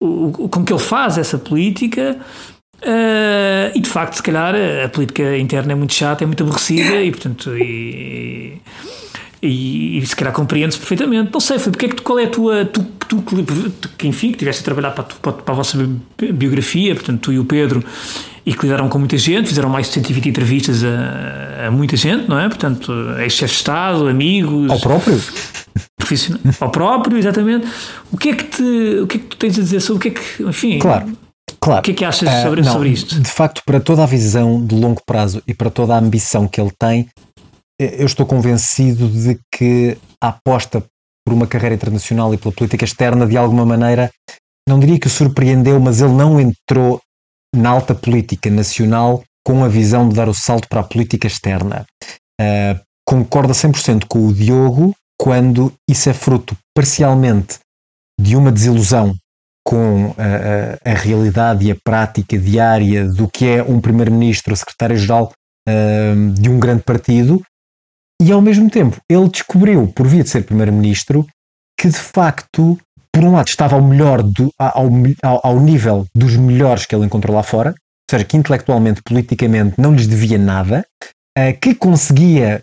o, 0.00 0.48
com 0.48 0.64
que 0.64 0.72
ele 0.72 0.82
faz 0.82 1.16
essa 1.16 1.38
política. 1.38 2.18
Uh, 2.82 3.70
e 3.76 3.80
de 3.80 3.88
facto, 3.88 4.14
se 4.14 4.22
calhar, 4.24 4.56
a 4.84 4.88
política 4.88 5.38
interna 5.38 5.70
é 5.70 5.74
muito 5.76 5.94
chata, 5.94 6.24
é 6.24 6.26
muito 6.26 6.42
aborrecida 6.42 7.00
e, 7.00 7.12
portanto, 7.12 7.56
e, 7.56 8.60
e, 9.42 9.98
e 9.98 10.06
se 10.06 10.16
calhar 10.16 10.32
compreendes 10.32 10.76
perfeitamente. 10.76 11.30
Não 11.32 11.40
sei, 11.40 11.58
Filipe, 11.58 11.78
que 11.78 11.86
é 11.86 11.88
que 11.88 12.02
qual 12.02 12.18
é 12.18 12.24
a 12.24 12.28
tua. 12.28 12.64
Tu, 12.64 12.82
tu, 12.82 13.22
tu 13.22 13.44
que, 13.96 14.08
enfim, 14.08 14.32
que 14.32 14.38
tiveste 14.38 14.62
a 14.62 14.64
trabalhar 14.64 14.90
para, 14.90 15.04
para, 15.04 15.32
para, 15.32 15.54
a 15.54 15.56
vossa 15.56 15.78
biografia, 16.32 16.94
portanto, 16.94 17.20
tu 17.20 17.32
e 17.32 17.38
o 17.38 17.44
Pedro, 17.44 17.84
e 18.44 18.52
que 18.52 18.62
lidaram 18.64 18.88
com 18.88 18.98
muita 18.98 19.16
gente, 19.16 19.48
fizeram 19.48 19.68
mais 19.68 19.86
de 19.86 19.94
120 19.94 20.28
entrevistas 20.28 20.82
a, 20.84 21.68
a 21.68 21.70
muita 21.70 21.96
gente, 21.96 22.28
não 22.28 22.38
é? 22.38 22.48
Portanto, 22.48 22.92
ex-chefe 23.18 23.52
de 23.52 23.58
Estado, 23.58 24.08
amigos. 24.08 24.70
Ao 24.70 24.80
próprio? 24.80 25.20
Profissional, 25.96 26.40
ao 26.60 26.70
próprio, 26.70 27.18
exatamente. 27.18 27.66
O 28.10 28.16
que 28.16 28.30
é 28.30 28.34
que 28.34 28.44
te, 28.44 29.00
o 29.02 29.06
que 29.06 29.18
é 29.18 29.20
que 29.20 29.26
tu 29.26 29.36
tens 29.36 29.58
a 29.58 29.62
dizer 29.62 29.80
sobre 29.80 29.98
o 29.98 30.00
que 30.00 30.08
é 30.08 30.22
que, 30.22 30.42
enfim. 30.42 30.78
Claro. 30.78 31.12
Claro. 31.60 31.80
O 31.80 31.82
que 31.82 31.90
é 31.90 31.94
que 31.94 32.04
achas 32.04 32.28
sobre, 32.42 32.60
uh, 32.60 32.64
não, 32.64 32.72
sobre 32.72 32.88
isto? 32.90 33.20
De 33.20 33.30
facto, 33.30 33.62
para 33.64 33.80
toda 33.80 34.02
a 34.02 34.06
visão 34.06 34.64
de 34.64 34.74
longo 34.74 35.02
prazo 35.04 35.42
e 35.46 35.54
para 35.54 35.70
toda 35.70 35.94
a 35.94 35.98
ambição 35.98 36.46
que 36.46 36.60
ele 36.60 36.70
tem, 36.78 37.08
eu 37.78 38.06
estou 38.06 38.26
convencido 38.26 39.08
de 39.08 39.38
que 39.54 39.96
a 40.20 40.28
aposta 40.28 40.84
por 41.24 41.34
uma 41.34 41.46
carreira 41.46 41.74
internacional 41.74 42.32
e 42.32 42.38
pela 42.38 42.54
política 42.54 42.84
externa, 42.84 43.26
de 43.26 43.36
alguma 43.36 43.64
maneira, 43.64 44.10
não 44.68 44.80
diria 44.80 44.98
que 44.98 45.06
o 45.06 45.10
surpreendeu, 45.10 45.78
mas 45.78 46.00
ele 46.00 46.12
não 46.12 46.40
entrou 46.40 47.00
na 47.54 47.70
alta 47.70 47.94
política 47.94 48.50
nacional 48.50 49.22
com 49.46 49.64
a 49.64 49.68
visão 49.68 50.08
de 50.08 50.14
dar 50.14 50.28
o 50.28 50.34
salto 50.34 50.68
para 50.68 50.80
a 50.80 50.84
política 50.84 51.26
externa. 51.26 51.86
Uh, 52.40 52.80
concorda 53.06 53.52
100% 53.52 54.06
com 54.06 54.26
o 54.26 54.32
Diogo 54.32 54.94
quando 55.18 55.72
isso 55.88 56.10
é 56.10 56.14
fruto 56.14 56.56
parcialmente 56.74 57.58
de 58.20 58.36
uma 58.36 58.52
desilusão 58.52 59.14
com 59.66 60.14
a, 60.16 60.90
a, 60.90 60.92
a 60.92 60.94
realidade 60.94 61.66
e 61.66 61.70
a 61.70 61.76
prática 61.84 62.38
diária 62.38 63.06
do 63.06 63.28
que 63.28 63.46
é 63.46 63.62
um 63.62 63.80
primeiro-ministro, 63.80 64.56
secretário-geral 64.56 65.32
uh, 65.68 66.32
de 66.32 66.48
um 66.48 66.58
grande 66.58 66.82
partido, 66.82 67.42
e 68.20 68.32
ao 68.32 68.40
mesmo 68.42 68.68
tempo, 68.68 69.00
ele 69.08 69.28
descobriu, 69.28 69.86
por 69.88 70.06
via 70.06 70.24
de 70.24 70.28
ser 70.28 70.44
primeiro-ministro, 70.44 71.26
que 71.78 71.88
de 71.88 71.96
facto, 71.96 72.78
por 73.12 73.22
um 73.22 73.32
lado, 73.32 73.48
estava 73.48 73.76
ao 73.76 73.82
melhor 73.82 74.22
do, 74.22 74.50
ao, 74.58 74.88
ao, 75.22 75.46
ao, 75.46 75.60
nível 75.60 76.06
dos 76.14 76.36
melhores 76.36 76.84
que 76.84 76.94
ele 76.94 77.06
encontrou 77.06 77.36
lá 77.36 77.44
fora, 77.44 77.70
ou 77.70 78.10
seja, 78.10 78.24
que 78.24 78.36
intelectualmente, 78.36 79.02
politicamente 79.02 79.80
não 79.80 79.94
lhes 79.94 80.08
devia 80.08 80.38
nada, 80.38 80.84
uh, 81.38 81.60
que 81.60 81.74
conseguia 81.74 82.60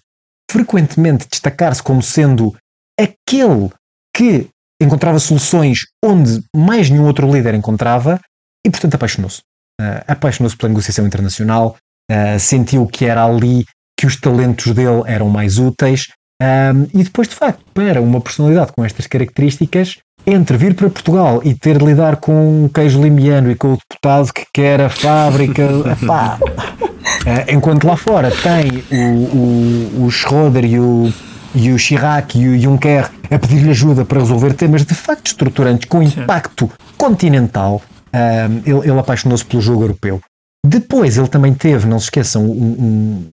frequentemente 0.52 1.28
destacar-se 1.30 1.82
como 1.82 2.02
sendo 2.02 2.56
aquele 3.00 3.70
que 4.16 4.50
encontrava 4.82 5.20
soluções 5.20 5.80
onde 6.04 6.44
mais 6.56 6.90
nenhum 6.90 7.06
outro 7.06 7.32
líder 7.32 7.54
encontrava 7.54 8.20
e, 8.66 8.70
portanto, 8.70 8.96
apaixonou-se. 8.96 9.40
Uh, 9.80 10.04
apaixonou-se 10.08 10.58
pela 10.58 10.70
negociação 10.70 11.08
internacional, 11.08 11.78
uh, 12.12 12.40
sentiu 12.40 12.86
que 12.88 13.06
era 13.06 13.26
ali 13.26 13.66
que 13.98 14.06
os 14.06 14.16
talentos 14.16 14.74
dele 14.74 15.04
eram 15.06 15.30
mais 15.30 15.58
úteis. 15.58 16.08
Um, 16.42 16.88
e 16.94 17.04
depois, 17.04 17.28
de 17.28 17.36
facto, 17.36 17.64
para 17.74 18.02
uma 18.02 18.20
personalidade 18.20 18.74
com 18.74 18.84
estas 18.84 19.08
características, 19.08 19.98
entre 20.28 20.58
vir 20.58 20.74
para 20.74 20.90
Portugal 20.90 21.42
e 21.44 21.54
ter 21.54 21.78
de 21.78 21.86
lidar 21.86 22.18
com 22.18 22.66
o 22.66 22.70
queijo 22.70 23.02
limiano 23.02 23.52
e 23.52 23.56
com 23.56 23.74
o 23.74 23.78
deputado 23.78 24.34
que 24.34 24.46
quer 24.54 24.82
a 24.82 24.90
fábrica, 24.90 25.68
pá, 26.06 26.38
uh, 26.42 27.54
enquanto 27.54 27.86
lá 27.86 27.96
fora 27.96 28.32
tem 28.32 28.84
o, 28.92 30.02
o, 30.02 30.06
o 30.06 30.12
Schroeder 30.12 30.66
e 30.66 30.80
o, 30.80 31.14
e 31.54 31.72
o 31.72 31.78
Chirac 31.78 32.38
e 32.38 32.50
o 32.50 32.60
Juncker 32.60 33.10
a 33.32 33.40
pedir-lhe 33.40 33.70
ajuda 33.70 34.04
para 34.04 34.20
resolver 34.20 34.54
temas 34.54 34.86
de 34.86 34.94
facto 34.94 35.28
estruturantes 35.28 35.88
com 35.88 36.02
impacto 36.02 36.70
continental, 36.98 37.82
um, 38.14 38.58
ele, 38.66 38.90
ele 38.90 39.00
apaixonou-se 39.00 39.46
pelo 39.46 39.62
jogo 39.62 39.84
europeu. 39.84 40.20
Depois 40.66 41.18
ele 41.18 41.28
também 41.28 41.54
teve, 41.54 41.88
não 41.88 42.00
se 42.00 42.06
esqueçam, 42.06 42.44
um, 42.46 43.28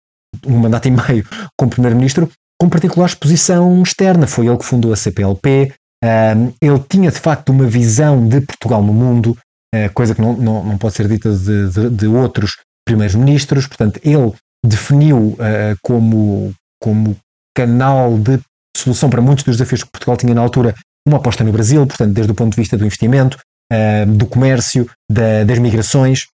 um 0.47 0.59
mandato 0.59 0.89
e 0.89 0.91
meio 0.91 1.27
como 1.57 1.71
Primeiro-Ministro, 1.71 2.31
com 2.61 2.69
particular 2.69 3.07
exposição 3.07 3.83
externa. 3.83 4.27
Foi 4.27 4.47
ele 4.47 4.59
que 4.59 4.65
fundou 4.65 4.93
a 4.93 4.97
CPLP. 4.97 5.73
Um, 6.05 6.53
ele 6.61 6.79
tinha 6.89 7.11
de 7.11 7.19
facto 7.19 7.51
uma 7.51 7.67
visão 7.67 8.27
de 8.29 8.41
Portugal 8.41 8.83
no 8.83 8.93
mundo, 8.93 9.37
uh, 9.75 9.93
coisa 9.95 10.15
que 10.15 10.21
não, 10.21 10.33
não, 10.35 10.65
não 10.65 10.79
pode 10.79 10.95
ser 10.95 11.09
dita 11.09 11.33
de, 11.33 11.71
de, 11.71 11.91
de 11.91 12.07
outros 12.07 12.57
primeiros 12.85 13.15
ministros. 13.15 13.67
Portanto, 13.67 14.01
ele 14.05 14.33
definiu 14.65 15.19
uh, 15.19 15.77
como, 15.83 16.53
como 16.81 17.17
canal 17.57 18.19
de 18.19 18.41
solução 18.77 19.11
para 19.11 19.21
muitos 19.21 19.45
dos 19.45 19.57
desafios 19.57 19.85
que 19.85 19.91
Portugal 19.91 20.17
tinha 20.17 20.35
na 20.35 20.41
altura 20.41 20.75
uma 21.07 21.19
aposta 21.19 21.45
no 21.45 21.53
Brasil, 21.53 21.87
portanto, 21.87 22.13
desde 22.13 22.33
o 22.33 22.35
ponto 22.35 22.53
de 22.53 22.61
vista 22.61 22.77
do 22.77 22.85
investimento, 22.85 23.39
uh, 23.73 24.07
do 24.07 24.27
comércio, 24.27 24.89
da, 25.11 25.45
das 25.45 25.59
migrações 25.59 26.27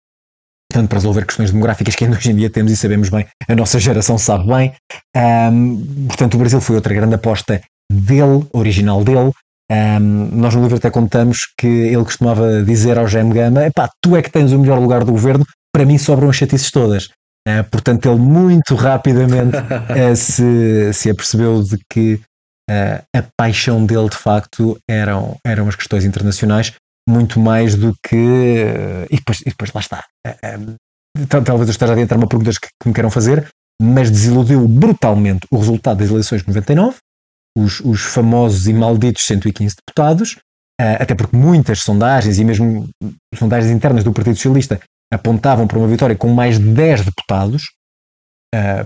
tanto 0.70 0.88
para 0.88 0.98
resolver 0.98 1.24
questões 1.24 1.50
demográficas 1.50 1.94
que 1.94 2.04
ainda 2.04 2.16
hoje 2.16 2.31
em 2.31 2.37
dia 2.37 2.50
temos 2.50 2.70
e 2.70 2.76
sabemos 2.76 3.09
bem, 3.09 3.26
a 3.48 3.54
nossa 3.54 3.78
geração 3.78 4.18
sabe 4.18 4.46
bem. 4.46 4.72
Um, 5.16 6.06
portanto, 6.06 6.35
o 6.35 6.38
Brasil 6.38 6.60
foi 6.60 6.77
outra 6.77 6.94
grande 6.94 7.14
aposta 7.14 7.60
dele, 7.90 8.46
original 8.52 9.02
dele. 9.02 9.33
Um, 9.71 10.29
nós 10.33 10.54
no 10.54 10.62
livro 10.62 10.77
até 10.77 10.90
contamos 10.90 11.46
que 11.58 11.66
ele 11.66 12.04
costumava 12.04 12.62
dizer 12.62 12.98
ao 12.98 13.06
GM 13.06 13.33
Gama: 13.33 13.66
epá, 13.66 13.90
tu 14.02 14.16
é 14.16 14.23
que 14.23 14.31
tens 14.31 14.52
o 14.52 14.58
melhor 14.58 14.79
lugar 14.79 15.04
do 15.04 15.12
governo, 15.12 15.44
para 15.73 15.85
mim 15.85 15.98
sobram 15.98 16.29
as 16.31 16.37
chatices 16.37 16.71
todas. 16.71 17.06
Uh, 17.46 17.64
portanto, 17.71 18.06
ele 18.06 18.19
muito 18.19 18.75
rapidamente 18.75 19.56
uh, 19.56 20.14
se, 20.16 20.92
se 20.92 21.10
apercebeu 21.10 21.62
de 21.62 21.79
que 21.90 22.21
uh, 22.71 23.02
a 23.14 23.23
paixão 23.37 23.85
dele 23.87 24.08
de 24.08 24.16
facto 24.16 24.79
eram, 24.88 25.37
eram 25.46 25.66
as 25.66 25.75
questões 25.75 26.04
internacionais 26.04 26.75
muito 27.09 27.40
mais 27.40 27.75
do 27.75 27.94
que. 28.02 28.17
E 29.11 29.17
depois, 29.17 29.40
e 29.40 29.50
depois 29.50 29.73
lá 29.73 29.81
está. 29.81 30.04
Talvez 31.29 31.69
eu 31.69 31.73
esteja 31.73 31.92
a 31.92 31.94
adiantar 31.94 32.19
uma 32.19 32.29
pergunta 32.29 32.50
que, 32.52 32.69
que 32.81 32.88
me 32.88 32.94
queiram 32.94 33.11
fazer, 33.11 33.48
mas 33.81 34.11
desiludiu 34.11 34.69
brutalmente 34.69 35.46
o 35.50 35.59
resultado 35.59 35.98
das 35.98 36.11
eleições 36.11 36.42
de 36.42 36.48
99, 36.48 36.96
os, 37.56 37.81
os 37.81 38.02
famosos 38.02 38.69
e 38.69 38.73
malditos 38.73 39.25
115 39.25 39.77
deputados, 39.77 40.37
até 40.79 41.15
porque 41.15 41.37
muitas 41.37 41.81
sondagens 41.81 42.38
e 42.38 42.44
mesmo 42.44 42.88
sondagens 43.35 43.73
internas 43.73 44.04
do 44.04 44.13
Partido 44.13 44.37
Socialista 44.37 44.81
apontavam 45.13 45.67
para 45.67 45.79
uma 45.79 45.88
vitória 45.88 46.15
com 46.15 46.29
mais 46.29 46.59
de 46.59 46.73
10 46.73 47.06
deputados, 47.06 47.65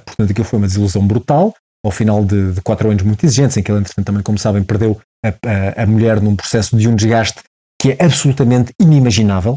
portanto 0.07 0.31
aquilo 0.31 0.47
foi 0.47 0.59
uma 0.59 0.69
desilusão 0.69 1.07
brutal, 1.07 1.55
ao 1.85 1.91
final 1.91 2.25
de, 2.25 2.53
de 2.53 2.61
quatro 2.63 2.91
anos 2.91 3.03
muito 3.03 3.27
exigentes, 3.27 3.57
em 3.57 3.63
que 3.63 3.71
ele, 3.71 3.81
entretanto, 3.81 4.07
também, 4.07 4.23
como 4.23 4.39
sabem, 4.39 4.63
perdeu 4.63 5.01
a, 5.25 5.29
a, 5.29 5.83
a 5.83 5.87
mulher 5.87 6.21
num 6.21 6.37
processo 6.37 6.77
de 6.77 6.89
um 6.89 6.95
desgaste 6.95 7.43
que 7.83 7.91
é 7.91 8.05
absolutamente 8.05 8.73
inimaginável, 8.81 9.55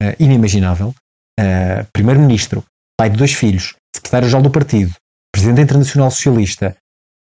uh, 0.00 0.14
inimaginável, 0.20 0.94
uh, 1.40 1.84
primeiro-ministro, 1.92 2.62
pai 2.96 3.10
de 3.10 3.16
dois 3.16 3.32
filhos, 3.32 3.74
secretário-geral 3.92 4.40
do 4.40 4.52
partido, 4.52 4.94
presidente 5.34 5.62
internacional 5.62 6.12
socialista, 6.12 6.76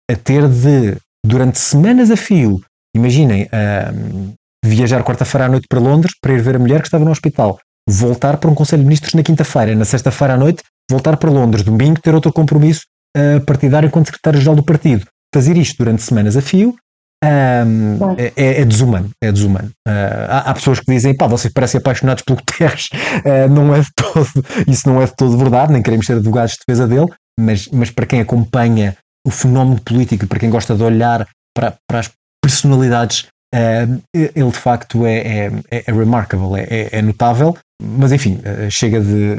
a 0.09 0.15
ter 0.15 0.49
de, 0.49 0.97
durante 1.24 1.59
semanas 1.59 2.09
a 2.09 2.18
fio, 2.18 2.59
imaginem, 2.95 3.43
uh, 3.43 4.34
viajar 4.65 5.03
quarta-feira 5.03 5.45
à 5.45 5.49
noite 5.49 5.68
para 5.70 5.80
Londres 5.80 6.13
para 6.20 6.34
ir 6.34 6.41
ver 6.41 6.55
a 6.55 6.59
mulher 6.59 6.82
que 6.82 6.88
estava 6.88 7.05
no 7.05 7.11
hospital, 7.11 7.59
voltar 7.88 8.38
para 8.38 8.49
um 8.49 8.55
Conselho 8.55 8.82
de 8.82 8.88
Ministros 8.88 9.13
na 9.13 9.22
quinta-feira, 9.22 9.76
na 9.76 9.86
sexta-feira 9.86 10.34
à 10.34 10.38
noite, 10.38 10.63
voltar 10.89 11.18
para 11.18 11.30
Londres, 11.30 11.63
domingo, 11.63 12.01
ter 12.01 12.15
outro 12.15 12.34
compromisso 12.34 12.88
uh, 13.15 13.39
partidário 13.45 13.86
enquanto 13.86 14.07
secretário-geral 14.07 14.55
do 14.55 14.63
partido. 14.63 15.05
Fazer 15.32 15.55
isto 15.57 15.78
durante 15.78 16.01
semanas 16.01 16.36
a 16.36 16.41
fio 16.41 16.76
um, 17.24 18.15
é, 18.18 18.34
é, 18.36 18.61
é, 18.61 18.65
desumano. 18.65 19.09
É 19.22 19.32
desumano. 19.32 19.70
Uh, 19.88 20.28
há, 20.30 20.38
há, 20.39 20.53
pessoas 20.53 20.80
que 20.80 20.91
dizem, 20.91 21.15
pá, 21.15 21.28
vocês 21.28 21.51
parecem 21.51 21.80
apaixonados 21.80 22.24
pelo 22.24 22.38
Guterres. 22.39 22.89
Uh, 23.26 23.49
não 23.49 23.74
é 23.74 23.82
de 23.82 23.89
todo, 23.95 24.45
isso 24.68 24.88
não 24.88 25.01
é 25.01 25.05
de 25.05 25.15
todo 25.15 25.38
verdade, 25.38 25.74
nem 25.74 25.82
queremos 25.82 26.05
ser 26.05 26.13
advogados 26.13 26.53
de 26.53 26.59
defesa 26.68 26.88
dele, 26.88 27.07
mas, 27.39 27.68
mas 27.70 27.89
para 27.89 28.05
quem 28.05 28.22
acompanha 28.22 28.95
o 29.26 29.32
fenómeno 29.32 29.82
político 29.82 30.26
e 30.26 30.28
para 30.28 30.39
quem 30.39 30.49
gosta 30.49 30.76
de 30.76 30.84
olhar 30.84 31.28
para, 31.55 31.76
para 31.88 31.99
as 31.99 32.11
personalidades, 32.41 33.28
uh, 33.54 34.02
ele 34.14 34.52
de 34.52 34.58
facto 34.58 35.06
é, 35.06 35.18
é, 35.18 35.52
é, 35.72 35.84
é 35.88 35.91
remarkable, 35.91 36.60
é, 36.60 36.89
é, 36.91 37.02
notável. 37.02 37.58
Mas 37.80 38.12
enfim, 38.12 38.39
chega 38.72 39.00
de, 39.00 39.36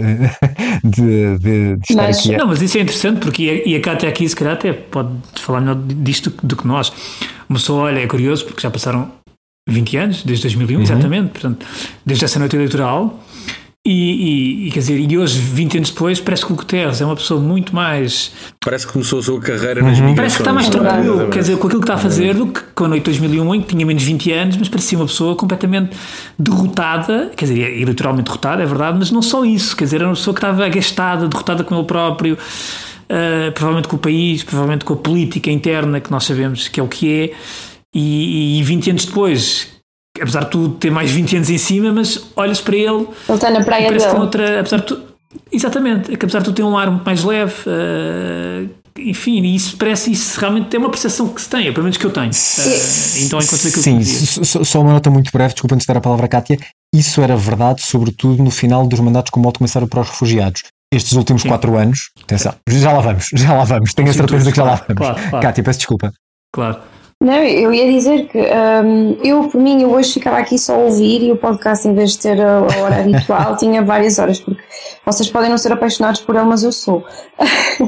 de, 0.85 1.39
de, 1.39 1.77
de 1.77 1.83
estar 1.91 2.05
mas, 2.05 2.19
aqui. 2.21 2.37
Não, 2.37 2.47
mas 2.47 2.63
isso 2.63 2.79
é 2.79 2.83
interessante 2.83 3.19
porque 3.19 3.65
e 3.67 3.75
a 3.75 3.81
Cátia 3.81 4.09
aqui, 4.09 4.29
se 4.29 4.37
calhar, 4.37 4.55
até 4.55 4.73
pode 4.73 5.11
falar 5.41 5.61
melhor 5.61 5.77
disto 5.77 6.33
do 6.45 6.55
que 6.55 6.65
nós 6.65 6.93
uma 7.49 7.59
pessoa 7.59 7.85
olha, 7.85 8.01
é 8.01 8.07
curioso 8.07 8.45
porque 8.45 8.61
já 8.61 8.71
passaram 8.71 9.11
20 9.69 9.97
anos, 9.97 10.23
desde 10.23 10.43
2001, 10.45 10.77
uhum. 10.77 10.83
exatamente, 10.83 11.31
portanto, 11.31 11.67
desde 12.05 12.25
essa 12.25 12.39
noite 12.39 12.57
eleitoral. 12.57 13.23
E, 13.91 13.93
e, 13.93 14.69
e, 14.69 14.71
quer 14.71 14.81
dizer, 14.81 14.99
e 14.99 15.17
hoje, 15.17 15.39
20 15.39 15.79
anos 15.79 15.91
depois, 15.91 16.21
parece 16.21 16.45
que 16.45 16.53
o 16.53 16.55
Guterres 16.55 17.01
é 17.01 17.07
uma 17.07 17.17
pessoa 17.17 17.41
muito 17.41 17.75
mais. 17.75 18.31
Parece 18.61 18.87
que 18.87 18.93
começou 18.93 19.21
a 19.21 19.23
sua 19.23 19.41
carreira 19.41 19.81
nas 19.81 19.99
uhum. 19.99 20.15
Parece 20.15 20.37
que 20.37 20.43
está 20.43 20.53
mais 20.53 20.69
tranquilo, 20.69 21.31
quer 21.31 21.39
dizer, 21.39 21.57
com 21.57 21.69
aquilo 21.69 21.81
que 21.81 21.85
está 21.85 21.95
a 21.95 21.99
fazer 21.99 22.35
do 22.35 22.49
que 22.49 22.61
com 22.75 22.85
a 22.85 22.89
noite 22.89 23.05
de 23.05 23.19
2001, 23.19 23.55
em 23.55 23.63
que 23.63 23.69
tinha 23.69 23.87
menos 23.87 24.03
20 24.03 24.31
anos, 24.33 24.57
mas 24.59 24.69
parecia 24.69 24.99
uma 24.99 25.07
pessoa 25.07 25.35
completamente 25.35 25.97
derrotada, 26.39 27.33
quer 27.35 27.47
dizer, 27.47 27.81
eleitoralmente 27.81 28.27
derrotada, 28.27 28.63
é 28.63 28.67
verdade, 28.67 28.99
mas 28.99 29.11
não 29.11 29.23
só 29.23 29.43
isso, 29.43 29.75
quer 29.75 29.85
dizer, 29.85 29.97
era 29.97 30.09
uma 30.09 30.15
pessoa 30.15 30.35
que 30.35 30.39
estava 30.39 30.67
agastada, 30.67 31.27
derrotada 31.27 31.65
com 31.65 31.75
ele 31.75 31.85
próprio 31.85 32.35
uh, 32.35 33.53
provavelmente 33.53 33.89
com 33.89 33.97
o 33.97 33.99
país, 33.99 34.45
provavelmente 34.45 34.85
com 34.85 34.93
a 34.93 34.97
política 34.97 35.51
interna, 35.51 35.99
que 35.99 36.11
nós 36.11 36.25
sabemos 36.25 36.69
que 36.69 36.79
é 36.79 36.83
o 36.83 36.89
que 36.89 37.11
é, 37.11 37.31
e, 37.95 38.61
e 38.61 38.63
20 38.63 38.91
anos 38.91 39.05
depois, 39.07 39.78
apesar 40.21 40.45
de 40.45 40.51
tudo 40.51 40.75
ter 40.75 40.91
mais 40.91 41.11
20 41.11 41.37
anos 41.37 41.51
em 41.51 41.59
cima, 41.59 41.93
mas 41.93 42.31
olhas 42.37 42.61
para 42.61 42.77
ele. 42.77 43.07
Ele 43.29 43.35
está 43.35 43.51
na 43.51 43.65
praia 43.65 43.87
parece 43.87 44.07
dele. 44.07 44.19
outra, 44.19 44.61
apesar 44.61 44.79
de 44.79 44.87
tudo, 44.87 45.03
exatamente, 45.51 46.13
é 46.13 46.17
que 46.17 46.25
apesar 46.25 46.41
de 46.41 46.47
tudo 46.47 46.55
ter 46.55 46.63
um 46.63 46.77
ar 46.77 46.91
muito 46.91 47.05
mais 47.05 47.25
leve. 47.25 47.55
Uh, 47.67 48.71
enfim, 49.01 49.41
isso 49.55 49.77
parece 49.77 50.11
isso 50.11 50.41
realmente 50.41 50.75
é 50.75 50.79
uma 50.79 50.91
percepção 50.91 51.29
que 51.29 51.41
se 51.41 51.49
tem, 51.49 51.69
é 51.69 51.73
pelo 51.73 51.85
menos 51.85 51.97
que 51.97 52.05
eu 52.05 52.11
tenho. 52.11 52.31
Uh, 52.31 53.25
então, 53.25 53.39
enquanto 53.39 53.61
Sim, 53.61 54.03
só, 54.03 54.65
só 54.65 54.81
uma 54.81 54.93
nota 54.93 55.11
muito 55.11 55.31
breve, 55.33 55.55
desculpa 55.55 55.75
antes 55.75 55.87
de 55.87 55.93
dar 55.93 55.99
a 55.99 56.03
palavra 56.03 56.27
à 56.27 56.29
Kátia. 56.29 56.59
Isso 56.93 57.21
era 57.21 57.37
verdade, 57.37 57.83
sobretudo 57.83 58.43
no 58.43 58.51
final 58.51 58.87
dos 58.87 58.99
mandatos 58.99 59.31
como 59.31 59.47
alto 59.47 59.59
começaram 59.59 59.87
para 59.87 60.01
os 60.01 60.09
refugiados 60.09 60.63
estes 60.93 61.13
últimos 61.13 61.43
Sim. 61.43 61.49
quatro 61.49 61.77
anos. 61.77 62.11
Atenção, 62.23 62.55
já 62.69 62.93
lá 62.93 63.01
vamos, 63.01 63.27
já 63.35 63.55
lá 63.55 63.65
vamos, 63.65 63.95
tenho 63.95 64.11
a 64.11 64.13
certeza 64.13 64.51
que 64.51 64.57
já 64.57 64.65
lá 64.65 64.75
vamos. 64.75 64.97
Claro, 64.97 65.31
claro. 65.31 65.41
Kátia, 65.41 65.65
peço 65.65 65.79
desculpa. 65.79 66.13
Claro. 66.53 66.81
Não, 67.21 67.35
eu 67.35 67.75
ia 67.75 67.91
dizer 67.91 68.29
que 68.29 68.39
um, 68.39 69.19
eu, 69.25 69.49
por 69.49 69.61
mim, 69.61 69.83
eu 69.83 69.91
hoje 69.91 70.13
ficava 70.13 70.39
aqui 70.39 70.57
só 70.57 70.77
a 70.77 70.79
ouvir 70.79 71.21
e 71.21 71.33
o 71.33 71.37
podcast, 71.37 71.89
em 71.89 71.93
vez 71.93 72.13
de 72.13 72.21
ter 72.21 72.41
a, 72.41 72.59
a 72.59 72.79
hora 72.81 73.01
habitual, 73.01 73.57
tinha 73.59 73.83
várias 73.83 74.21
horas, 74.21 74.39
porque 74.39 74.63
vocês 75.05 75.29
podem 75.29 75.51
não 75.51 75.59
ser 75.59 75.73
apaixonados 75.73 76.21
por 76.21 76.37
ele, 76.37 76.45
mas 76.45 76.63
eu 76.63 76.71
sou. 76.71 77.05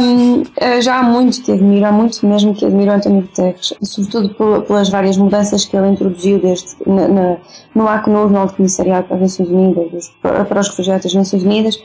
um, 0.00 0.44
eh, 0.56 0.80
já 0.80 1.00
há 1.00 1.02
muito 1.02 1.42
que 1.42 1.50
admiro, 1.50 1.84
há 1.84 1.90
muito 1.90 2.24
mesmo 2.24 2.54
que 2.54 2.64
admiro 2.64 2.92
António 2.92 3.22
Guterres, 3.22 3.74
sobretudo 3.82 4.62
pelas 4.64 4.88
várias 4.88 5.16
mudanças 5.16 5.64
que 5.64 5.76
ele 5.76 5.88
introduziu 5.88 6.38
desde 6.38 6.76
na, 6.86 7.08
na, 7.08 7.36
no 7.74 7.88
ACNUR, 7.88 8.30
no 8.30 8.38
Alto 8.38 8.54
Comissariado 8.54 9.08
para 9.08 9.16
as 9.16 9.22
Nações 9.22 9.48
Unidas, 9.48 10.12
para 10.22 10.60
os 10.60 10.68
refugiados 10.68 11.02
das 11.02 11.14
Nações 11.14 11.42
Unidas, 11.42 11.76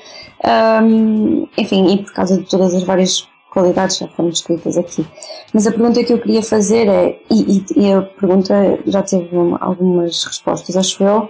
um, 0.83 1.47
enfim, 1.57 1.95
e 1.95 2.03
por 2.03 2.13
causa 2.13 2.37
de 2.37 2.43
todas 2.47 2.75
as 2.75 2.83
várias 2.83 3.27
qualidades 3.53 3.97
já 3.97 4.07
foram 4.07 4.29
descritas 4.29 4.77
aqui. 4.77 5.05
Mas 5.53 5.67
a 5.67 5.71
pergunta 5.71 6.03
que 6.03 6.11
eu 6.11 6.19
queria 6.19 6.41
fazer 6.41 6.87
é, 6.87 7.19
e, 7.29 7.63
e, 7.75 7.93
a 7.93 8.01
pergunta 8.01 8.79
já 8.85 9.03
teve 9.03 9.29
algumas 9.61 10.23
respostas, 10.25 10.75
acho 10.75 11.03
eu, 11.03 11.29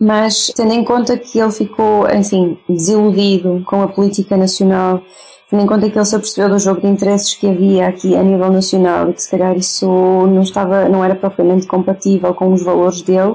mas 0.00 0.52
tendo 0.54 0.72
em 0.72 0.84
conta 0.84 1.18
que 1.18 1.38
ele 1.38 1.50
ficou, 1.50 2.08
enfim, 2.08 2.56
desiludido 2.68 3.62
com 3.66 3.82
a 3.82 3.88
política 3.88 4.36
nacional, 4.36 5.02
tendo 5.50 5.64
em 5.64 5.66
conta 5.66 5.90
que 5.90 5.98
ele 5.98 6.04
se 6.04 6.14
apercebeu 6.14 6.50
do 6.50 6.58
jogo 6.58 6.80
de 6.80 6.86
interesses 6.86 7.34
que 7.34 7.48
havia 7.48 7.88
aqui 7.88 8.16
a 8.16 8.22
nível 8.22 8.50
nacional 8.50 9.10
e 9.10 9.14
que 9.14 9.22
se 9.22 9.30
calhar 9.30 9.56
isso 9.56 9.86
não 9.86 10.42
estava, 10.42 10.88
não 10.88 11.04
era 11.04 11.14
propriamente 11.14 11.66
compatível 11.66 12.32
com 12.34 12.52
os 12.52 12.62
valores 12.62 13.02
dele, 13.02 13.34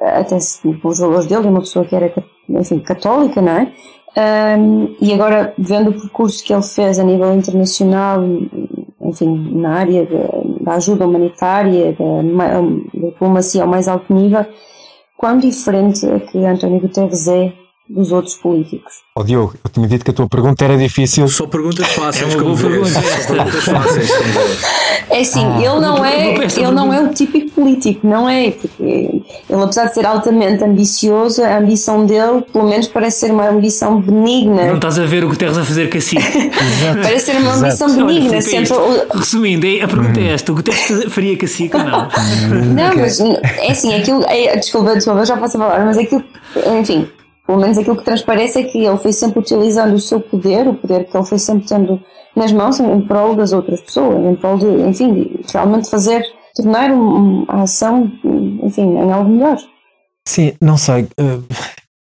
até 0.00 0.36
com 0.82 0.88
os 0.88 0.98
valores 0.98 1.26
dele, 1.26 1.46
uma 1.46 1.60
pessoa 1.60 1.84
que 1.84 1.94
era, 1.94 2.12
enfim, 2.48 2.80
católica, 2.80 3.40
não 3.40 3.52
é? 3.52 3.72
Um, 4.16 4.94
e 5.00 5.12
agora, 5.12 5.52
vendo 5.58 5.90
o 5.90 5.92
percurso 5.92 6.44
que 6.44 6.52
ele 6.52 6.62
fez 6.62 6.98
a 6.98 7.04
nível 7.04 7.34
internacional, 7.34 8.22
enfim, 9.00 9.50
na 9.56 9.78
área 9.78 10.06
de, 10.06 10.64
da 10.64 10.74
ajuda 10.74 11.06
humanitária, 11.06 11.92
da, 11.92 12.60
diplomacia 12.94 13.62
ao 13.62 13.68
mais 13.68 13.88
alto 13.88 14.14
nível, 14.14 14.46
quão 15.16 15.38
diferente 15.38 16.06
é 16.06 16.20
que 16.20 16.38
António 16.44 16.80
Guterres 16.80 17.26
é 17.26 17.52
dos 17.88 18.12
outros 18.12 18.34
políticos. 18.36 18.92
Oh, 19.16 19.22
Diogo, 19.22 19.54
eu 19.62 19.70
tinha 19.70 19.86
dito 19.86 20.04
que 20.04 20.10
a 20.10 20.14
tua 20.14 20.26
pergunta 20.26 20.64
era 20.64 20.76
difícil. 20.76 21.28
Só 21.28 21.46
perguntas 21.46 21.86
fáceis, 21.88 22.34
é 22.34 22.36
como 22.38 22.56
pergunta. 22.56 22.88
Só 22.88 23.34
perguntas 23.34 23.64
fáceis, 23.64 24.10
É 25.10 25.20
assim, 25.20 25.44
ah, 25.44 25.58
ele 25.58 25.80
não 25.80 26.04
é, 26.04 26.34
ele 26.34 26.70
não 26.70 26.92
é 26.92 27.02
o 27.02 27.12
típico 27.12 27.50
político, 27.50 28.06
não 28.06 28.28
é? 28.28 28.52
Porque 28.52 28.82
ele, 28.82 29.62
apesar 29.62 29.84
de 29.84 29.94
ser 29.94 30.06
altamente 30.06 30.64
ambicioso, 30.64 31.44
a 31.44 31.58
ambição 31.58 32.06
dele, 32.06 32.42
pelo 32.52 32.68
menos, 32.68 32.88
parece 32.88 33.20
ser 33.20 33.32
uma 33.32 33.48
ambição 33.48 34.00
benigna. 34.00 34.66
Não 34.66 34.76
estás 34.76 34.98
a 34.98 35.04
ver 35.04 35.22
o 35.22 35.30
que 35.30 35.36
tens 35.36 35.56
a 35.56 35.64
fazer 35.64 35.94
assim. 35.94 36.16
parece 37.02 37.26
ser 37.26 37.36
uma 37.36 37.54
ambição 37.54 37.88
Exato. 37.88 38.06
benigna. 38.06 38.30
Olha, 38.30 38.42
sempre... 38.42 38.72
Resumindo, 39.14 39.66
a 39.84 39.88
pergunta 39.88 40.20
é 40.20 40.32
esta: 40.32 40.50
o 40.50 40.54
Guterres 40.54 41.12
faria 41.12 41.36
cacique 41.36 41.76
ou 41.76 41.84
não? 41.84 42.08
Não, 42.74 42.96
mas 42.96 43.20
é 43.20 43.70
assim, 43.70 43.94
aquilo. 43.94 44.24
É, 44.26 44.56
desculpa, 44.56 44.94
desculpa, 44.94 45.24
já 45.26 45.36
posso 45.36 45.58
falar, 45.58 45.84
mas 45.84 45.98
aquilo, 45.98 46.24
enfim 46.80 47.06
pelo 47.46 47.60
menos 47.60 47.76
aquilo 47.76 47.96
que 47.96 48.04
transparece 48.04 48.60
é 48.60 48.64
que 48.64 48.78
ele 48.78 48.96
foi 48.96 49.12
sempre 49.12 49.40
utilizando 49.40 49.94
o 49.94 50.00
seu 50.00 50.20
poder, 50.20 50.66
o 50.66 50.74
poder 50.74 51.04
que 51.04 51.16
ele 51.16 51.26
foi 51.26 51.38
sempre 51.38 51.66
tendo 51.66 52.00
nas 52.34 52.52
mãos 52.52 52.80
em 52.80 53.00
prol 53.02 53.36
das 53.36 53.52
outras 53.52 53.80
pessoas, 53.82 54.24
em 54.24 54.34
prol 54.34 54.58
de, 54.58 54.66
enfim, 54.66 55.12
de 55.12 55.40
realmente 55.52 55.90
fazer, 55.90 56.24
tornar 56.54 56.90
a 57.48 57.62
ação, 57.62 58.10
enfim, 58.62 58.96
em 58.96 59.12
algo 59.12 59.30
melhor. 59.30 59.58
Sim, 60.26 60.54
não 60.60 60.78
sei. 60.78 61.02
Uh, 61.20 61.44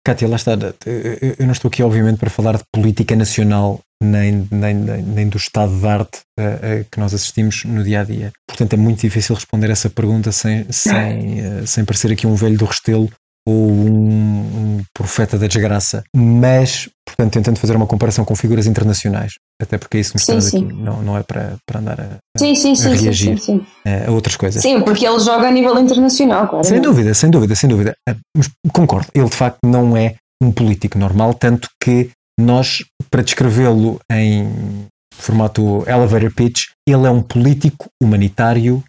Kátia, 0.04 0.28
lá 0.28 0.36
está. 0.36 0.54
Eu 0.84 1.46
não 1.46 1.52
estou 1.52 1.70
aqui, 1.70 1.84
obviamente, 1.84 2.18
para 2.18 2.30
falar 2.32 2.58
de 2.58 2.64
política 2.74 3.16
nacional 3.16 3.80
nem, 4.02 4.48
nem, 4.50 4.74
nem, 4.74 5.30
do 5.30 5.38
estado 5.38 5.78
de 5.78 5.86
arte 5.86 6.22
uh, 6.40 6.82
uh, 6.82 6.86
que 6.90 7.00
nós 7.00 7.14
assistimos 7.14 7.66
no 7.66 7.84
dia 7.84 8.02
a 8.02 8.04
dia. 8.04 8.32
Portanto, 8.48 8.74
é 8.74 8.78
muito 8.78 9.02
difícil 9.02 9.36
responder 9.36 9.70
essa 9.70 9.92
pergunta 9.92 10.32
sem, 10.32 10.66
sem, 10.72 11.68
sem 11.68 11.86
parecer 11.86 12.12
aqui 12.12 12.26
um 12.26 12.34
velho 12.34 12.58
do 12.58 12.66
restelo 12.66 13.08
ou 13.48 13.72
um, 13.72 14.40
um, 14.40 14.84
profeta 14.94 15.38
da 15.38 15.48
desgraça, 15.48 16.04
mas, 16.16 16.90
portanto, 17.06 17.34
tentando 17.34 17.60
fazer 17.60 17.76
uma 17.76 17.88
comparação 17.88 18.24
com 18.24 18.36
figuras 18.36 18.68
internacionais, 18.68 19.34
até 19.62 19.78
porque 19.78 19.98
é 19.98 20.00
isso 20.02 20.14
que 20.14 20.34
nos 20.34 20.48
aqui, 20.48 20.62
não, 20.62 21.02
não 21.02 21.18
é 21.18 21.24
para, 21.24 21.56
para 21.66 21.80
andar 21.80 22.00
a, 22.00 22.18
sim, 22.38 22.54
sim, 22.56 22.76
sim, 22.76 22.94
a 22.94 22.96
reagir 22.96 23.40
sim, 23.40 23.66
a 24.08 24.12
outras 24.12 24.36
coisas. 24.36 24.62
Sim, 24.62 24.82
porque 24.82 25.08
ele 25.08 25.20
joga 25.20 25.48
a 25.48 25.52
nível 25.52 25.78
internacional, 25.80 26.48
claro. 26.48 26.66
Sem 26.66 26.82
dúvida, 26.82 27.14
sem 27.14 27.30
dúvida, 27.30 27.56
sem 27.56 27.70
dúvida. 27.70 27.96
Ah, 28.08 28.16
mas 28.36 28.50
concordo, 28.72 29.08
ele 29.16 29.30
de 29.30 29.36
facto 29.36 29.60
não 29.66 29.98
é 29.98 30.16
um 30.42 30.52
político 30.52 30.98
normal, 30.98 31.34
tanto 31.34 31.68
que 31.82 32.10
nós, 32.40 32.84
para 33.10 33.22
descrevê-lo 33.22 34.00
em 34.12 34.88
formato 35.14 35.84
elevator 35.88 36.34
pitch, 36.34 36.68
ele 36.88 37.06
é 37.06 37.10
um 37.10 37.22
político 37.22 37.88
humanitário 38.02 38.84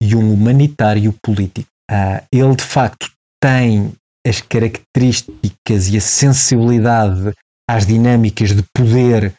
e 0.00 0.14
um 0.14 0.32
humanitário 0.32 1.14
político. 1.22 1.68
Uh, 1.90 2.22
ele 2.32 2.56
de 2.56 2.62
facto 2.62 3.10
tem 3.42 3.92
as 4.26 4.40
características 4.40 5.88
e 5.88 5.96
a 5.96 6.00
sensibilidade 6.00 7.34
às 7.68 7.84
dinâmicas 7.84 8.54
de 8.54 8.62
poder 8.72 9.34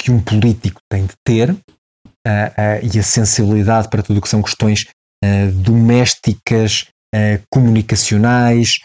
que 0.00 0.10
um 0.10 0.20
político 0.20 0.80
tem 0.90 1.06
de 1.06 1.14
ter 1.24 1.50
uh, 1.50 1.54
uh, 1.54 2.94
e 2.94 2.98
a 2.98 3.02
sensibilidade 3.02 3.88
para 3.88 4.02
tudo 4.02 4.18
o 4.18 4.22
que 4.22 4.28
são 4.28 4.42
questões 4.42 4.86
uh, 5.24 5.52
domésticas, 5.52 6.86
comunicacionais, 7.50 8.80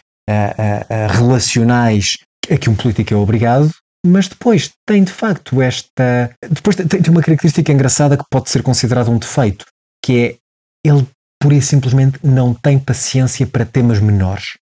relacionais, 1.14 2.16
a 2.50 2.58
que 2.58 2.70
um 2.70 2.76
político 2.76 3.14
é 3.14 3.18
obrigado, 3.18 3.70
mas 4.06 4.30
depois 4.30 4.72
tem 4.88 5.04
de 5.04 5.12
facto 5.12 5.62
esta. 5.62 6.34
Depois 6.50 6.78
tem, 6.78 7.02
uma 7.10 7.22
característica 7.22 7.74
engraçada 7.74 8.16
que 8.16 8.24
pode 8.32 8.50
ser 8.50 8.64
considerada 8.64 9.12
um 9.12 9.18
defeito, 9.18 9.66
que 10.06 10.18
é 10.18 10.38
ele 10.86 11.06
pura 11.42 11.56
e 11.56 11.62
simplesmente 11.62 12.20
não 12.24 12.54
tem 12.54 12.78
paciência 12.78 13.48
para 13.48 13.66
temas 13.66 14.00
menores. 14.00 14.58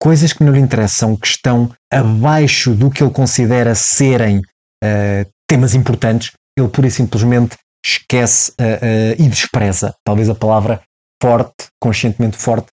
Coisas 0.00 0.32
que 0.32 0.44
não 0.44 0.52
lhe 0.52 0.60
interessam, 0.60 1.16
que 1.16 1.26
estão 1.26 1.74
abaixo 1.90 2.74
do 2.74 2.90
que 2.90 3.02
ele 3.02 3.12
considera 3.12 3.74
serem 3.74 4.38
uh, 4.38 5.32
temas 5.48 5.74
importantes, 5.74 6.32
ele 6.56 6.68
pura 6.68 6.86
e 6.86 6.90
simplesmente 6.90 7.56
esquece 7.84 8.52
uh, 8.52 8.62
uh, 8.62 9.22
e 9.22 9.28
despreza. 9.28 9.94
Talvez 10.04 10.28
a 10.28 10.34
palavra 10.34 10.82
forte, 11.22 11.68
conscientemente 11.80 12.36
forte, 12.36 12.66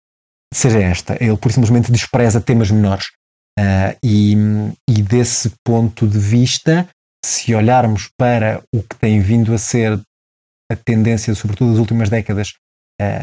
seja 0.53 0.79
esta. 0.79 1.15
Ele 1.23 1.37
pura 1.37 1.51
e 1.51 1.53
simplesmente 1.53 1.91
despreza 1.91 2.41
temas 2.41 2.69
menores. 2.69 3.05
e, 4.03 4.35
e 4.89 5.01
desse 5.01 5.51
ponto 5.63 6.07
de 6.07 6.17
vista, 6.17 6.87
se 7.23 7.53
olharmos 7.53 8.09
para 8.17 8.61
o 8.73 8.81
que 8.81 8.95
tem 8.97 9.21
vindo 9.21 9.53
a 9.53 9.57
ser 9.57 9.99
a 10.71 10.75
tendência, 10.75 11.35
sobretudo 11.35 11.71
das 11.71 11.79
últimas 11.79 12.09
décadas, 12.09 12.53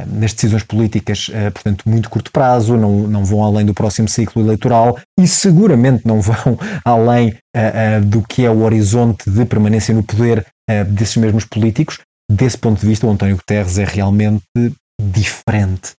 nas 0.06 0.32
decisões 0.32 0.62
políticas, 0.62 1.28
uh, 1.28 1.52
portanto, 1.52 1.88
muito 1.88 2.08
curto 2.08 2.32
prazo, 2.32 2.76
não, 2.76 3.06
não 3.06 3.24
vão 3.24 3.44
além 3.44 3.66
do 3.66 3.74
próximo 3.74 4.08
ciclo 4.08 4.42
eleitoral 4.42 4.98
e 5.20 5.28
seguramente 5.28 6.06
não 6.06 6.20
vão 6.20 6.58
além 6.84 7.36
uh, 7.54 8.04
do 8.04 8.22
que 8.22 8.44
é 8.44 8.50
o 8.50 8.62
horizonte 8.62 9.30
de 9.30 9.44
permanência 9.44 9.94
no 9.94 10.02
poder 10.02 10.46
desses 10.88 11.16
mesmos 11.16 11.44
políticos. 11.44 12.00
Desse 12.28 12.58
ponto 12.58 12.80
de 12.80 12.86
vista, 12.88 13.06
o 13.06 13.10
António 13.10 13.36
Guterres 13.36 13.78
é 13.78 13.84
realmente 13.84 14.42
diferente 15.00 15.92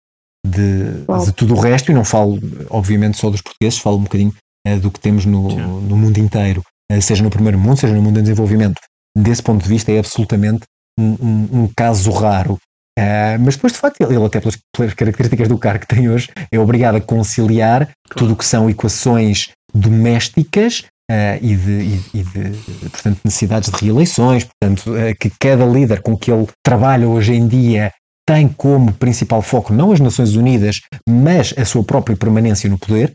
de, 0.45 1.05
de, 1.25 1.32
tudo 1.32 1.55
o 1.55 1.59
resto, 1.59 1.89
e 1.89 1.95
não 1.95 2.03
falo, 2.03 2.38
obviamente, 2.69 3.17
só 3.17 3.30
dos 3.30 3.41
portugueses, 3.41 3.80
falo 3.80 3.97
um 3.97 4.03
bocadinho 4.03 4.34
do 4.82 4.91
que 4.91 4.99
temos 4.99 5.25
no, 5.25 5.47
no 5.80 5.95
mundo 5.95 6.17
inteiro, 6.17 6.61
seja 7.01 7.23
no 7.23 7.30
primeiro 7.30 7.57
mundo, 7.57 7.80
seja 7.80 7.93
no 7.93 8.01
mundo 8.01 8.19
em 8.19 8.23
desenvolvimento. 8.23 8.82
Desse 9.17 9.41
ponto 9.41 9.63
de 9.63 9.69
vista, 9.69 9.89
é 9.89 9.99
absolutamente 9.99 10.65
um, 10.99 11.15
um, 11.21 11.49
um 11.63 11.69
caso 11.73 12.11
raro 12.11 12.57
Uh, 12.98 13.38
mas 13.39 13.56
depois, 13.56 13.74
de 13.74 13.80
facto, 13.80 14.02
ele, 14.02 14.26
até 14.26 14.39
pelas, 14.39 14.58
pelas, 14.76 14.93
características 14.95 15.48
do 15.48 15.58
cargo 15.58 15.82
que 15.82 15.95
tem 15.95 16.10
hoje, 16.10 16.30
é 16.52 16.58
obrigado 16.58 16.95
a 16.95 17.02
conciliar 17.02 17.86
claro. 17.86 17.93
tudo 18.16 18.34
o 18.34 18.36
que 18.36 18.45
são 18.45 18.68
equações 18.68 19.50
domésticas 19.72 20.80
uh, 21.12 21.38
e, 21.39 21.56
de, 21.56 21.72
e, 21.72 22.04
e 22.16 22.24
de, 22.24 22.89
portanto, 22.89 23.20
necessidades 23.24 23.70
de 23.70 23.86
reeleições, 23.86 24.45
portanto, 24.45 24.91
uh, 24.91 25.16
que 25.20 25.32
cada 25.39 25.64
líder 25.64 26.02
com 26.02 26.18
que 26.18 26.32
ele 26.32 26.48
trabalha 26.66 27.08
hoje 27.08 27.34
em 27.34 27.48
dia 27.48 27.91
tem 28.28 28.48
como 28.48 28.91
principal 28.93 29.43
foco 29.43 29.72
não 29.72 29.91
as 29.91 30.00
Nações 30.00 30.36
Unidas, 30.36 30.82
mas 31.08 31.54
a 31.56 31.64
sua 31.64 31.84
própria 31.84 32.18
permanência 32.18 32.70
no 32.70 32.78
poder, 32.78 33.14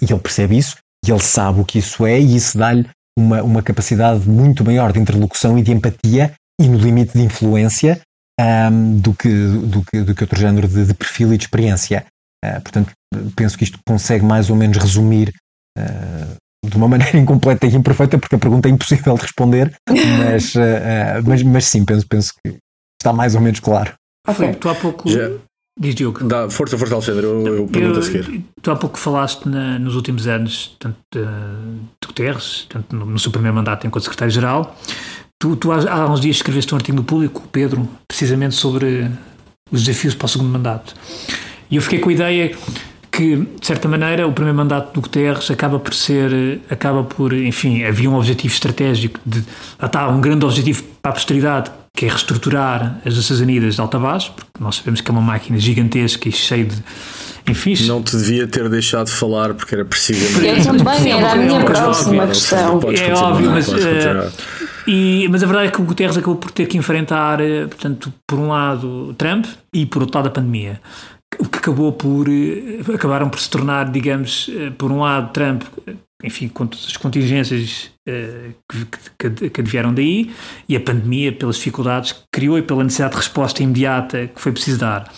e 0.00 0.12
ele 0.12 0.20
percebe 0.20 0.56
isso, 0.56 0.76
e 1.04 1.10
ele 1.10 1.18
sabe 1.18 1.60
o 1.60 1.64
que 1.64 1.80
isso 1.80 2.06
é, 2.06 2.20
e 2.20 2.36
isso 2.36 2.56
dá-lhe 2.56 2.86
uma, 3.18 3.42
uma 3.42 3.62
capacidade 3.62 4.28
muito 4.28 4.64
maior 4.64 4.92
de 4.92 5.00
interlocução 5.00 5.58
e 5.58 5.62
de 5.62 5.72
empatia 5.72 6.32
e 6.60 6.68
no 6.68 6.78
limite 6.78 7.18
de 7.18 7.24
influência 7.24 8.00
um, 8.40 8.98
do, 8.98 9.14
que, 9.14 9.28
do, 9.28 9.82
que, 9.82 10.00
do 10.02 10.14
que 10.14 10.24
outro 10.24 10.40
género 10.40 10.68
de, 10.68 10.86
de 10.86 10.94
perfil 10.94 11.32
e 11.32 11.38
de 11.38 11.44
experiência. 11.44 12.06
Uh, 12.44 12.60
portanto, 12.60 12.92
penso 13.36 13.56
que 13.56 13.64
isto 13.64 13.78
consegue 13.86 14.24
mais 14.24 14.50
ou 14.50 14.56
menos 14.56 14.76
resumir 14.76 15.32
uh, 15.78 16.68
de 16.68 16.76
uma 16.76 16.88
maneira 16.88 17.18
incompleta 17.18 17.66
e 17.66 17.74
imperfeita, 17.74 18.18
porque 18.18 18.34
a 18.34 18.38
pergunta 18.38 18.68
é 18.68 18.72
impossível 18.72 19.14
de 19.14 19.22
responder, 19.22 19.74
mas, 19.88 20.54
uh, 20.54 21.22
mas, 21.26 21.42
mas 21.42 21.64
sim, 21.66 21.84
penso, 21.84 22.06
penso 22.06 22.32
que 22.44 22.56
está 23.00 23.12
mais 23.12 23.34
ou 23.34 23.40
menos 23.40 23.60
claro. 23.60 23.94
Okay. 24.26 24.54
Tu 24.54 24.68
há 24.68 24.74
pouco. 24.74 25.08
Já. 25.08 25.30
Diz 25.78 25.94
Diogo. 25.96 26.22
Dá, 26.24 26.48
força, 26.48 26.78
força, 26.78 26.94
Alexandre, 26.94 27.24
eu, 27.26 27.46
eu 27.46 27.66
pergunto 27.66 27.98
a 27.98 28.02
seguir. 28.02 28.44
Tu 28.62 28.70
há 28.70 28.76
pouco 28.76 28.96
falaste 28.96 29.48
na, 29.48 29.76
nos 29.78 29.96
últimos 29.96 30.26
anos, 30.28 30.76
tanto 30.78 30.96
de, 31.12 31.20
de 31.20 32.06
Guterres, 32.06 32.66
tanto 32.68 32.94
no, 32.94 33.04
no 33.04 33.18
seu 33.18 33.32
primeiro 33.32 33.56
mandato 33.56 33.84
enquanto 33.84 34.04
secretário-geral, 34.04 34.76
Tu, 35.44 35.56
tu 35.56 35.72
há, 35.72 35.76
há, 35.92 36.10
uns 36.10 36.20
dias 36.20 36.36
escreveste 36.36 36.72
um 36.72 36.78
artigo 36.78 36.96
no 36.96 37.04
público, 37.04 37.46
Pedro, 37.52 37.86
precisamente 38.08 38.54
sobre 38.54 39.10
os 39.70 39.84
desafios 39.84 40.14
para 40.14 40.24
o 40.24 40.28
segundo 40.30 40.48
mandato. 40.48 40.94
E 41.70 41.76
eu 41.76 41.82
fiquei 41.82 41.98
com 41.98 42.08
a 42.08 42.12
ideia 42.14 42.56
que, 43.12 43.36
de 43.36 43.66
certa 43.66 43.86
maneira, 43.86 44.26
o 44.26 44.32
primeiro 44.32 44.56
mandato 44.56 44.94
do 44.94 45.02
Guterres 45.02 45.50
acaba 45.50 45.78
por 45.78 45.92
ser, 45.92 46.62
acaba 46.70 47.04
por, 47.04 47.34
enfim, 47.34 47.84
havia 47.84 48.08
um 48.08 48.16
objetivo 48.16 48.54
estratégico, 48.54 49.20
de, 49.26 49.44
está, 49.82 50.08
um 50.08 50.18
grande 50.18 50.46
objetivo 50.46 50.82
para 51.02 51.10
a 51.10 51.14
posteridade, 51.14 51.70
que 51.94 52.06
é 52.06 52.08
reestruturar 52.08 53.02
as 53.04 53.14
Nações 53.14 53.40
Unidas 53.40 53.74
de 53.74 53.80
alta 53.82 53.98
base, 53.98 54.30
porque 54.30 54.50
nós 54.58 54.76
sabemos 54.76 55.02
que 55.02 55.10
é 55.10 55.12
uma 55.12 55.20
máquina 55.20 55.58
gigantesca 55.58 56.26
e 56.26 56.32
cheia 56.32 56.64
de. 56.64 56.82
Enfim, 57.46 57.74
não 57.86 58.02
te 58.02 58.16
devia 58.16 58.46
ter 58.46 58.66
deixado 58.70 59.10
falar 59.10 59.52
porque 59.52 59.74
era 59.74 59.84
precisamente. 59.84 60.66
Eu 60.66 60.78
também, 60.78 61.12
era 61.12 61.32
a 61.32 61.36
minha 61.36 61.62
próxima 61.62 62.26
questão. 62.28 62.80
É 62.96 63.12
óbvio, 63.12 63.50
mas. 63.50 63.68
E, 64.86 65.26
mas 65.30 65.42
a 65.42 65.46
verdade 65.46 65.68
é 65.68 65.70
que 65.70 65.80
o 65.80 65.84
Guterres 65.84 66.16
acabou 66.16 66.36
por 66.36 66.50
ter 66.50 66.66
que 66.66 66.76
enfrentar, 66.76 67.40
eh, 67.40 67.66
portanto, 67.66 68.12
por 68.26 68.38
um 68.38 68.48
lado 68.48 69.14
Trump 69.14 69.46
e 69.72 69.86
por 69.86 70.02
outro 70.02 70.18
lado 70.18 70.28
a 70.28 70.30
pandemia. 70.30 70.80
O 71.38 71.46
que 71.46 71.58
acabou 71.58 71.92
por. 71.92 72.28
Eh, 72.28 72.80
acabaram 72.94 73.30
por 73.30 73.40
se 73.40 73.48
tornar, 73.48 73.90
digamos, 73.90 74.50
eh, 74.54 74.70
por 74.76 74.92
um 74.92 75.00
lado 75.00 75.32
Trump, 75.32 75.62
enfim, 76.22 76.48
com 76.48 76.66
todas 76.66 76.86
as 76.86 76.96
contingências 76.96 77.90
que, 78.06 79.30
que, 79.30 79.50
que 79.50 79.62
vieram 79.62 79.94
daí, 79.94 80.30
e 80.68 80.76
a 80.76 80.80
pandemia, 80.80 81.32
pelas 81.32 81.56
dificuldades 81.56 82.12
que 82.12 82.20
criou 82.30 82.58
e 82.58 82.62
pela 82.62 82.84
necessidade 82.84 83.12
de 83.12 83.18
resposta 83.18 83.62
imediata 83.62 84.26
que 84.26 84.40
foi 84.40 84.52
preciso 84.52 84.78
dar. 84.78 85.10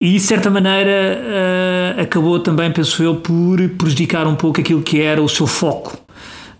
E, 0.00 0.12
de 0.12 0.20
certa 0.20 0.50
maneira, 0.50 1.96
acabou 1.98 2.38
também, 2.40 2.70
penso 2.70 3.02
eu, 3.02 3.16
por 3.16 3.58
prejudicar 3.78 4.26
um 4.26 4.34
pouco 4.34 4.60
aquilo 4.60 4.82
que 4.82 5.00
era 5.00 5.22
o 5.22 5.28
seu 5.28 5.46
foco 5.46 6.05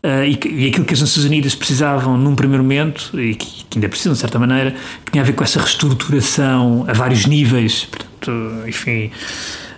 Uh, 0.07 0.23
e, 0.23 0.39
e, 0.65 0.69
aquilo 0.69 0.85
que 0.85 0.95
as 0.95 1.01
Nações 1.01 1.27
Unidas 1.27 1.57
precisavam 1.57 2.17
num 2.17 2.37
primeiro 2.37 2.63
momento, 2.63 3.11
e 3.19 3.35
que, 3.35 3.65
que, 3.65 3.77
ainda 3.77 3.89
precisam 3.89 4.13
de 4.13 4.21
certa 4.21 4.39
maneira, 4.39 4.73
que 5.05 5.11
tinha 5.11 5.21
a 5.21 5.27
ver 5.27 5.33
com 5.33 5.43
essa 5.43 5.59
reestruturação 5.59 6.85
a 6.87 6.93
vários 6.93 7.27
níveis, 7.27 7.87
portanto, 7.87 8.31
enfim, 8.69 9.11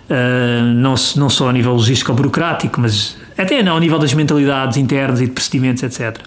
uh, 0.07 0.63
não, 0.75 0.93
não 1.15 1.29
só 1.31 1.49
a 1.49 1.53
nível 1.53 1.73
logístico 1.73 2.11
ou 2.11 2.15
burocrático, 2.15 2.79
mas 2.79 3.17
até 3.35 3.63
não, 3.63 3.73
ao 3.73 3.79
nível 3.79 3.97
das 3.97 4.13
mentalidades 4.13 4.77
internas 4.77 5.19
e 5.19 5.25
de 5.25 5.31
procedimentos, 5.31 5.81
etc. 5.81 6.21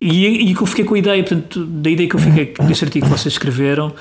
E, 0.00 0.54
que 0.54 0.62
eu 0.62 0.66
fiquei 0.66 0.84
com 0.84 0.94
a 0.94 0.98
ideia, 1.00 1.24
portanto, 1.24 1.64
da 1.66 1.90
ideia 1.90 2.08
que 2.08 2.14
eu 2.14 2.20
fiquei 2.20 2.54
desse 2.68 2.84
artigo 2.84 3.06
que 3.06 3.10
vocês 3.10 3.34
escreveram, 3.34 3.92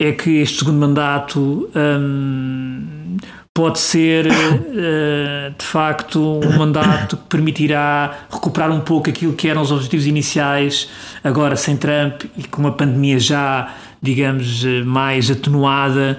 é 0.00 0.12
que 0.12 0.38
este 0.38 0.60
segundo 0.60 0.78
mandato. 0.78 1.68
Um, 1.76 3.18
pode 3.54 3.78
ser 3.78 4.26
uh, 4.26 5.54
de 5.56 5.64
facto 5.64 6.40
um 6.44 6.58
mandato 6.58 7.16
que 7.16 7.22
permitirá 7.28 8.26
recuperar 8.28 8.72
um 8.72 8.80
pouco 8.80 9.08
aquilo 9.08 9.32
que 9.32 9.48
eram 9.48 9.62
os 9.62 9.70
objetivos 9.70 10.08
iniciais, 10.08 10.90
agora 11.22 11.54
sem 11.54 11.76
Trump 11.76 12.24
e 12.36 12.42
com 12.48 12.60
uma 12.60 12.72
pandemia 12.72 13.16
já, 13.20 13.72
digamos, 14.02 14.64
eh, 14.64 14.82
mais 14.82 15.30
atenuada. 15.30 16.18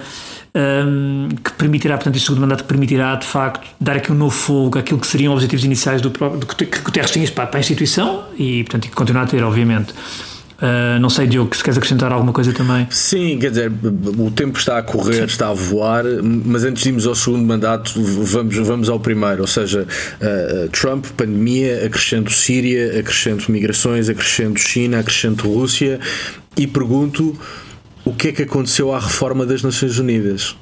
Um, 0.56 1.28
ehm, 1.28 1.30
que 1.44 1.52
permitirá, 1.52 1.98
portanto, 1.98 2.16
este 2.16 2.28
segundo 2.28 2.40
mandato 2.40 2.64
permitirá, 2.64 3.14
de 3.16 3.26
facto, 3.26 3.68
dar 3.82 3.98
aqui 3.98 4.10
um 4.10 4.16
novo 4.16 4.34
fogo 4.34 4.80
àquilo 4.80 4.98
que 5.02 5.06
seriam 5.06 5.34
os 5.34 5.40
objetivos 5.40 5.66
iniciais 5.66 6.02
do, 6.02 6.10
do 6.10 6.48
que 6.48 6.80
Guterres 6.80 7.12
tinha 7.12 7.30
para, 7.30 7.48
para 7.48 7.60
a 7.60 7.62
instituição 7.62 8.24
e, 8.40 8.64
portanto, 8.64 8.88
que 8.88 8.96
continuar 8.96 9.24
a 9.24 9.28
ter, 9.28 9.44
obviamente. 9.44 9.94
Uh, 10.56 11.00
não 11.00 11.10
sei, 11.10 11.28
Diogo, 11.28 11.54
se 11.56 11.62
queres 11.64 11.78
acrescentar 11.78 12.12
alguma 12.12 12.32
coisa 12.32 12.54
também. 12.54 12.88
Sim, 12.90 13.38
quer 13.40 13.50
dizer, 13.50 13.72
o 14.18 14.32
tempo 14.32 14.58
está 14.58 14.78
a 14.78 14.84
correr, 14.84 15.16
Sim. 15.16 15.24
está 15.26 15.50
a 15.50 15.54
voar, 15.54 16.06
mas 16.24 16.64
antes 16.64 16.84
de 16.84 16.90
irmos 16.90 17.06
ao 17.06 17.14
segundo 17.14 17.46
mandato, 17.46 17.92
vamos, 18.02 18.56
vamos 18.56 18.90
ao 18.90 19.00
primeiro, 19.00 19.42
ou 19.42 19.48
seja, 19.48 19.86
uh, 19.86 20.70
Trump, 20.70 21.06
pandemia, 21.18 21.86
acrescento 21.86 22.32
Síria, 22.32 23.00
acrescento 23.00 23.52
migrações, 23.52 24.08
acrescento 24.08 24.60
China, 24.60 25.00
acrescento 25.00 25.52
Rússia, 25.52 26.00
e 26.56 26.66
pergunto 26.66 27.38
o 28.06 28.14
que 28.14 28.30
é 28.30 28.32
que 28.32 28.44
aconteceu 28.44 28.94
à 28.94 29.00
reforma 29.00 29.46
das 29.46 29.62
Nações 29.62 30.00
Unidas 30.00 30.56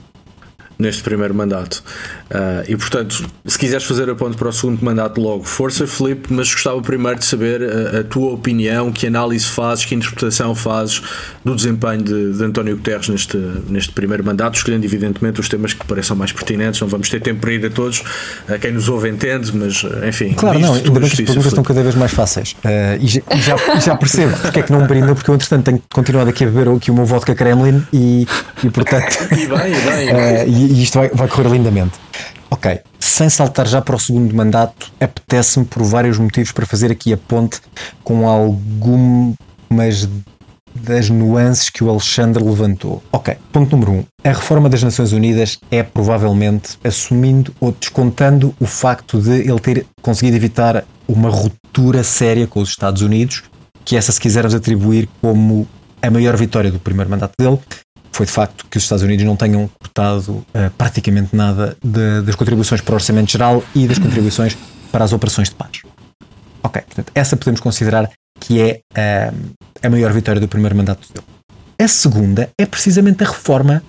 neste 0.83 1.01
primeiro 1.01 1.33
mandato. 1.33 1.83
Uh, 2.29 2.63
e 2.67 2.75
portanto, 2.75 3.25
se 3.45 3.57
quiseres 3.57 3.85
fazer 3.85 4.09
a 4.09 4.15
ponte 4.15 4.35
para 4.35 4.49
o 4.49 4.51
segundo 4.51 4.83
mandato 4.83 5.21
logo, 5.21 5.43
força 5.43 5.87
Felipe, 5.87 6.33
mas 6.33 6.51
gostava 6.51 6.81
primeiro 6.81 7.19
de 7.19 7.25
saber 7.25 7.61
a, 7.63 7.99
a, 7.99 8.03
tua 8.03 8.33
opinião, 8.33 8.91
que 8.91 9.07
análise 9.07 9.45
fazes, 9.45 9.85
que 9.85 9.95
interpretação 9.95 10.53
fazes 10.53 11.01
do 11.43 11.55
desempenho 11.55 12.03
de, 12.03 12.33
de, 12.33 12.43
António 12.43 12.75
Guterres 12.75 13.07
neste, 13.07 13.37
neste 13.67 13.93
primeiro 13.93 14.23
mandato, 14.23 14.55
escolhendo 14.55 14.85
evidentemente 14.85 15.39
os 15.39 15.47
temas 15.47 15.73
que 15.73 15.85
pareçam 15.85 16.15
mais 16.15 16.31
pertinentes, 16.31 16.81
não 16.81 16.87
vamos 16.87 17.09
ter 17.09 17.21
tempo 17.21 17.39
para 17.39 17.53
ir 17.53 17.65
a 17.65 17.69
todos, 17.69 18.03
a 18.47 18.57
quem 18.57 18.71
nos 18.71 18.89
ouve 18.89 19.09
entende, 19.09 19.51
mas 19.55 19.85
enfim. 20.07 20.33
Claro, 20.33 20.59
não, 20.59 20.73
ainda 20.73 20.99
bem 20.99 21.09
que 21.09 21.21
as 21.21 21.27
perguntas 21.27 21.45
estão 21.45 21.63
cada 21.63 21.81
vez 21.83 21.95
mais 21.95 22.11
fáceis 22.11 22.55
uh, 22.63 22.99
e 22.99 23.07
já, 23.07 23.21
já, 23.37 23.79
já, 23.79 23.95
percebo 23.95 24.35
porque 24.37 24.59
é 24.59 24.63
que 24.63 24.71
não 24.71 24.81
me 24.81 24.87
brinda, 24.87 25.13
porque 25.15 25.29
eu 25.29 25.35
entretanto 25.35 25.63
tenho 25.65 25.81
continuado 25.91 26.29
aqui 26.29 26.43
a 26.43 26.47
beber 26.47 26.73
aqui 26.75 26.91
o 26.91 26.93
meu 26.93 27.05
vodka 27.05 27.35
Kremlin 27.35 27.85
e, 27.93 28.27
e 28.63 28.69
portanto 28.69 29.17
e 29.31 29.35
bem, 29.35 29.47
e, 29.47 29.81
bem. 29.81 30.09
Uh, 30.09 30.49
e, 30.49 30.72
e 30.73 30.81
isto 30.81 30.97
vai, 30.97 31.09
vai 31.09 31.27
correr 31.27 31.49
lindamente. 31.49 31.93
Ok. 32.49 32.79
sem 32.99 33.29
saltar 33.29 33.67
já 33.67 33.81
para 33.81 33.95
o 33.95 33.99
segundo 33.99 34.33
mandato, 34.35 34.91
apetece-me 34.99 35.65
por 35.65 35.83
vários 35.83 36.17
motivos 36.17 36.51
para 36.51 36.65
fazer 36.65 36.91
aqui 36.91 37.13
a 37.13 37.17
ponte 37.17 37.59
com 38.03 38.27
algumas 38.27 40.07
das 40.75 41.09
nuances 41.09 41.69
que 41.69 41.83
o 41.83 41.89
Alexandre 41.89 42.43
levantou. 42.43 43.03
Ok, 43.11 43.35
ponto 43.51 43.75
número 43.75 43.91
um. 43.91 44.05
A 44.23 44.29
reforma 44.29 44.69
das 44.69 44.81
Nações 44.81 45.11
Unidas 45.11 45.59
é 45.69 45.83
provavelmente 45.83 46.77
assumindo 46.83 47.53
ou 47.59 47.71
descontando 47.71 48.55
o 48.59 48.65
facto 48.65 49.21
de 49.21 49.41
ele 49.41 49.59
ter 49.59 49.85
conseguido 50.01 50.37
evitar 50.37 50.83
uma 51.07 51.29
ruptura 51.29 52.03
séria 52.03 52.47
com 52.47 52.59
os 52.59 52.69
Estados 52.69 53.01
Unidos, 53.01 53.43
que 53.85 53.95
essa 53.95 54.11
se 54.11 54.19
quisermos 54.19 54.55
atribuir 54.55 55.07
como 55.21 55.67
a 56.01 56.09
maior 56.09 56.35
vitória 56.35 56.71
do 56.71 56.79
primeiro 56.79 57.09
mandato 57.09 57.33
dele, 57.37 57.59
foi 58.13 58.25
de 58.25 58.31
facto 58.31 58.65
que 58.69 58.77
os 58.77 58.83
Estados 58.83 59.03
Unidos 59.03 59.25
não 59.25 59.35
tenham 59.35 59.69
cortado 59.79 60.31
uh, 60.33 60.45
praticamente 60.77 61.35
nada 61.35 61.75
de, 61.83 62.21
das 62.21 62.35
contribuições 62.35 62.79
para 62.79 62.93
o 62.93 62.95
Orçamento 62.95 63.31
Geral 63.31 63.63
e 63.75 63.87
das 63.87 63.97
contribuições 63.97 64.55
para 64.91 65.03
as 65.03 65.11
operações 65.11 65.49
de 65.49 65.55
paz. 65.55 65.81
Ok, 66.61 66.81
portanto, 66.83 67.11
essa 67.15 67.35
podemos 67.35 67.59
considerar 67.59 68.09
que 68.39 68.61
é 68.61 68.79
uh, 69.31 69.55
a 69.81 69.89
maior 69.89 70.13
vitória 70.13 70.39
do 70.39 70.47
primeiro 70.47 70.75
mandato 70.75 71.11
dele. 71.11 71.25
A 71.79 71.87
segunda 71.87 72.49
é 72.57 72.65
precisamente 72.65 73.23
a 73.23 73.27
reforma 73.27 73.83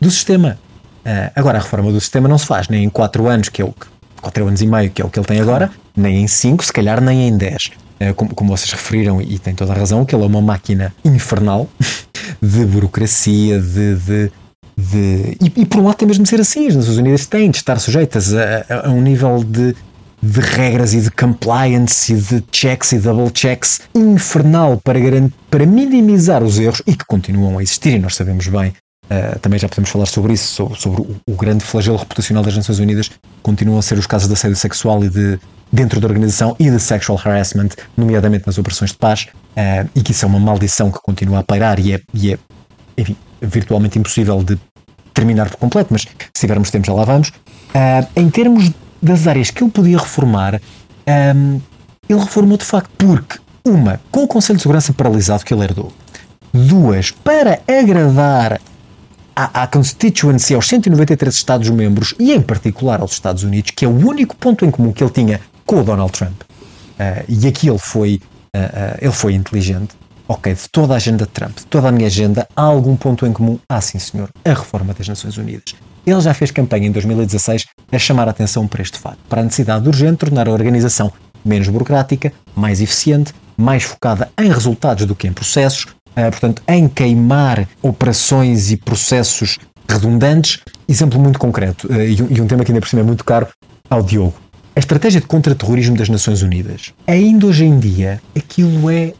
do 0.00 0.10
sistema. 0.10 0.58
Uh, 1.04 1.32
agora, 1.34 1.58
a 1.58 1.60
reforma 1.60 1.90
do 1.90 2.00
sistema 2.00 2.28
não 2.28 2.38
se 2.38 2.46
faz 2.46 2.68
nem 2.68 2.84
em 2.84 2.88
4 2.88 3.26
anos, 3.28 3.48
que 3.48 3.60
é 3.60 3.64
o 3.64 3.72
que 3.72 3.86
4 4.22 4.46
anos 4.46 4.62
e 4.62 4.66
meio, 4.66 4.90
que 4.90 5.02
é 5.02 5.04
o 5.04 5.10
que 5.10 5.18
ele 5.18 5.26
tem 5.26 5.40
agora, 5.40 5.70
nem 5.96 6.22
em 6.22 6.28
5, 6.28 6.64
se 6.64 6.72
calhar 6.72 7.00
nem 7.00 7.28
em 7.28 7.36
10. 7.36 7.70
Uh, 8.00 8.14
como, 8.14 8.34
como, 8.34 8.56
vocês 8.56 8.72
referiram, 8.72 9.20
e 9.20 9.38
têm 9.38 9.54
toda 9.54 9.72
a 9.72 9.76
razão, 9.76 10.04
que 10.04 10.14
ele 10.14 10.24
é 10.24 10.26
uma 10.26 10.42
máquina 10.42 10.94
infernal 11.04 11.68
de 12.42 12.64
burocracia, 12.64 13.60
de. 13.60 13.94
de, 13.96 14.32
de 14.76 15.36
e, 15.40 15.60
e, 15.60 15.66
por 15.66 15.80
um 15.80 15.84
lado 15.84 15.96
tem 15.96 16.08
mesmo 16.08 16.24
de 16.24 16.30
ser 16.30 16.40
assim, 16.40 16.66
as 16.68 16.76
Nações 16.76 16.98
Unidas 16.98 17.26
têm 17.26 17.50
de 17.50 17.58
estar 17.58 17.78
sujeitas 17.78 18.34
a, 18.34 18.64
a, 18.68 18.88
a 18.88 18.90
um 18.90 19.00
nível 19.00 19.44
de 19.44 19.74
de 20.24 20.40
regras 20.40 20.94
e 20.94 21.02
de 21.02 21.10
compliance 21.10 22.14
e 22.14 22.16
de 22.16 22.42
checks 22.50 22.92
e 22.92 22.98
double 22.98 23.30
checks 23.34 23.82
infernal 23.94 24.80
para, 24.82 24.98
para 25.50 25.66
minimizar 25.66 26.42
os 26.42 26.58
erros 26.58 26.82
e 26.86 26.96
que 26.96 27.04
continuam 27.04 27.58
a 27.58 27.62
existir, 27.62 27.96
e 27.96 27.98
nós 27.98 28.14
sabemos 28.14 28.48
bem, 28.48 28.72
uh, 29.10 29.38
também 29.40 29.58
já 29.58 29.68
podemos 29.68 29.90
falar 29.90 30.06
sobre 30.06 30.32
isso, 30.32 30.54
sobre, 30.54 30.80
sobre 30.80 31.02
o, 31.02 31.16
o, 31.26 31.36
grande 31.36 31.64
flagelo 31.64 31.96
reputacional 31.96 32.42
das 32.42 32.56
Nações 32.56 32.78
Unidas, 32.78 33.10
continuam 33.42 33.78
a 33.78 33.82
ser 33.82 33.98
os 33.98 34.06
casos 34.06 34.28
de 34.28 34.34
assédio 34.34 34.56
sexual 34.56 35.04
e 35.04 35.08
de 35.08 35.38
dentro 35.72 36.00
da 36.00 36.06
organização 36.06 36.54
e 36.58 36.70
de 36.70 36.78
sexual 36.78 37.18
harassment, 37.22 37.70
nomeadamente 37.96 38.46
nas 38.46 38.58
operações 38.58 38.92
de 38.92 38.98
paz, 38.98 39.26
uh, 39.56 39.88
e 39.94 40.02
que 40.02 40.12
isso 40.12 40.24
é 40.24 40.28
uma 40.28 40.38
maldição 40.38 40.90
que 40.90 40.98
continua 41.00 41.40
a 41.40 41.42
pairar 41.42 41.80
e 41.80 41.94
é, 41.94 42.00
e 42.12 42.32
é 42.32 42.38
enfim, 42.96 43.16
virtualmente 43.42 43.98
impossível 43.98 44.42
de 44.42 44.58
terminar 45.12 45.48
por 45.50 45.56
completo, 45.56 45.92
mas 45.92 46.02
se 46.02 46.40
tivermos 46.40 46.70
tempo 46.70 46.86
já 46.86 46.92
lá 46.92 47.04
vamos. 47.04 47.28
Uh, 47.28 48.06
em 48.16 48.30
termos 48.30 48.70
das 49.02 49.26
áreas 49.26 49.50
que 49.50 49.62
ele 49.62 49.70
podia 49.70 49.98
reformar, 49.98 50.60
um, 51.36 51.60
ele 52.08 52.20
reformou 52.20 52.56
de 52.56 52.64
facto, 52.64 52.90
porque, 52.96 53.38
uma, 53.64 54.00
com 54.10 54.24
o 54.24 54.28
Conselho 54.28 54.56
de 54.56 54.62
Segurança 54.62 54.92
paralisado 54.92 55.44
que 55.44 55.52
ele 55.52 55.64
herdou, 55.64 55.92
duas, 56.52 57.10
para 57.10 57.60
agradar 57.66 58.60
à, 59.34 59.66
constituency, 59.66 60.54
aos 60.54 60.66
193 60.68 61.34
Estados-membros 61.34 62.14
e, 62.18 62.32
em 62.32 62.40
particular, 62.40 63.00
aos 63.00 63.12
Estados 63.12 63.42
Unidos, 63.42 63.72
que 63.72 63.84
é 63.84 63.88
o 63.88 64.06
único 64.06 64.36
ponto 64.36 64.64
em 64.64 64.70
comum 64.70 64.92
que 64.92 65.02
ele 65.02 65.10
tinha 65.10 65.40
com 65.66 65.80
o 65.80 65.84
Donald 65.84 66.12
Trump. 66.12 66.42
Uh, 66.42 67.24
e 67.28 67.46
aqui 67.46 67.68
ele 67.68 67.78
foi, 67.78 68.20
uh, 68.54 68.58
uh, 68.58 68.98
ele 69.00 69.12
foi 69.12 69.34
inteligente. 69.34 69.94
Ok, 70.26 70.54
de 70.54 70.68
toda 70.70 70.94
a 70.94 70.96
agenda 70.96 71.26
de 71.26 71.30
Trump, 71.32 71.54
de 71.58 71.66
toda 71.66 71.88
a 71.88 71.92
minha 71.92 72.06
agenda, 72.06 72.48
há 72.56 72.62
algum 72.62 72.96
ponto 72.96 73.26
em 73.26 73.32
comum? 73.32 73.58
Ah, 73.68 73.80
sim, 73.80 73.98
senhor, 73.98 74.30
a 74.42 74.50
reforma 74.50 74.94
das 74.94 75.06
Nações 75.06 75.36
Unidas. 75.36 75.74
Ele 76.06 76.20
já 76.20 76.32
fez 76.32 76.50
campanha 76.50 76.86
em 76.86 76.90
2016 76.92 77.66
a 77.92 77.98
chamar 77.98 78.28
a 78.28 78.30
atenção 78.30 78.66
para 78.66 78.80
este 78.80 78.98
fato, 78.98 79.18
para 79.28 79.42
a 79.42 79.44
necessidade 79.44 79.86
urgente 79.86 80.12
de 80.12 80.16
tornar 80.18 80.48
a 80.48 80.52
organização 80.52 81.12
menos 81.44 81.68
burocrática, 81.68 82.32
mais 82.56 82.80
eficiente, 82.80 83.34
mais 83.56 83.82
focada 83.82 84.30
em 84.38 84.50
resultados 84.50 85.04
do 85.04 85.14
que 85.14 85.26
em 85.26 85.32
processos, 85.32 85.86
portanto, 86.30 86.62
em 86.68 86.88
queimar 86.88 87.68
operações 87.82 88.70
e 88.70 88.76
processos 88.76 89.58
redundantes. 89.88 90.60
Exemplo 90.88 91.20
muito 91.20 91.38
concreto, 91.38 91.86
uh, 91.88 92.02
e, 92.02 92.40
um, 92.40 92.46
tema 92.46 92.64
que 92.64 92.72
ainda 92.72 92.80
por 92.80 92.88
cima 92.88 93.02
é 93.02 93.04
muito 93.04 93.24
caro 93.24 93.48
ao 93.88 94.02
Diogo. 94.02 94.34
A 94.76 94.78
estratégia 94.78 95.20
de 95.20 95.26
contra-terrorismo 95.26 95.96
das 95.96 96.08
Nações 96.08 96.42
Unidas. 96.42 96.92
Ainda 97.06 97.46
hoje 97.46 97.64
em 97.64 97.78
dia, 97.78 98.20
aquilo 98.36 98.90
é 98.90 99.12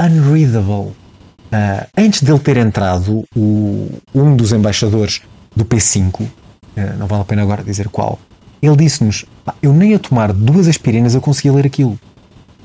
unreadable. 0.00 0.92
Uh, 1.50 1.86
antes 1.96 2.22
dele 2.22 2.38
ter 2.38 2.58
entrado, 2.58 3.24
o, 3.34 3.88
um 4.14 4.36
dos 4.36 4.52
embaixadores 4.52 5.22
do 5.56 5.64
P5, 5.64 6.26
eh, 6.76 6.94
não 6.98 7.06
vale 7.06 7.22
a 7.22 7.24
pena 7.24 7.42
agora 7.42 7.64
dizer 7.64 7.88
qual, 7.88 8.18
ele 8.62 8.76
disse-nos: 8.76 9.24
eu 9.62 9.72
nem 9.72 9.94
a 9.94 9.98
tomar 9.98 10.32
duas 10.32 10.68
aspirinas 10.68 11.14
eu 11.14 11.20
conseguia 11.20 11.52
ler 11.52 11.66
aquilo. 11.66 11.98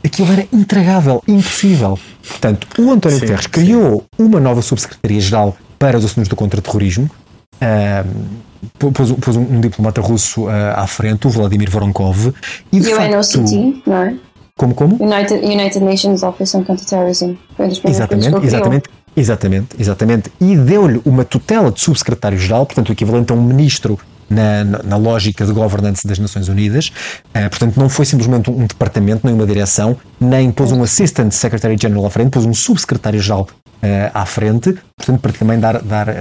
Aquilo 0.03 0.31
era 0.31 0.45
intragável, 0.51 1.23
impossível. 1.27 1.97
Portanto, 2.27 2.67
o 2.77 2.91
António 2.91 3.17
sim, 3.17 3.25
Guterres 3.25 3.47
criou 3.47 4.03
uma 4.17 4.39
nova 4.39 4.61
Subsecretaria-Geral 4.61 5.55
para 5.79 5.97
os 5.97 6.05
assuntos 6.05 6.27
do 6.27 6.35
contra-terrorismo, 6.35 7.09
uh, 7.55 8.91
pôs, 8.91 9.11
pôs 9.11 9.35
um, 9.37 9.41
um, 9.41 9.61
diplomata 9.61 10.01
russo 10.01 10.45
uh, 10.45 10.49
à 10.75 10.87
frente, 10.87 11.27
o 11.27 11.29
Vladimir 11.29 11.69
Voronkov, 11.69 12.33
e 12.71 12.79
de 12.79 12.93
UNOCT, 12.93 13.83
não 13.85 13.97
é? 13.97 14.15
Como, 14.57 14.75
como? 14.75 15.01
United, 15.01 15.43
United 15.43 15.79
Nations 15.83 16.21
Office 16.21 16.53
on 16.53 16.63
Counterterrorism. 16.63 17.33
Foi 17.55 17.65
um 17.65 17.69
dos 17.69 17.81
exatamente, 17.83 18.45
exatamente. 18.45 18.89
Exatamente, 19.15 19.67
exatamente. 19.79 20.31
E 20.41 20.55
deu-lhe 20.55 21.01
uma 21.05 21.23
tutela 21.23 21.71
de 21.71 21.79
subsecretário-geral, 21.79 22.65
portanto, 22.65 22.89
o 22.89 22.91
equivalente 22.91 23.31
a 23.31 23.35
um 23.35 23.43
ministro 23.43 23.99
na, 24.29 24.63
na, 24.63 24.97
lógica 24.97 25.45
de 25.45 25.51
governance 25.51 26.07
das 26.07 26.19
Nações 26.19 26.47
Unidas. 26.47 26.91
Uh, 27.29 27.49
portanto, 27.49 27.79
não 27.79 27.89
foi 27.89 28.05
simplesmente 28.05 28.49
um, 28.49 28.65
departamento, 28.65 29.25
nem 29.25 29.35
uma 29.35 29.45
direção, 29.45 29.97
nem 30.19 30.51
pôs 30.51 30.71
um 30.71 30.83
Assistant 30.83 31.31
Secretary 31.31 31.77
General 31.79 32.05
à 32.05 32.09
frente, 32.09 32.31
pôs 32.31 32.45
um 32.45 32.53
subsecretário-geral 32.53 33.41
uh, 33.41 34.11
à 34.13 34.25
frente, 34.25 34.75
portanto, 34.97 35.19
para 35.19 35.31
também 35.33 35.59
dar, 35.59 35.81
dar 35.81 36.09
uh, 36.09 36.13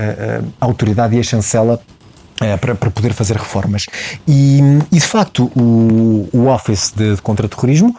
autoridade 0.61 1.17
e 1.17 1.21
a 1.21 1.23
chancela 1.23 1.81
para, 2.61 2.75
para, 2.75 2.91
poder 2.91 3.13
fazer 3.13 3.37
reformas. 3.37 3.87
E, 4.27 4.59
e 4.91 4.97
de 4.97 5.07
facto, 5.07 5.45
o, 5.55 6.29
o 6.33 6.47
Office 6.49 6.93
de, 6.93 7.15
de 7.15 7.23
Contra-Terrorismo 7.23 7.97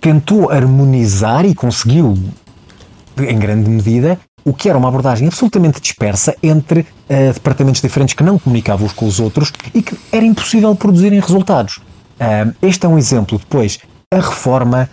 tentou 0.00 0.50
harmonizar 0.50 1.44
e 1.44 1.54
conseguiu 1.54 2.18
em 3.16 3.38
grande 3.38 3.68
medida, 3.68 4.18
o 4.44 4.52
que 4.52 4.68
era 4.68 4.78
uma 4.78 4.88
abordagem 4.88 5.28
absolutamente 5.28 5.80
dispersa 5.80 6.34
entre 6.42 6.80
uh, 6.80 7.32
departamentos 7.32 7.80
diferentes 7.80 8.14
que 8.14 8.22
não 8.22 8.38
comunicavam 8.38 8.86
uns 8.86 8.92
com 8.92 9.06
os 9.06 9.20
outros 9.20 9.52
e 9.74 9.82
que 9.82 9.96
era 10.10 10.24
impossível 10.24 10.74
produzirem 10.74 11.20
resultados. 11.20 11.76
Uh, 11.76 12.54
este 12.62 12.86
é 12.86 12.88
um 12.88 12.98
exemplo. 12.98 13.38
Depois, 13.38 13.78
a 14.10 14.16
reforma. 14.16 14.88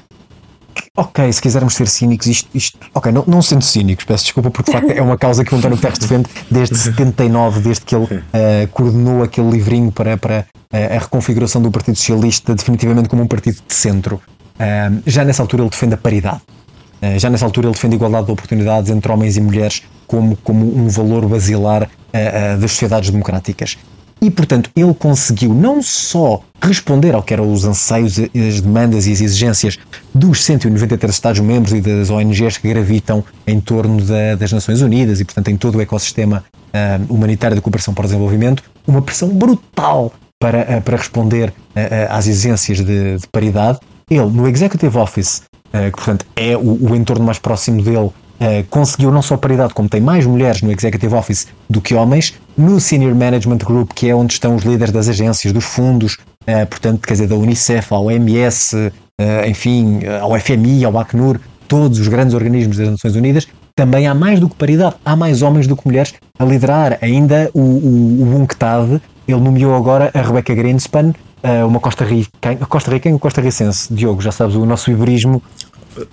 ok, 0.95 1.31
se 1.33 1.41
quisermos 1.41 1.73
ser 1.73 1.87
cínicos, 1.87 2.27
isto. 2.27 2.49
isto 2.53 2.77
ok, 2.93 3.11
não, 3.11 3.23
não 3.27 3.41
sendo 3.41 3.63
cínicos, 3.63 4.05
peço 4.05 4.25
desculpa, 4.25 4.51
porque 4.51 4.71
de 4.71 4.77
facto 4.77 4.91
é 4.91 5.01
uma 5.01 5.17
causa 5.17 5.43
que 5.43 5.53
o 5.53 5.57
António 5.57 5.77
Guterres 5.77 5.99
defende 5.99 6.29
desde 6.49 6.77
79, 6.77 7.61
desde 7.61 7.85
que 7.85 7.95
ele 7.95 8.05
uh, 8.05 8.67
coordenou 8.71 9.23
aquele 9.23 9.49
livrinho 9.49 9.91
para, 9.91 10.17
para 10.17 10.45
a 10.71 10.99
reconfiguração 10.99 11.61
do 11.61 11.71
Partido 11.71 11.95
Socialista, 11.95 12.53
definitivamente 12.53 13.09
como 13.09 13.23
um 13.23 13.27
partido 13.27 13.57
de 13.67 13.73
centro. 13.73 14.21
já 15.05 15.25
nessa 15.25 15.41
altura 15.41 15.63
ele 15.63 15.69
defende 15.71 15.95
a 15.95 15.97
paridade. 15.97 16.41
Eh, 17.01 17.17
já 17.19 17.29
nessa 17.29 17.45
altura 17.45 17.67
ele 17.67 17.73
defende 17.73 17.95
a 17.95 17.97
igualdade 17.97 18.25
de 18.25 18.31
oportunidades 18.31 18.89
entre 18.89 19.11
homens 19.11 19.37
e 19.37 19.41
mulheres 19.41 19.83
como, 20.05 20.35
como 20.37 20.65
um 20.65 20.87
valor 20.89 21.27
basilar 21.27 21.83
uh, 21.83 21.85
uh, 21.85 22.59
das 22.59 22.71
sociedades 22.71 23.09
democráticas. 23.11 23.77
E, 24.21 24.29
portanto, 24.29 24.69
ele 24.75 24.93
conseguiu 24.93 25.53
não 25.53 25.81
só 25.81 26.41
responder 26.61 27.15
ao 27.15 27.23
que 27.23 27.33
eram 27.33 27.53
os 27.53 27.63
anseios, 27.63 28.19
as 28.19 28.59
demandas 28.59 29.07
e 29.07 29.13
as 29.13 29.21
exigências 29.21 29.77
dos 30.13 30.43
193 30.43 31.13
Estados-membros 31.13 31.73
e 31.73 31.79
das 31.79 32.09
ONGs 32.09 32.57
que 32.57 32.67
gravitam 32.67 33.23
em 33.47 33.61
torno 33.61 34.01
da, 34.01 34.35
das 34.35 34.51
Nações 34.51 34.81
Unidas 34.81 35.21
e, 35.21 35.25
portanto, 35.25 35.47
em 35.47 35.55
todo 35.55 35.77
o 35.77 35.81
ecossistema 35.81 36.43
uh, 36.73 37.13
humanitário 37.13 37.55
de 37.55 37.61
cooperação 37.61 37.93
para 37.93 38.03
o 38.03 38.07
desenvolvimento, 38.07 38.61
uma 38.85 39.01
pressão 39.01 39.29
brutal 39.29 40.11
para, 40.37 40.81
para 40.81 40.97
responder 40.97 41.53
às 42.09 42.27
exigências 42.27 42.79
de, 42.79 43.17
de 43.17 43.27
paridade. 43.27 43.79
Ele, 44.09 44.25
no 44.25 44.47
Executive 44.47 44.97
Office 44.97 45.43
eh, 45.43 45.48
que 45.71 45.91
portanto 45.91 46.25
é 46.35 46.57
o, 46.57 46.89
o, 46.89 46.95
entorno 46.95 47.23
mais 47.23 47.37
próximo 47.37 47.81
dele, 47.81 48.07
uh, 48.07 48.13
conseguiu 48.69 49.11
não 49.11 49.21
só 49.21 49.37
paridade, 49.37 49.73
como 49.73 49.87
tem 49.87 50.01
mais 50.01 50.25
mulheres 50.25 50.61
no 50.61 50.71
Executive 50.71 51.13
Office 51.13 51.47
do 51.69 51.79
que 51.79 51.93
homens, 51.93 52.33
no 52.57 52.79
Senior 52.79 53.13
Management 53.15 53.59
Group, 53.59 53.91
que 53.93 54.09
é 54.09 54.15
onde 54.15 54.33
estão 54.33 54.55
os 54.55 54.63
líderes 54.63 54.91
das 54.91 55.07
agências, 55.07 55.53
dos 55.53 55.65
fundos, 55.65 56.17
uh, 56.43 56.65
portanto, 56.67 57.07
quer 57.07 57.13
dizer, 57.13 57.27
da 57.27 57.35
Unicef, 57.35 57.93
ao 57.93 58.05
OMS, 58.05 58.91
enfim, 59.45 59.99
ao 60.21 60.39
FMI, 60.39 60.85
ao 60.85 60.97
Acnur, 60.97 61.41
todos 61.67 61.99
os 61.99 62.07
grandes 62.07 62.33
organismos 62.33 62.77
das 62.77 62.89
Nações 62.89 63.15
Unidas, 63.15 63.47
também 63.75 64.07
há 64.07 64.13
mais 64.13 64.41
do 64.41 64.49
que 64.49 64.55
paridade, 64.55 64.95
há 65.05 65.15
mais 65.15 65.41
homens 65.41 65.67
do 65.67 65.77
que 65.77 65.87
mulheres 65.87 66.13
a 66.37 66.43
liderar. 66.43 66.97
Ainda 67.01 67.49
o, 67.53 67.61
o, 67.61 68.23
o 68.23 68.41
UNCTAD, 68.41 69.01
ele 69.25 69.39
nomeou 69.39 69.73
agora 69.75 70.11
a 70.13 70.21
Rebecca 70.21 70.53
Greenspan, 70.53 71.13
uma 71.67 71.79
Costa 71.79 72.03
Rica, 72.03 72.55
Costa 72.67 72.91
Rica 72.91 73.09
ou 73.09 73.19
Costa 73.19 73.41
Ricense? 73.41 73.93
Diogo, 73.93 74.21
já 74.21 74.31
sabes 74.31 74.55
o 74.55 74.65
nosso 74.65 74.91
iberismo 74.91 75.41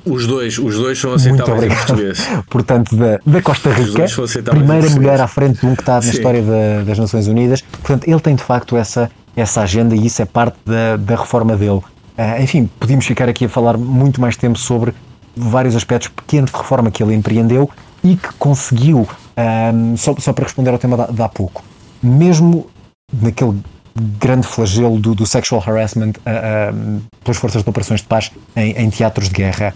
os 0.04 0.26
dois, 0.26 0.58
os 0.58 0.74
dois 0.76 0.98
são 0.98 1.12
aceitáveis 1.12 1.72
em 1.72 1.76
português. 1.76 2.28
Portanto, 2.48 2.96
da, 2.96 3.20
da 3.24 3.42
Costa 3.42 3.70
Rica, 3.70 4.06
primeira 4.50 4.88
mulher 4.90 5.20
à 5.20 5.28
frente 5.28 5.60
de 5.60 5.66
um 5.66 5.74
que 5.74 5.82
está 5.82 5.96
na 5.96 6.02
Sim. 6.02 6.10
história 6.10 6.42
da, 6.42 6.82
das 6.84 6.98
Nações 6.98 7.26
Unidas. 7.26 7.60
Portanto, 7.60 8.08
ele 8.08 8.20
tem 8.20 8.34
de 8.34 8.42
facto 8.42 8.76
essa, 8.76 9.10
essa 9.36 9.62
agenda 9.62 9.94
e 9.94 10.06
isso 10.06 10.22
é 10.22 10.24
parte 10.24 10.56
da, 10.64 10.96
da 10.96 11.16
reforma 11.16 11.56
dele. 11.56 11.80
Uh, 12.18 12.42
enfim, 12.42 12.70
podíamos 12.80 13.04
ficar 13.04 13.28
aqui 13.28 13.44
a 13.44 13.48
falar 13.48 13.76
muito 13.76 14.20
mais 14.20 14.36
tempo 14.36 14.58
sobre 14.58 14.94
vários 15.36 15.76
aspectos 15.76 16.08
pequenos 16.08 16.50
de 16.50 16.56
reforma 16.56 16.90
que 16.90 17.02
ele 17.02 17.14
empreendeu 17.14 17.70
e 18.02 18.16
que 18.16 18.32
conseguiu, 18.38 19.06
um, 19.36 19.96
só, 19.96 20.14
só 20.18 20.32
para 20.32 20.44
responder 20.44 20.70
ao 20.70 20.78
tema 20.78 21.08
de 21.10 21.22
há 21.22 21.28
pouco, 21.28 21.62
mesmo 22.02 22.66
naquele 23.12 23.60
grande 23.96 24.46
flagelo 24.46 24.98
do, 24.98 25.14
do 25.14 25.26
sexual 25.26 25.62
harassment 25.66 26.10
uh, 26.10 26.74
uh, 26.74 27.02
pelas 27.24 27.38
forças 27.38 27.62
de 27.62 27.68
operações 27.68 28.00
de 28.00 28.06
paz 28.06 28.30
em, 28.54 28.72
em, 28.72 28.90
teatros 28.90 29.28
de 29.28 29.34
guerra, 29.34 29.74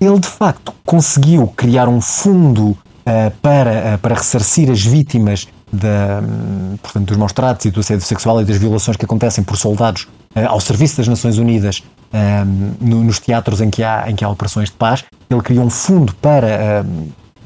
ele 0.00 0.18
de 0.18 0.28
facto 0.28 0.74
conseguiu 0.84 1.46
criar 1.48 1.88
um 1.88 2.00
fundo 2.00 2.70
uh, 2.70 2.76
para, 3.40 3.98
para 3.98 4.14
ressarcir 4.14 4.70
as 4.70 4.82
vítimas 4.82 5.48
da, 5.72 6.20
um, 6.22 6.76
portanto, 6.76 7.06
dos 7.06 7.16
maus 7.16 7.32
tratos 7.32 7.64
e 7.64 7.70
do 7.70 7.80
assédio 7.80 8.04
sexual 8.04 8.40
e 8.40 8.44
das 8.44 8.58
violações 8.58 8.96
que 8.96 9.04
acontecem 9.04 9.42
por 9.42 9.56
soldados 9.56 10.06
ao 10.48 10.60
serviço 10.60 10.96
das 10.96 11.06
Nações 11.06 11.38
Unidas 11.38 11.80
no, 12.80 13.04
nos 13.04 13.20
teatros 13.20 13.60
em 13.60 13.70
que, 13.70 13.84
há, 13.84 14.04
em 14.08 14.16
que 14.16 14.24
há 14.24 14.28
operações 14.28 14.68
de 14.68 14.74
paz. 14.74 15.04
Ele 15.30 15.40
criou 15.40 15.64
um 15.64 15.70
fundo 15.70 16.12
para, 16.16 16.84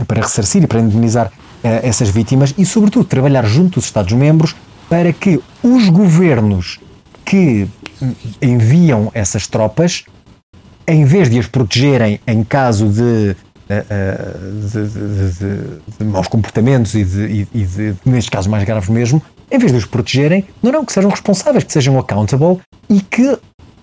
para 0.07 0.23
ressarcir 0.23 0.63
e 0.63 0.67
para 0.67 0.81
indemnizar 0.81 1.31
essas 1.63 2.09
vítimas 2.09 2.55
e, 2.57 2.65
sobretudo, 2.65 3.05
trabalhar 3.05 3.45
junto 3.45 3.75
dos 3.75 3.85
Estados-membros 3.85 4.55
para 4.89 5.13
que 5.13 5.41
os 5.63 5.89
governos 5.89 6.79
que 7.25 7.69
enviam 8.41 9.11
essas 9.13 9.47
tropas, 9.47 10.05
em 10.87 11.05
vez 11.05 11.29
de 11.29 11.39
as 11.39 11.47
protegerem 11.47 12.21
em 12.27 12.43
caso 12.43 12.89
de, 12.89 13.37
eh, 13.69 13.85
eh, 13.91 14.17
de, 14.73 14.89
de, 14.89 15.99
de, 15.99 16.05
maus 16.05 16.29
comportamentos 16.29 16.95
e 16.95 17.01
e 17.53 17.65
de, 17.65 18.31
casos 18.31 18.47
mais 18.47 18.65
graves 18.65 18.89
mesmo, 18.89 19.23
em 19.51 19.59
vez 19.59 19.73
de 19.73 19.79
os 19.79 19.85
protegerem, 19.85 20.47
não, 20.63 20.73
não, 20.73 20.85
que 20.85 20.93
sejam 20.93 21.11
responsáveis, 21.11 21.65
que 21.65 21.73
sejam 21.73 21.99
accountable 21.99 22.59
e 22.89 23.01
que 23.01 23.39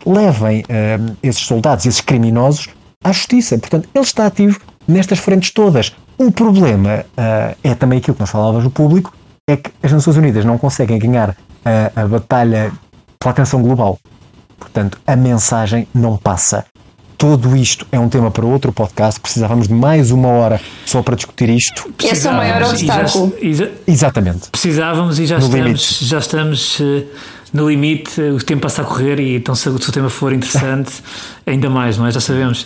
levem 0.05 0.61
uh, 0.61 1.15
esses 1.21 1.41
soldados, 1.41 1.85
esses 1.85 2.01
criminosos, 2.01 2.69
à 3.03 3.11
justiça. 3.11 3.57
Portanto, 3.57 3.89
ele 3.93 4.03
está 4.03 4.27
ativo 4.27 4.59
nestas 4.87 5.19
frentes 5.19 5.51
todas. 5.51 5.95
O 6.17 6.31
problema 6.31 7.05
uh, 7.17 7.57
é 7.63 7.73
também 7.75 7.97
aquilo 7.97 8.13
que 8.15 8.21
nós 8.21 8.29
falávamos 8.29 8.63
no 8.63 8.71
público, 8.71 9.13
é 9.47 9.57
que 9.57 9.69
as 9.83 9.91
Nações 9.91 10.17
Unidas 10.17 10.43
não 10.43 10.57
conseguem 10.57 10.97
ganhar 10.97 11.37
a, 11.63 12.01
a 12.01 12.07
batalha 12.07 12.71
pela 13.19 13.31
atenção 13.31 13.61
global. 13.61 13.99
Portanto, 14.57 14.97
a 15.05 15.15
mensagem 15.15 15.87
não 15.93 16.17
passa. 16.17 16.65
Tudo 17.15 17.55
isto 17.55 17.85
é 17.91 17.99
um 17.99 18.09
tema 18.09 18.31
para 18.31 18.43
outro 18.43 18.73
podcast. 18.73 19.19
Precisávamos 19.19 19.67
de 19.67 19.73
mais 19.73 20.09
uma 20.09 20.29
hora 20.29 20.59
só 20.83 21.03
para 21.03 21.15
discutir 21.15 21.47
isto. 21.49 21.93
Esse 22.03 22.27
é 22.27 22.31
o 22.31 22.33
maior 22.33 22.63
obstáculo. 22.63 23.33
Já, 23.39 23.67
Exatamente. 23.87 24.49
Precisávamos 24.49 25.19
e 25.19 25.27
já 25.27 25.37
no 25.37 25.45
estamos, 25.45 25.99
já 26.01 26.17
estamos 26.17 26.79
uh, 26.79 27.05
no 27.53 27.69
limite. 27.69 28.19
O 28.19 28.43
tempo 28.43 28.63
passa 28.63 28.81
a 28.81 28.85
correr 28.85 29.19
e 29.19 29.35
então 29.35 29.53
se 29.53 29.69
o 29.69 29.77
tema 29.77 30.09
for 30.09 30.33
interessante, 30.33 30.91
ainda 31.45 31.69
mais, 31.69 31.99
não 31.99 32.07
é? 32.07 32.11
Já 32.11 32.19
sabemos. 32.19 32.65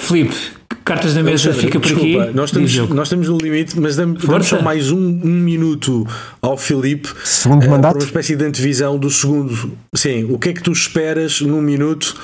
Filipe, 0.00 0.57
Cartas 0.88 1.14
na 1.14 1.22
mesa 1.22 1.52
fica 1.52 1.78
por 1.78 1.86
desculpa, 1.86 2.22
aqui. 2.22 2.34
Nós 2.34 2.48
estamos, 2.48 2.88
nós 2.88 3.08
estamos 3.08 3.28
no 3.28 3.36
limite, 3.36 3.78
mas 3.78 3.94
damos, 3.94 4.24
damos 4.24 4.46
só 4.46 4.62
mais 4.62 4.90
um, 4.90 4.98
um, 4.98 5.28
minuto 5.28 6.06
ao 6.40 6.56
Filipe 6.56 7.10
segundo 7.22 7.66
uh, 7.66 7.70
mandato? 7.70 7.92
para 7.92 8.04
uma 8.04 8.06
espécie 8.06 8.34
de 8.34 8.42
antevisão 8.42 8.98
do 8.98 9.10
segundo. 9.10 9.76
Sim, 9.94 10.32
o 10.32 10.38
que 10.38 10.48
é 10.48 10.52
que 10.54 10.62
tu 10.62 10.72
esperas 10.72 11.42
num 11.42 11.60
minuto 11.60 12.16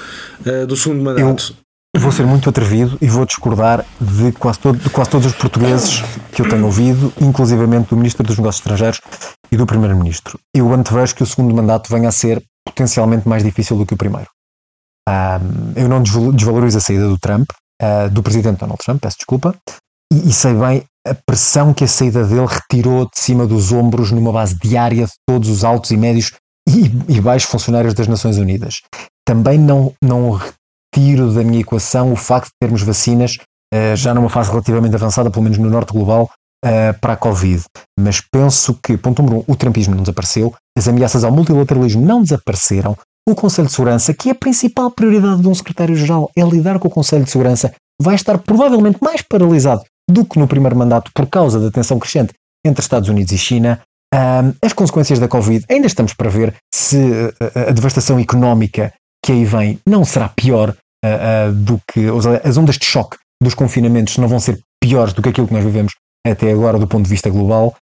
uh, 0.47 0.67
do 0.67 0.79
segundo 0.79 1.05
mandato? 1.05 1.55
Eu 1.95 2.01
vou 2.01 2.11
ser 2.11 2.25
muito 2.25 2.49
atrevido 2.49 2.97
e 3.03 3.07
vou 3.07 3.27
discordar 3.27 3.85
de 4.01 4.33
quase, 4.33 4.59
todo, 4.59 4.79
de 4.79 4.89
quase 4.89 5.11
todos 5.11 5.27
os 5.27 5.35
portugueses 5.35 6.03
que 6.33 6.41
eu 6.41 6.49
tenho 6.49 6.65
ouvido, 6.65 7.13
inclusivamente 7.21 7.91
do 7.91 7.99
Ministro 7.99 8.25
dos 8.25 8.39
Negócios 8.39 8.63
Estrangeiros 8.63 8.99
e 9.53 9.59
do 9.59 9.67
Primeiro-Ministro. 9.67 10.39
Eu 10.57 10.73
antevejo 10.73 11.15
que 11.15 11.23
o 11.23 11.27
segundo 11.27 11.55
mandato 11.55 11.91
venha 11.91 12.09
a 12.09 12.13
ser 12.13 12.43
potencialmente 12.67 13.29
mais 13.29 13.45
difícil 13.45 13.77
do 13.77 13.85
que 13.85 13.93
o 13.93 13.97
primeiro. 13.99 14.29
Um, 15.07 15.73
eu 15.77 15.87
não 15.87 16.03
desvalorizo 16.03 16.79
a 16.79 16.81
saída 16.81 17.07
do 17.07 17.19
Trump, 17.19 17.51
uh, 17.83 18.11
do 18.11 18.23
presidente 18.23 18.61
Donald 18.61 18.83
Trump, 18.85 19.01
peço 19.01 19.17
desculpa, 19.19 19.55
e, 20.13 20.29
e, 20.29 20.33
sei 20.33 20.55
bem 20.55 20.85
a 21.07 21.15
pressão 21.15 21.75
que 21.75 21.85
a 21.85 21.89
saída 21.89 22.25
dele 22.25 22.47
retirou 22.47 23.05
de 23.05 23.21
cima 23.21 23.47
dos 23.47 23.73
ombros 23.73 24.11
numa 24.11 24.33
base 24.33 24.57
diária 24.59 25.07
de 25.07 25.13
todos 25.27 25.49
os 25.49 25.65
altos 25.65 25.91
e 25.91 25.97
médios 25.97 26.33
e, 26.69 26.87
e 27.09 27.21
baixos 27.21 27.51
funcionários 27.51 27.95
das 27.95 28.09
Nações 28.09 28.39
Unidas. 28.39 28.81
Também 29.27 29.59
não, 29.59 29.93
não 30.03 30.31
retiro 30.31 31.33
da 31.33 31.43
minha 31.43 31.61
equação 31.61 32.13
o 32.13 32.17
facto 32.17 32.47
de 32.47 32.55
termos 32.61 32.83
vacinas 32.83 33.37
uh, 33.75 33.97
já 33.97 34.15
numa 34.15 34.31
fase 34.31 34.51
relativamente 34.51 34.95
avançada, 34.95 35.31
pelo 35.31 35.43
menos 35.43 35.59
no 35.59 35.69
norte 35.69 35.93
global, 35.93 36.31
uh, 36.65 36.99
para 37.01 37.15
a 37.15 37.17
Covid. 37.17 37.65
Mas 37.99 38.21
penso 38.21 38.79
que, 38.83 38.97
ponto 38.97 39.23
número 39.23 39.41
um, 39.41 39.53
o 39.53 39.57
trumpismo 39.57 39.95
não 39.95 40.03
desapareceu, 40.03 40.55
as 40.77 40.89
ameaças 40.89 41.25
ao 41.25 41.33
multilateralismo 41.33 42.05
não 42.05 42.23
desapareceram, 42.23 42.97
o 43.29 43.35
Conselho 43.35 43.69
de 43.69 43.75
Segurança, 43.75 44.13
que 44.13 44.29
é 44.29 44.33
a 44.33 44.35
principal 44.35 44.91
prioridade 44.91 45.41
de 45.41 45.49
um 45.49 45.55
secretário-geral, 45.55 46.31
é 46.37 46.43
lidar 46.43 46.79
com 46.79 46.89
o 46.89 46.91
Conselho 46.91 47.25
de 47.25 47.31
Segurança, 47.31 47.75
vai 48.01 48.15
estar 48.15 48.39
provavelmente 48.39 48.99
mais 49.03 49.23
paralisado 49.23 49.83
do 50.11 50.25
que 50.25 50.39
no 50.39 50.47
primeiro 50.47 50.77
mandato 50.77 51.11
por 51.15 51.27
causa 51.27 51.59
da 51.59 51.71
tensão 51.71 51.99
crescente 51.99 52.35
entre 52.65 52.83
Estados 52.83 53.09
Unidos 53.09 53.33
e 53.33 53.39
China. 53.39 53.81
As 54.63 54.73
consequências 54.73 55.19
da 55.19 55.27
Covid, 55.27 55.65
ainda 55.69 55.87
estamos 55.87 56.15
para 56.15 56.31
ver 56.31 56.55
se 56.73 56.99
a, 57.57 57.71
a 57.71 57.73
devastação 57.73 58.19
económica 58.19 58.93
que 59.25 59.33
aí 59.33 59.45
vem 59.45 59.81
não 59.89 60.05
será 60.05 60.29
pior 60.29 60.77
uh, 61.05 61.53
do 61.53 61.81
que 61.91 62.07
as 62.45 62.57
ondas 62.57 62.77
de 62.77 62.85
choque 62.85 63.17
dos 63.43 63.55
confinamentos 63.55 64.19
não 64.19 64.29
vão 64.29 64.39
ser 64.39 64.61
piores 64.81 65.13
do 65.13 65.23
que 65.23 65.31
aquilo 65.31 65.49
que 65.49 65.55
nós 65.55 65.65
vivemos 65.65 65.95
até 66.27 66.53
agora 66.53 66.79
do 66.79 66.87
ponto 66.87 67.05
de 67.05 67.11
vista 67.11 67.29
global. 67.31 67.75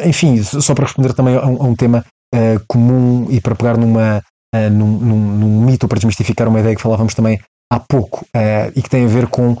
Enfim, 0.00 0.42
só 0.42 0.74
para 0.74 0.84
responder 0.84 1.12
também 1.14 1.36
a 1.36 1.46
um 1.46 1.74
tema 1.74 2.04
uh, 2.34 2.64
comum 2.66 3.26
e 3.30 3.40
para 3.40 3.54
pegar 3.54 3.76
numa, 3.76 4.18
uh, 4.54 4.70
num, 4.70 4.98
num, 4.98 5.38
num, 5.38 5.64
mito 5.64 5.88
para 5.88 5.98
desmistificar 5.98 6.48
uma 6.48 6.60
ideia 6.60 6.74
que 6.74 6.82
falávamos 6.82 7.14
também 7.14 7.40
há 7.72 7.80
pouco 7.80 8.26
uh, 8.36 8.72
e 8.74 8.82
que 8.82 8.90
tem 8.90 9.04
a 9.04 9.08
ver 9.08 9.28
com 9.28 9.56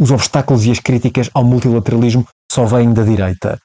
os 0.00 0.10
obstáculos 0.10 0.66
e 0.66 0.70
as 0.70 0.78
críticas 0.78 1.30
ao 1.32 1.42
multilateralismo 1.44 2.26
só 2.52 2.64
vêm 2.66 2.92
da 2.92 3.02
direita. 3.02 3.58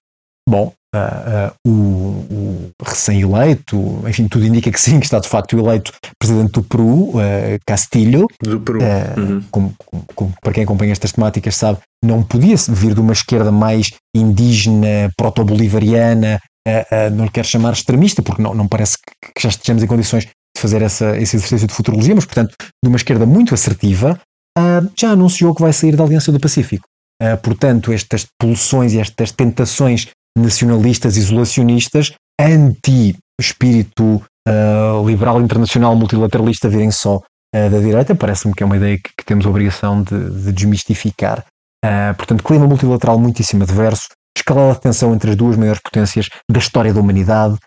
Bom, 0.47 0.73
Uh, 0.93 1.47
uh, 1.47 1.69
o, 1.71 1.71
o 1.71 2.71
recém-eleito, 2.83 3.77
enfim, 4.05 4.27
tudo 4.27 4.45
indica 4.45 4.69
que 4.69 4.81
sim, 4.81 4.99
que 4.99 5.05
está 5.05 5.19
de 5.19 5.29
facto 5.29 5.57
eleito 5.57 5.93
presidente 6.19 6.51
do 6.51 6.63
Peru, 6.63 7.11
uh, 7.11 7.57
Castilho. 7.65 8.27
Do 8.43 8.59
Peru. 8.59 8.79
Uhum. 8.81 9.41
Como, 9.49 9.73
como, 10.13 10.33
para 10.41 10.51
quem 10.51 10.65
acompanha 10.65 10.91
estas 10.91 11.13
temáticas 11.13 11.55
sabe, 11.55 11.79
não 12.03 12.21
podia 12.21 12.57
vir 12.67 12.93
de 12.93 12.99
uma 12.99 13.13
esquerda 13.13 13.53
mais 13.53 13.91
indígena, 14.13 15.09
proto-bolivariana, 15.15 16.41
não 17.13 17.25
lhe 17.25 17.31
quero 17.31 17.47
chamar 17.47 17.73
extremista, 17.73 18.21
porque 18.21 18.41
não, 18.41 18.53
não 18.53 18.67
parece 18.67 18.97
que, 18.97 19.41
já 19.41 19.49
estejamos 19.49 19.83
em 19.83 19.87
condições 19.87 20.25
de 20.25 20.61
fazer 20.61 20.81
essa, 20.81 21.17
esse 21.17 21.35
exercício 21.35 21.67
de 21.67 21.73
futurologia, 21.73 22.13
mas 22.13 22.25
portanto, 22.25 22.55
de 22.59 22.87
uma 22.87 22.97
esquerda 22.97 23.25
muito 23.25 23.53
assertiva, 23.53 24.19
já 24.97 25.11
anunciou 25.11 25.55
que 25.55 25.61
vai 25.61 25.73
sair 25.73 25.95
da 25.95 26.03
Aliança 26.03 26.31
do 26.31 26.39
Pacífico. 26.39 26.85
portanto, 27.41 27.91
estas 27.91 28.27
pulsões 28.39 28.93
e 28.93 28.99
estas 28.99 29.31
tentações 29.31 30.07
nacionalistas 30.37 31.17
isolacionistas 31.17 32.13
anti-espírito 32.39 34.21
uh, 34.47 35.05
liberal 35.07 35.41
internacional 35.41 35.95
multilateralista 35.95 36.69
virem 36.69 36.91
só 36.91 37.17
uh, 37.17 37.69
da 37.69 37.79
direita. 37.79 38.15
Parece-me 38.15 38.53
que 38.53 38.63
é 38.63 38.65
uma 38.65 38.77
ideia 38.77 38.97
que, 38.97 39.09
que 39.17 39.25
temos 39.25 39.45
a 39.45 39.49
obrigação 39.49 40.01
de, 40.03 40.43
de 40.43 40.51
desmistificar. 40.51 41.45
Uh, 41.83 42.15
portanto, 42.15 42.43
clima 42.43 42.67
multilateral 42.67 43.19
muitíssimo 43.19 43.63
adverso, 43.63 44.07
escalada 44.37 44.73
de 44.73 44.81
tensão 44.81 45.13
entre 45.13 45.31
as 45.31 45.35
duas 45.35 45.57
maiores 45.57 45.81
potências 45.81 46.29
da 46.49 46.59
história 46.59 46.93
da 46.93 46.99
humanidade, 46.99 47.57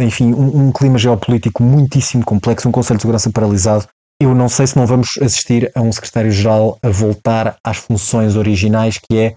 enfim, 0.00 0.32
um, 0.32 0.68
um, 0.68 0.72
clima 0.72 0.98
geopolítico 0.98 1.62
muitíssimo 1.62 2.24
complexo, 2.24 2.68
um 2.68 2.72
Conselho 2.72 2.96
de 2.96 3.02
Segurança 3.02 3.30
paralisado. 3.30 3.86
Eu 4.20 4.34
não 4.34 4.48
sei 4.48 4.66
se 4.66 4.76
não 4.76 4.86
vamos 4.86 5.18
assistir 5.20 5.70
a 5.74 5.80
um 5.82 5.90
secretário-geral 5.90 6.78
a 6.82 6.88
voltar 6.88 7.56
às 7.64 7.76
funções 7.78 8.36
originais, 8.36 8.96
que 8.98 9.18
é 9.18 9.36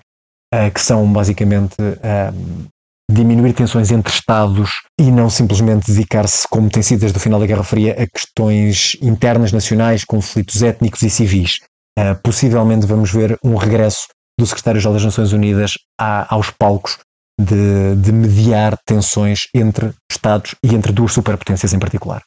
uh, 0.54 0.72
que 0.72 0.80
são 0.80 1.12
basicamente 1.12 1.76
uh, 1.82 2.68
diminuir 3.12 3.54
tensões 3.54 3.92
entre 3.92 4.14
Estados 4.14 4.70
e 5.00 5.12
não 5.12 5.30
simplesmente 5.30 5.92
dedicar-se, 5.92 6.48
como 6.48 6.70
tem 6.70 6.84
sido 6.84 7.02
desde 7.02 7.18
o 7.18 7.22
final 7.22 7.40
da 7.40 7.46
Guerra 7.46 7.64
Fria, 7.64 7.94
a 7.94 8.08
questões 8.08 8.96
internas 9.02 9.52
nacionais, 9.52 10.06
conflitos 10.06 10.62
étnicos 10.62 11.02
e 11.02 11.10
civis. 11.10 11.60
Uh, 11.98 12.16
possivelmente 12.24 12.86
vamos 12.86 13.12
ver 13.12 13.38
um 13.44 13.56
regresso 13.56 14.08
do 14.40 14.46
secretário-geral 14.46 14.94
das 14.94 15.06
Nações 15.06 15.32
Unidas 15.34 15.74
a, 16.00 16.34
aos 16.34 16.50
palcos 16.50 16.98
de, 17.40 17.96
de 17.98 18.12
mediar 18.12 18.78
tensões 18.86 19.48
entre 19.54 19.92
Estados 20.10 20.56
e 20.64 20.74
entre 20.74 20.92
duas 20.92 21.12
superpotências 21.12 21.74
em 21.74 21.80
particular. 21.80 22.22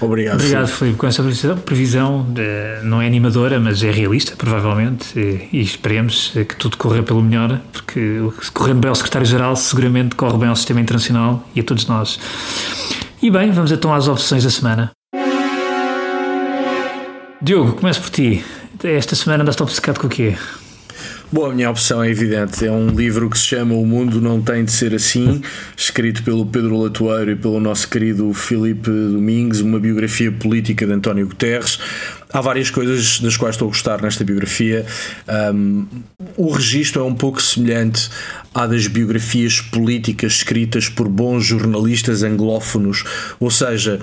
Obrigado. 0.00 0.34
Obrigado, 0.34 0.66
Filipe, 0.68 0.96
com 0.98 1.06
essa 1.06 1.22
previsão. 1.22 1.56
previsão 1.58 2.26
eh, 2.36 2.80
não 2.82 3.00
é 3.00 3.06
animadora, 3.06 3.58
mas 3.58 3.82
é 3.82 3.90
realista, 3.90 4.34
provavelmente, 4.36 5.18
e, 5.18 5.48
e 5.52 5.60
esperemos 5.60 6.32
que 6.32 6.56
tudo 6.56 6.76
corra 6.76 7.02
pelo 7.02 7.22
melhor, 7.22 7.60
porque 7.72 8.20
correndo 8.52 8.80
bem 8.80 8.88
ao 8.88 8.94
secretário-geral, 8.94 9.56
seguramente 9.56 10.14
corre 10.14 10.38
bem 10.38 10.48
ao 10.48 10.56
sistema 10.56 10.80
internacional 10.80 11.46
e 11.54 11.60
a 11.60 11.64
todos 11.64 11.86
nós. 11.86 12.18
E 13.22 13.30
bem, 13.30 13.50
vamos 13.50 13.72
então 13.72 13.92
às 13.92 14.08
opções 14.08 14.44
da 14.44 14.50
semana. 14.50 14.90
Diogo, 17.40 17.74
começo 17.74 18.00
por 18.00 18.10
ti. 18.10 18.44
Esta 18.82 19.14
semana 19.14 19.42
andaste 19.42 19.62
obcecado 19.62 19.98
com 19.98 20.06
o 20.06 20.10
quê? 20.10 20.36
Bom, 21.30 21.50
a 21.50 21.52
minha 21.52 21.68
opção 21.68 22.02
é 22.04 22.08
evidente. 22.08 22.64
É 22.64 22.70
um 22.70 22.88
livro 22.88 23.28
que 23.28 23.36
se 23.36 23.46
chama 23.46 23.74
O 23.74 23.84
Mundo 23.84 24.20
Não 24.20 24.40
Tem 24.40 24.64
de 24.64 24.70
Ser 24.70 24.94
Assim, 24.94 25.42
escrito 25.76 26.22
pelo 26.22 26.46
Pedro 26.46 26.80
Latoeiro 26.80 27.32
e 27.32 27.36
pelo 27.36 27.58
nosso 27.58 27.88
querido 27.90 28.32
Filipe 28.32 28.88
Domingues, 28.88 29.60
uma 29.60 29.80
biografia 29.80 30.30
política 30.30 30.86
de 30.86 30.92
António 30.92 31.26
Guterres. 31.26 31.80
Há 32.36 32.40
várias 32.42 32.68
coisas 32.68 33.18
das 33.18 33.34
quais 33.34 33.54
estou 33.54 33.68
a 33.68 33.70
gostar 33.70 34.02
nesta 34.02 34.22
biografia. 34.22 34.84
Um, 35.54 35.86
o 36.36 36.50
registro 36.50 37.00
é 37.00 37.04
um 37.06 37.14
pouco 37.14 37.40
semelhante 37.40 38.10
à 38.54 38.66
das 38.66 38.86
biografias 38.86 39.62
políticas 39.62 40.34
escritas 40.34 40.86
por 40.86 41.08
bons 41.08 41.46
jornalistas 41.46 42.22
anglófonos, 42.22 43.04
ou 43.40 43.50
seja, 43.50 43.98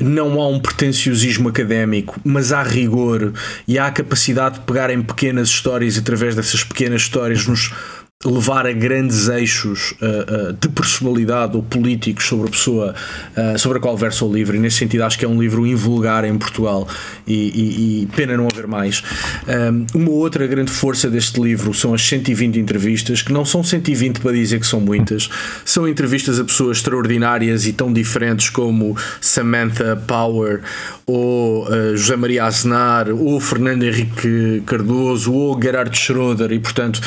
não 0.00 0.40
há 0.40 0.48
um 0.48 0.58
pretenciosismo 0.58 1.50
académico, 1.50 2.18
mas 2.24 2.50
há 2.50 2.62
rigor 2.62 3.34
e 3.68 3.78
há 3.78 3.88
a 3.88 3.90
capacidade 3.90 4.54
de 4.54 4.64
pegar 4.64 4.88
em 4.88 5.02
pequenas 5.02 5.50
histórias 5.50 5.96
e 5.96 5.98
através 5.98 6.34
dessas 6.34 6.64
pequenas 6.64 7.02
histórias 7.02 7.46
nos 7.46 7.74
levar 8.22 8.66
a 8.66 8.72
grandes 8.72 9.28
eixos 9.28 9.92
uh, 9.92 10.50
uh, 10.50 10.52
de 10.52 10.68
personalidade 10.68 11.56
ou 11.56 11.62
políticos 11.62 12.26
sobre 12.26 12.48
a 12.48 12.50
pessoa 12.50 12.94
uh, 13.34 13.58
sobre 13.58 13.78
a 13.78 13.80
qual 13.80 13.96
versa 13.96 14.26
o 14.26 14.30
livro. 14.30 14.54
E 14.54 14.58
nesse 14.58 14.76
sentido 14.76 15.04
acho 15.04 15.18
que 15.18 15.24
é 15.24 15.28
um 15.28 15.40
livro 15.40 15.66
invulgar 15.66 16.26
em 16.26 16.36
Portugal. 16.36 16.86
E, 17.26 17.32
e, 17.32 18.02
e 18.02 18.06
pena 18.14 18.36
não 18.36 18.46
haver 18.46 18.66
mais. 18.66 19.02
Um, 19.48 19.86
uma 19.94 20.10
outra 20.10 20.46
grande 20.46 20.70
força 20.70 21.08
deste 21.08 21.40
livro 21.40 21.72
são 21.72 21.94
as 21.94 22.02
120 22.02 22.58
entrevistas 22.58 23.22
que 23.22 23.32
não 23.32 23.46
são 23.46 23.64
120 23.64 24.20
para 24.20 24.32
dizer 24.32 24.60
que 24.60 24.66
são 24.66 24.80
muitas. 24.82 25.30
São 25.64 25.88
entrevistas 25.88 26.38
a 26.38 26.44
pessoas 26.44 26.76
extraordinárias 26.76 27.66
e 27.66 27.72
tão 27.72 27.90
diferentes 27.90 28.50
como 28.50 28.98
Samantha 29.18 29.96
Power 30.06 30.60
ou 31.06 31.66
José 31.94 32.16
Maria 32.16 32.44
Aznar 32.44 33.08
ou 33.08 33.40
Fernando 33.40 33.84
Henrique 33.84 34.62
Cardoso 34.66 35.32
ou 35.32 35.60
Gerhard 35.60 35.96
Schroeder. 35.96 36.52
E 36.52 36.58
portanto 36.58 37.00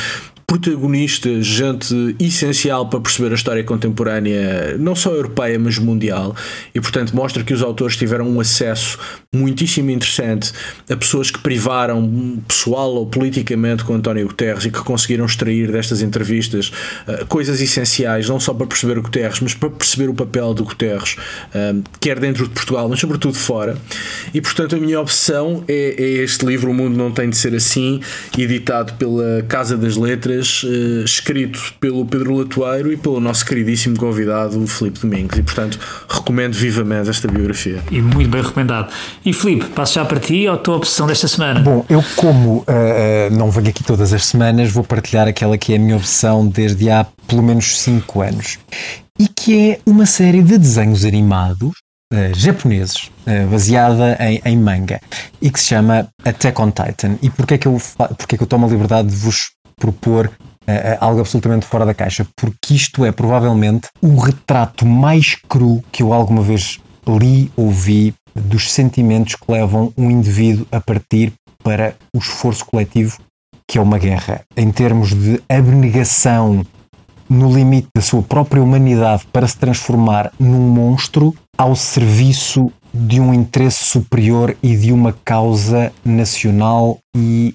protagonista, 0.46 1.42
gente 1.42 2.16
essencial 2.20 2.88
para 2.88 3.00
perceber 3.00 3.32
a 3.32 3.34
história 3.34 3.64
contemporânea, 3.64 4.76
não 4.78 4.94
só 4.94 5.10
europeia, 5.10 5.58
mas 5.58 5.78
mundial, 5.78 6.34
e 6.74 6.80
portanto 6.80 7.14
mostra 7.14 7.42
que 7.42 7.52
os 7.52 7.62
autores 7.62 7.96
tiveram 7.96 8.28
um 8.28 8.40
acesso 8.40 8.98
muitíssimo 9.34 9.90
interessante 9.90 10.52
a 10.88 10.96
pessoas 10.96 11.30
que 11.30 11.38
privaram 11.38 12.40
pessoal 12.46 12.94
ou 12.94 13.06
politicamente 13.06 13.84
com 13.84 13.94
António 13.94 14.26
Guterres 14.26 14.64
e 14.66 14.70
que 14.70 14.80
conseguiram 14.80 15.24
extrair 15.24 15.70
destas 15.70 16.02
entrevistas 16.02 16.70
uh, 17.08 17.26
coisas 17.26 17.60
essenciais, 17.60 18.28
não 18.28 18.38
só 18.38 18.54
para 18.54 18.66
perceber 18.66 18.98
o 18.98 19.02
Guterres, 19.02 19.40
mas 19.40 19.54
para 19.54 19.70
perceber 19.70 20.08
o 20.08 20.14
papel 20.14 20.54
do 20.54 20.64
Guterres, 20.64 21.16
uh, 21.54 21.82
quer 22.00 22.18
dentro 22.20 22.44
de 22.44 22.50
Portugal, 22.50 22.88
mas 22.88 23.00
sobretudo 23.00 23.36
fora. 23.36 23.76
E 24.32 24.40
portanto 24.40 24.76
a 24.76 24.78
minha 24.78 25.00
opção 25.00 25.64
é, 25.66 25.94
é 25.98 26.08
este 26.22 26.44
livro, 26.44 26.70
O 26.70 26.74
Mundo 26.74 26.96
Não 26.96 27.10
Tem 27.10 27.28
de 27.28 27.36
Ser 27.36 27.54
Assim, 27.54 28.00
editado 28.38 28.94
pela 28.94 29.42
Casa 29.48 29.76
das 29.76 29.96
Letras 29.96 30.33
uh, 30.40 31.04
escrito 31.04 31.74
pelo 31.80 32.04
Pedro 32.04 32.36
Latoeiro 32.36 32.92
e 32.92 32.96
pelo 32.96 33.20
nosso 33.20 33.44
queridíssimo 33.44 33.96
convidado, 33.96 34.62
o 34.62 34.66
Filipe 34.66 35.00
Domingos. 35.00 35.38
E, 35.38 35.42
portanto, 35.42 35.78
recomendo 36.08 36.54
vivamente 36.54 37.10
esta 37.10 37.28
biografia. 37.28 37.82
E 37.90 38.00
muito 38.00 38.30
bem 38.30 38.42
recomendado. 38.42 38.92
E, 39.24 39.32
Filipe, 39.32 39.66
passo 39.66 39.94
já 39.94 40.04
para 40.04 40.20
ti 40.20 40.46
a 40.46 40.56
tua 40.56 40.76
opção 40.76 41.06
desta 41.06 41.28
semana. 41.28 41.60
Bom, 41.60 41.84
eu, 41.88 42.02
como 42.16 42.58
uh, 42.58 42.64
não 43.32 43.50
venho 43.50 43.68
aqui 43.68 43.82
todas 43.84 44.12
as 44.12 44.24
semanas, 44.26 44.70
vou 44.70 44.84
partilhar 44.84 45.28
aquela 45.28 45.58
que 45.58 45.72
é 45.72 45.76
a 45.76 45.78
minha 45.78 45.96
opção 45.96 46.46
desde 46.46 46.90
há 46.90 47.06
pelo 47.26 47.42
menos 47.42 47.78
5 47.80 48.20
anos. 48.22 48.58
E 49.18 49.28
que 49.28 49.70
é 49.70 49.80
uma 49.86 50.06
série 50.06 50.42
de 50.42 50.58
desenhos 50.58 51.04
animados 51.04 51.72
Uh, 52.12 52.32
japoneses, 52.36 53.10
uh, 53.26 53.48
baseada 53.50 54.16
em, 54.20 54.40
em, 54.44 54.56
manga, 54.56 55.00
e 55.42 55.50
que 55.50 55.58
se 55.58 55.68
chama 55.68 56.06
Attack 56.22 56.60
on 56.60 56.70
Titan. 56.70 57.18
E 57.20 57.30
porquê 57.30 57.54
é 57.54 57.58
que 57.58 57.66
eu, 57.66 57.76
porquê 57.96 58.36
é 58.36 58.38
que 58.38 58.44
eu 58.44 58.46
tomo 58.46 58.66
a 58.66 58.68
liberdade 58.68 59.08
de 59.08 59.16
vos 59.16 59.53
propor 59.76 60.26
uh, 60.26 60.98
algo 61.00 61.20
absolutamente 61.20 61.66
fora 61.66 61.86
da 61.86 61.94
caixa, 61.94 62.26
porque 62.36 62.74
isto 62.74 63.04
é 63.04 63.12
provavelmente 63.12 63.88
o 64.00 64.16
retrato 64.16 64.86
mais 64.86 65.36
cru 65.48 65.82
que 65.90 66.02
eu 66.02 66.12
alguma 66.12 66.42
vez 66.42 66.80
li 67.06 67.50
ou 67.56 67.70
vi 67.70 68.14
dos 68.34 68.72
sentimentos 68.72 69.36
que 69.36 69.50
levam 69.50 69.92
um 69.96 70.10
indivíduo 70.10 70.66
a 70.72 70.80
partir 70.80 71.32
para 71.62 71.94
o 72.14 72.18
esforço 72.18 72.64
coletivo 72.64 73.18
que 73.68 73.78
é 73.78 73.80
uma 73.80 73.98
guerra, 73.98 74.42
em 74.56 74.70
termos 74.70 75.14
de 75.14 75.42
abnegação 75.48 76.64
no 77.28 77.52
limite 77.52 77.88
da 77.94 78.02
sua 78.02 78.22
própria 78.22 78.62
humanidade 78.62 79.26
para 79.32 79.48
se 79.48 79.56
transformar 79.56 80.30
num 80.38 80.68
monstro 80.68 81.34
ao 81.56 81.74
serviço 81.74 82.70
de 82.92 83.20
um 83.20 83.32
interesse 83.32 83.84
superior 83.84 84.56
e 84.62 84.76
de 84.76 84.92
uma 84.92 85.12
causa 85.24 85.92
nacional 86.04 86.98
e 87.16 87.54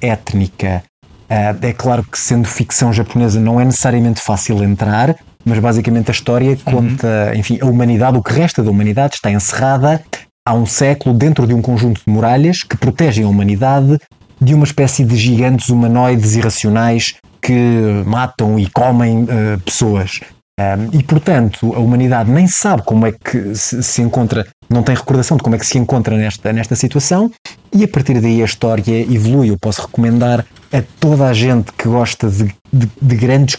étnica. 0.00 0.82
Uh, 1.30 1.66
é 1.66 1.72
claro 1.72 2.02
que, 2.04 2.18
sendo 2.18 2.46
ficção 2.46 2.92
japonesa, 2.92 3.40
não 3.40 3.60
é 3.60 3.64
necessariamente 3.64 4.20
fácil 4.20 4.62
entrar, 4.62 5.16
mas 5.44 5.58
basicamente 5.58 6.10
a 6.10 6.12
história 6.12 6.50
uhum. 6.50 6.72
conta, 6.72 7.32
enfim, 7.34 7.58
a 7.60 7.66
humanidade, 7.66 8.18
o 8.18 8.22
que 8.22 8.32
resta 8.32 8.62
da 8.62 8.70
humanidade 8.70 9.14
está 9.14 9.30
encerrada 9.30 10.02
há 10.46 10.52
um 10.52 10.66
século 10.66 11.16
dentro 11.16 11.46
de 11.46 11.54
um 11.54 11.62
conjunto 11.62 12.02
de 12.04 12.12
muralhas 12.12 12.62
que 12.62 12.76
protegem 12.76 13.24
a 13.24 13.28
humanidade 13.28 13.98
de 14.40 14.54
uma 14.54 14.64
espécie 14.64 15.04
de 15.04 15.16
gigantes 15.16 15.70
humanoides 15.70 16.36
irracionais 16.36 17.14
que 17.40 18.02
matam 18.06 18.58
e 18.58 18.68
comem 18.68 19.24
uh, 19.24 19.60
pessoas. 19.64 20.20
Um, 20.58 20.96
e 20.96 21.02
portanto, 21.02 21.74
a 21.74 21.80
humanidade 21.80 22.30
nem 22.30 22.46
sabe 22.46 22.82
como 22.82 23.06
é 23.06 23.12
que 23.12 23.56
se, 23.56 24.00
encontra, 24.00 24.46
não 24.70 24.84
tem 24.84 24.94
recordação 24.94 25.36
de 25.36 25.42
como 25.42 25.56
é 25.56 25.58
que 25.58 25.66
se 25.66 25.78
encontra 25.78 26.16
nesta, 26.16 26.52
nesta 26.52 26.76
situação, 26.76 27.30
e 27.72 27.82
a 27.82 27.88
partir 27.88 28.20
daí 28.20 28.40
a 28.40 28.44
história 28.44 29.00
evolui. 29.00 29.50
Eu 29.50 29.58
posso 29.58 29.82
recomendar 29.82 30.46
a 30.72 30.82
toda 31.00 31.26
a 31.26 31.32
gente 31.32 31.72
que 31.72 31.88
gosta 31.88 32.28
de, 32.28 32.54
de, 32.72 32.88
de 33.02 33.16
grandes 33.16 33.56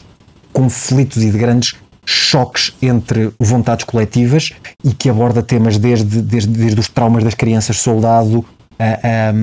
conflitos 0.53 1.21
e 1.21 1.31
de 1.31 1.37
grandes 1.37 1.75
choques 2.05 2.73
entre 2.81 3.31
vontades 3.39 3.83
coletivas 3.83 4.51
e 4.83 4.93
que 4.93 5.09
aborda 5.09 5.43
temas 5.43 5.77
desde, 5.77 6.21
desde, 6.21 6.49
desde 6.49 6.79
os 6.79 6.87
traumas 6.87 7.23
das 7.23 7.33
crianças 7.33 7.77
soldado 7.77 8.45
a, 8.79 9.33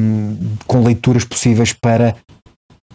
com 0.67 0.83
leituras 0.83 1.25
possíveis 1.25 1.73
para 1.73 2.15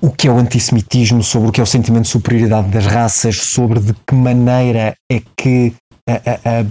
o 0.01 0.11
que 0.11 0.27
é 0.27 0.31
o 0.31 0.37
antissemitismo, 0.37 1.23
sobre 1.23 1.49
o 1.49 1.51
que 1.51 1.59
é 1.59 1.63
o 1.63 1.67
sentimento 1.67 2.03
de 2.03 2.09
superioridade 2.09 2.69
das 2.69 2.85
raças, 2.85 3.37
sobre 3.37 3.79
de 3.79 3.93
que 3.93 4.15
maneira 4.15 4.95
é 5.11 5.21
que 5.35 5.73
a, 6.07 6.13
a, 6.13 6.59
a, 6.61 6.65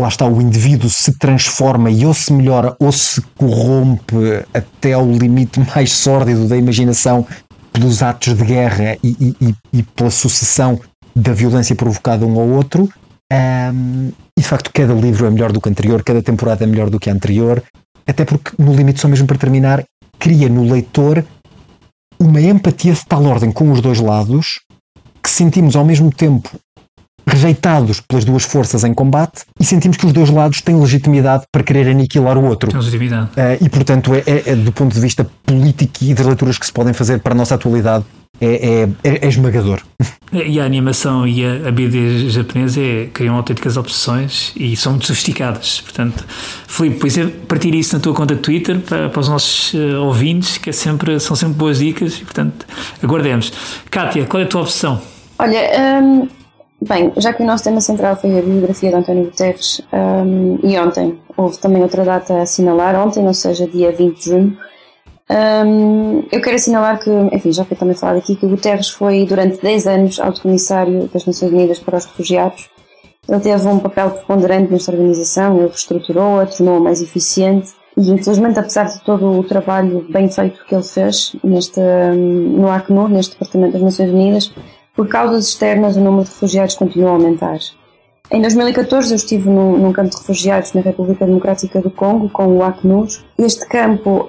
lá 0.00 0.08
está 0.08 0.26
o 0.26 0.40
indivíduo 0.40 0.88
se 0.88 1.18
transforma 1.18 1.90
e 1.90 2.04
ou 2.04 2.14
se 2.14 2.32
melhora 2.32 2.76
ou 2.78 2.92
se 2.92 3.20
corrompe 3.36 4.16
até 4.52 4.92
ao 4.92 5.10
limite 5.10 5.60
mais 5.74 5.92
sórdido 5.92 6.46
da 6.46 6.56
imaginação 6.56 7.26
pelos 7.72 8.02
atos 8.02 8.34
de 8.34 8.44
guerra 8.44 8.96
e, 9.02 9.34
e, 9.40 9.54
e 9.72 9.82
pela 9.82 10.10
sucessão 10.10 10.80
da 11.14 11.32
violência 11.32 11.74
provocada 11.74 12.26
um 12.26 12.38
ao 12.38 12.48
outro. 12.48 12.88
Um, 13.32 14.10
e 14.36 14.40
de 14.40 14.46
facto, 14.46 14.70
cada 14.72 14.94
livro 14.94 15.26
é 15.26 15.30
melhor 15.30 15.52
do 15.52 15.60
que 15.60 15.68
o 15.68 15.70
anterior, 15.70 16.02
cada 16.02 16.22
temporada 16.22 16.64
é 16.64 16.66
melhor 16.66 16.88
do 16.88 16.98
que 16.98 17.10
a 17.10 17.12
anterior, 17.12 17.62
até 18.06 18.24
porque, 18.24 18.52
no 18.58 18.74
limite, 18.74 19.00
só 19.00 19.08
mesmo 19.08 19.26
para 19.26 19.36
terminar, 19.36 19.84
cria 20.18 20.48
no 20.48 20.62
leitor 20.62 21.24
uma 22.18 22.40
empatia 22.40 22.92
de 22.92 23.04
tal 23.06 23.24
ordem 23.24 23.52
com 23.52 23.70
os 23.70 23.80
dois 23.80 24.00
lados 24.00 24.60
que 25.22 25.30
sentimos 25.30 25.76
ao 25.76 25.84
mesmo 25.84 26.10
tempo 26.12 26.50
rejeitados 27.28 28.00
pelas 28.00 28.24
duas 28.24 28.42
forças 28.42 28.84
em 28.84 28.94
combate 28.94 29.42
e 29.60 29.64
sentimos 29.64 29.96
que 29.96 30.06
os 30.06 30.12
dois 30.12 30.30
lados 30.30 30.62
têm 30.62 30.80
legitimidade 30.80 31.44
para 31.52 31.62
querer 31.62 31.88
aniquilar 31.88 32.38
o 32.38 32.44
outro. 32.44 32.70
Tem 32.70 32.78
legitimidade. 32.78 33.30
Uh, 33.32 33.64
e 33.64 33.68
portanto, 33.68 34.14
é, 34.14 34.22
é, 34.26 34.50
é, 34.52 34.56
do 34.56 34.72
ponto 34.72 34.94
de 34.94 35.00
vista 35.00 35.26
político 35.44 35.92
e 36.02 36.14
das 36.14 36.26
leituras 36.26 36.58
que 36.58 36.66
se 36.66 36.72
podem 36.72 36.94
fazer 36.94 37.20
para 37.20 37.34
a 37.34 37.36
nossa 37.36 37.54
atualidade, 37.54 38.04
é, 38.40 38.82
é, 38.82 38.88
é, 39.04 39.26
é 39.26 39.28
esmagador. 39.28 39.80
E 40.32 40.60
a 40.60 40.64
animação 40.64 41.26
e 41.26 41.44
a, 41.44 41.68
a 41.68 41.72
BD 41.72 42.28
japonesa 42.28 42.80
é, 42.80 43.06
criam 43.06 43.36
autênticas 43.36 43.76
obsessões 43.76 44.52
e 44.56 44.76
são 44.76 44.92
muito 44.92 45.06
sofisticadas. 45.06 45.80
Portanto, 45.80 46.24
Filipe, 46.66 46.98
pois 47.00 47.16
é 47.16 47.26
partir 47.26 47.74
isso 47.74 47.96
na 47.96 48.02
tua 48.02 48.14
conta 48.14 48.34
de 48.34 48.40
Twitter 48.40 48.78
para, 48.80 49.08
para 49.08 49.20
os 49.20 49.28
nossos 49.28 49.72
uh, 49.74 50.02
ouvintes, 50.02 50.58
que 50.58 50.70
é 50.70 50.72
sempre, 50.72 51.18
são 51.18 51.34
sempre 51.34 51.56
boas 51.56 51.78
dicas 51.78 52.18
e, 52.18 52.24
portanto, 52.24 52.66
aguardemos. 53.02 53.52
Kátia, 53.90 54.26
qual 54.26 54.42
é 54.42 54.44
a 54.44 54.48
tua 54.48 54.62
opção? 54.62 55.00
Olha, 55.38 56.02
um, 56.02 56.28
Bem, 56.80 57.12
já 57.16 57.32
que 57.32 57.42
o 57.42 57.46
nosso 57.46 57.64
tema 57.64 57.80
central 57.80 58.14
foi 58.14 58.38
a 58.38 58.42
biografia 58.42 58.90
de 58.90 58.94
António 58.94 59.24
Guterres, 59.24 59.82
um, 59.92 60.60
e 60.62 60.78
ontem 60.78 61.18
houve 61.36 61.58
também 61.58 61.82
outra 61.82 62.04
data 62.04 62.34
a 62.34 62.42
assinalar, 62.42 62.94
ontem, 62.94 63.26
ou 63.26 63.34
seja, 63.34 63.66
dia 63.66 63.90
20 63.90 64.16
de 64.16 64.24
junho, 64.24 64.56
um, 65.30 66.24
eu 66.32 66.40
quero 66.40 66.56
assinalar 66.56 66.98
que, 66.98 67.10
enfim, 67.10 67.52
já 67.52 67.64
foi 67.64 67.76
também 67.76 67.94
falado 67.94 68.18
aqui, 68.18 68.34
que 68.34 68.46
Guterres 68.46 68.88
foi 68.88 69.26
durante 69.26 69.60
10 69.60 69.86
anos 69.86 70.20
alto 70.20 70.40
comissário 70.40 71.08
das 71.12 71.26
Nações 71.26 71.52
Unidas 71.52 71.78
para 71.78 71.98
os 71.98 72.06
Refugiados. 72.06 72.70
Ele 73.28 73.40
teve 73.40 73.68
um 73.68 73.78
papel 73.78 74.10
preponderante 74.10 74.72
nesta 74.72 74.90
organização, 74.90 75.58
ele 75.58 75.68
reestruturou-a, 75.68 76.46
tornou-a 76.46 76.80
mais 76.80 77.02
eficiente 77.02 77.72
e, 77.94 78.10
infelizmente, 78.10 78.58
apesar 78.58 78.84
de 78.84 79.04
todo 79.04 79.38
o 79.38 79.44
trabalho 79.44 80.06
bem 80.08 80.30
feito 80.30 80.64
que 80.64 80.74
ele 80.74 80.84
fez 80.84 81.36
neste, 81.44 81.80
no 81.80 82.70
Acnur, 82.70 83.08
neste 83.10 83.32
Departamento 83.32 83.74
das 83.74 83.82
Nações 83.82 84.10
Unidas, 84.10 84.54
por 84.94 85.08
causas 85.08 85.46
externas, 85.48 85.96
o 85.96 86.00
número 86.00 86.24
de 86.24 86.30
refugiados 86.30 86.74
continua 86.74 87.10
a 87.10 87.12
aumentar. 87.12 87.58
Em 88.30 88.42
2014 88.42 89.10
eu 89.10 89.16
estive 89.16 89.48
num, 89.48 89.78
num, 89.78 89.92
campo 89.92 90.10
de 90.10 90.16
refugiados 90.16 90.74
na 90.74 90.82
República 90.82 91.24
Democrática 91.24 91.80
do 91.80 91.90
Congo 91.90 92.28
com 92.28 92.46
o 92.58 92.62
Acnur. 92.62 93.08
Este 93.38 93.66
campo 93.66 94.28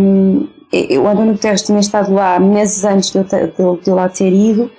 um, 0.00 0.48
o 0.72 1.08
António 1.08 1.32
Guterres 1.32 1.62
tinha 1.62 1.80
estado 1.80 2.12
lá 2.14 2.38
meses 2.38 2.84
antes 2.84 3.10
de 3.10 3.18
eu, 3.18 3.24
de, 3.24 3.82
de 3.82 3.90
eu 3.90 3.94
lá 3.94 4.08
ter 4.08 4.32
ido, 4.32 4.70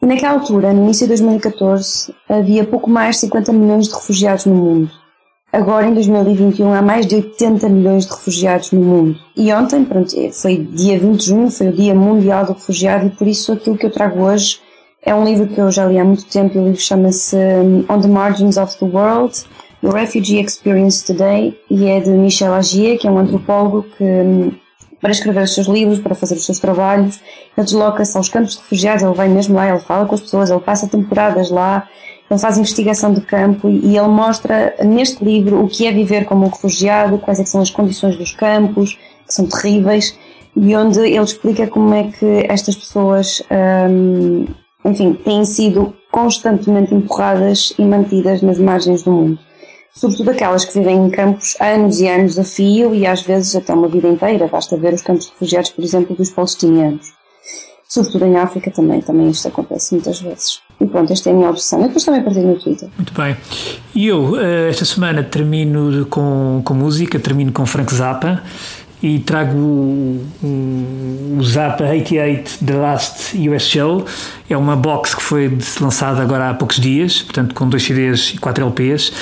e 0.00 0.06
naquela 0.06 0.34
altura, 0.34 0.72
no 0.72 0.84
início 0.84 1.06
de 1.06 1.08
2014, 1.08 2.14
havia 2.28 2.64
pouco 2.64 2.88
mais 2.88 3.16
de 3.16 3.22
50 3.22 3.52
milhões 3.52 3.88
de 3.88 3.94
refugiados 3.94 4.46
no 4.46 4.54
mundo. 4.54 4.90
Agora, 5.52 5.86
em 5.86 5.94
2021, 5.94 6.72
há 6.72 6.82
mais 6.82 7.06
de 7.06 7.16
80 7.16 7.68
milhões 7.68 8.06
de 8.06 8.12
refugiados 8.12 8.72
no 8.72 8.80
mundo. 8.80 9.18
E 9.34 9.52
ontem, 9.52 9.84
pronto, 9.84 10.14
foi 10.32 10.58
dia 10.58 10.98
20 10.98 11.18
de 11.18 11.26
junho, 11.26 11.50
foi 11.50 11.68
o 11.68 11.72
Dia 11.72 11.94
Mundial 11.94 12.44
do 12.44 12.52
Refugiado, 12.52 13.06
e 13.06 13.10
por 13.10 13.26
isso 13.26 13.52
aquilo 13.52 13.78
que 13.78 13.86
eu 13.86 13.90
trago 13.90 14.22
hoje 14.22 14.60
é 15.06 15.14
um 15.14 15.24
livro 15.24 15.46
que 15.46 15.58
eu 15.58 15.70
já 15.70 15.86
li 15.86 15.98
há 15.98 16.04
muito 16.04 16.26
tempo, 16.26 16.58
o 16.58 16.64
livro 16.64 16.80
chama-se 16.80 17.36
hum, 17.36 17.84
On 17.88 18.00
the 18.00 18.08
Margins 18.08 18.56
of 18.56 18.76
the 18.78 18.84
World, 18.84 19.44
The 19.80 19.88
Refugee 19.88 20.40
Experience 20.40 21.06
Today, 21.06 21.56
e 21.70 21.86
é 21.86 22.00
de 22.00 22.10
Michel 22.10 22.52
Agier, 22.52 22.98
que 22.98 23.06
é 23.06 23.10
um 23.10 23.18
antropólogo 23.18 23.84
que 23.96 24.02
hum, 24.02 24.50
para 25.00 25.12
escrever 25.12 25.44
os 25.44 25.54
seus 25.54 25.68
livros, 25.68 26.00
para 26.00 26.16
fazer 26.16 26.34
os 26.34 26.44
seus 26.44 26.58
trabalhos. 26.58 27.20
Ele 27.56 27.64
desloca-se 27.64 28.16
aos 28.16 28.28
campos 28.28 28.54
de 28.54 28.58
refugiados, 28.58 29.04
ele 29.04 29.14
vai 29.14 29.28
mesmo 29.28 29.54
lá, 29.54 29.68
ele 29.68 29.78
fala 29.78 30.06
com 30.06 30.14
as 30.16 30.20
pessoas, 30.20 30.50
ele 30.50 30.58
passa 30.58 30.88
temporadas 30.88 31.50
lá, 31.50 31.86
ele 32.28 32.40
faz 32.40 32.58
investigação 32.58 33.14
de 33.14 33.20
campo 33.20 33.68
e 33.68 33.96
ele 33.96 34.08
mostra 34.08 34.74
neste 34.82 35.24
livro 35.24 35.62
o 35.62 35.68
que 35.68 35.86
é 35.86 35.92
viver 35.92 36.24
como 36.24 36.46
um 36.46 36.48
refugiado, 36.48 37.18
quais 37.18 37.38
é 37.38 37.44
são 37.44 37.60
as 37.60 37.70
condições 37.70 38.16
dos 38.16 38.32
campos, 38.32 38.98
que 39.24 39.32
são 39.32 39.46
terríveis, 39.46 40.18
e 40.56 40.74
onde 40.74 40.98
ele 40.98 41.22
explica 41.22 41.68
como 41.68 41.94
é 41.94 42.10
que 42.10 42.44
estas 42.48 42.74
pessoas, 42.74 43.40
hum, 43.88 44.46
enfim, 44.86 45.12
têm 45.12 45.44
sido 45.44 45.94
constantemente 46.10 46.94
empurradas 46.94 47.74
e 47.78 47.82
mantidas 47.82 48.40
nas 48.40 48.58
margens 48.58 49.02
do 49.02 49.10
mundo 49.12 49.38
sobretudo 49.96 50.30
aquelas 50.30 50.64
que 50.64 50.78
vivem 50.78 51.06
em 51.06 51.10
campos 51.10 51.56
anos 51.58 51.98
e 52.00 52.06
anos 52.06 52.38
a 52.38 52.44
fio 52.44 52.94
e 52.94 53.06
às 53.06 53.22
vezes 53.22 53.56
até 53.56 53.72
uma 53.72 53.88
vida 53.88 54.06
inteira. 54.06 54.46
Basta 54.46 54.76
ver 54.76 54.92
os 54.92 55.02
campos 55.02 55.24
de 55.24 55.32
refugiados, 55.32 55.70
por 55.70 55.82
exemplo, 55.82 56.14
dos 56.14 56.30
palestinianos. 56.30 57.16
Sobretudo 57.88 58.26
em 58.26 58.36
África 58.36 58.70
também, 58.70 59.00
também 59.00 59.30
isto 59.30 59.48
acontece 59.48 59.94
muitas 59.94 60.20
vezes. 60.20 60.60
E 60.80 60.86
pronto, 60.86 61.12
esta 61.12 61.30
é 61.30 61.32
a 61.32 61.36
minha 61.36 61.48
obsessão. 61.48 61.80
Eu 61.80 61.86
depois 61.86 62.04
também 62.04 62.22
partilho 62.22 62.48
no 62.48 62.58
Twitter. 62.58 62.88
Muito 62.96 63.14
bem. 63.14 63.36
E 63.94 64.06
eu, 64.06 64.38
eh, 64.38 64.68
esta 64.68 64.84
semana, 64.84 65.22
termino 65.22 66.04
com, 66.06 66.60
com 66.64 66.74
música, 66.74 67.18
termino 67.18 67.52
com 67.52 67.64
Frank 67.64 67.94
Zappa 67.94 68.42
e 69.06 69.20
trago 69.20 69.56
o, 69.56 70.26
o, 70.42 71.36
o 71.38 71.44
Zappa 71.44 71.84
88 71.84 72.64
The 72.64 72.74
Last 72.74 73.48
US 73.48 73.62
Show. 73.62 74.04
É 74.50 74.56
uma 74.56 74.74
box 74.74 75.14
que 75.14 75.22
foi 75.22 75.56
lançada 75.80 76.20
agora 76.20 76.50
há 76.50 76.54
poucos 76.54 76.80
dias, 76.80 77.22
portanto, 77.22 77.54
com 77.54 77.68
dois 77.68 77.84
CDs 77.84 78.34
e 78.34 78.38
quatro 78.38 78.64
LPs 78.64 79.12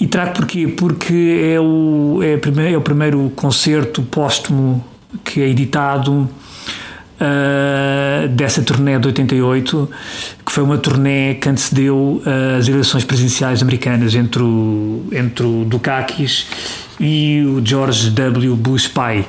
e 0.00 0.08
trago 0.08 0.32
porquê? 0.32 0.66
Porque 0.66 1.54
é 1.54 1.60
o, 1.60 2.20
é, 2.20 2.36
primeiro, 2.36 2.74
é 2.74 2.76
o 2.76 2.80
primeiro 2.80 3.32
concerto 3.36 4.02
póstumo 4.02 4.84
que 5.22 5.40
é 5.40 5.48
editado 5.48 6.28
uh, 7.20 8.28
dessa 8.30 8.60
turnê 8.62 8.98
de 8.98 9.06
88, 9.06 9.88
que 10.44 10.50
foi 10.50 10.64
uma 10.64 10.78
turnê 10.78 11.34
que 11.34 11.48
antecedeu 11.48 12.20
as 12.58 12.66
eleições 12.66 13.04
presidenciais 13.04 13.62
americanas 13.62 14.16
entre 14.16 14.42
o, 14.42 15.04
entre 15.12 15.46
o 15.46 15.64
Dukakis 15.64 16.87
e 17.00 17.42
o 17.44 17.64
George 17.64 18.10
W. 18.10 18.56
Bush 18.56 18.88
pai. 18.88 19.26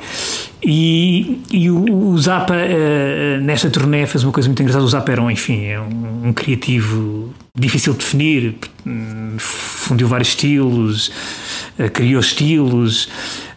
E, 0.61 1.41
e 1.51 1.69
o, 1.69 2.09
o 2.09 2.17
Zappa, 2.17 2.53
uh, 2.53 3.41
nesta 3.41 3.69
turnê, 3.69 4.05
fez 4.05 4.23
uma 4.23 4.33
coisa 4.33 4.49
muito 4.49 4.61
engraçada. 4.61 4.83
O 4.83 4.87
Zappa 4.87 5.11
era, 5.11 5.21
um, 5.21 5.31
enfim, 5.31 5.63
é 5.63 5.79
um, 5.79 6.27
um 6.27 6.33
criativo 6.33 7.33
difícil 7.55 7.93
de 7.93 7.99
definir, 7.99 8.55
fundiu 9.37 10.07
vários 10.07 10.29
estilos, 10.29 11.11
uh, 11.79 11.89
criou 11.91 12.19
estilos, 12.19 13.09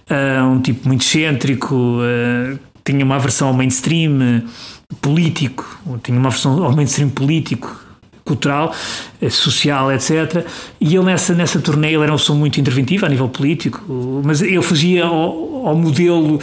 uh, 0.08 0.44
um 0.46 0.60
tipo 0.60 0.86
muito 0.86 1.02
excêntrico, 1.02 1.98
tinha 2.84 3.04
uma 3.04 3.16
aversão 3.16 3.48
ao 3.48 3.54
mainstream 3.54 4.42
político, 5.00 5.80
tinha 6.02 6.18
uma 6.18 6.28
aversão 6.28 6.62
ao 6.62 6.74
mainstream 6.74 7.08
político, 7.08 7.80
cultural, 8.24 8.74
social, 9.30 9.92
etc. 9.92 10.46
E 10.80 10.94
ele 10.94 11.04
nessa, 11.04 11.34
nessa 11.34 11.60
turnê 11.60 11.92
ele 11.92 12.02
era 12.02 12.14
um 12.14 12.18
som 12.18 12.34
muito 12.34 12.60
interventivo 12.60 13.06
a 13.06 13.08
nível 13.08 13.28
político, 13.28 13.82
mas 14.24 14.42
ele 14.42 14.60
fugia 14.62 15.04
ao, 15.04 15.66
ao 15.66 15.74
modelo 15.76 16.40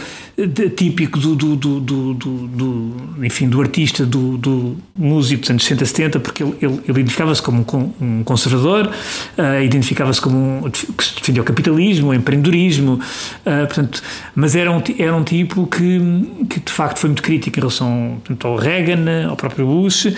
típico 0.76 1.18
do, 1.18 1.34
do, 1.34 1.56
do, 1.56 2.14
do, 2.14 2.94
enfim, 3.22 3.48
do 3.48 3.60
artista, 3.60 4.06
do, 4.06 4.76
músico 4.96 5.42
dos 5.42 5.50
anos 5.50 5.64
60, 5.64 5.84
70, 5.84 6.20
porque 6.20 6.42
ele, 6.42 6.56
ele, 6.60 6.80
ele 6.86 7.00
identificava-se 7.00 7.42
como 7.42 7.64
um, 8.00 8.22
conservador, 8.24 8.86
uh, 8.86 9.62
identificava-se 9.62 10.20
como 10.20 10.36
um, 10.66 10.70
que 10.70 11.20
defendia 11.20 11.42
o 11.42 11.44
capitalismo, 11.44 12.08
o 12.08 12.14
empreendedorismo, 12.14 12.94
uh, 12.94 13.66
portanto, 13.66 14.02
mas 14.34 14.54
era 14.54 14.70
um, 14.70 14.82
era 14.98 15.14
um 15.14 15.24
tipo 15.24 15.66
que, 15.66 16.00
que 16.48 16.60
de 16.60 16.72
facto 16.72 16.98
foi 16.98 17.08
muito 17.08 17.22
crítico 17.22 17.58
em 17.58 17.60
relação 17.60 18.20
portanto, 18.24 18.46
ao 18.46 18.56
Reagan, 18.56 19.28
ao 19.28 19.36
próprio 19.36 19.66
Bush, 19.66 20.12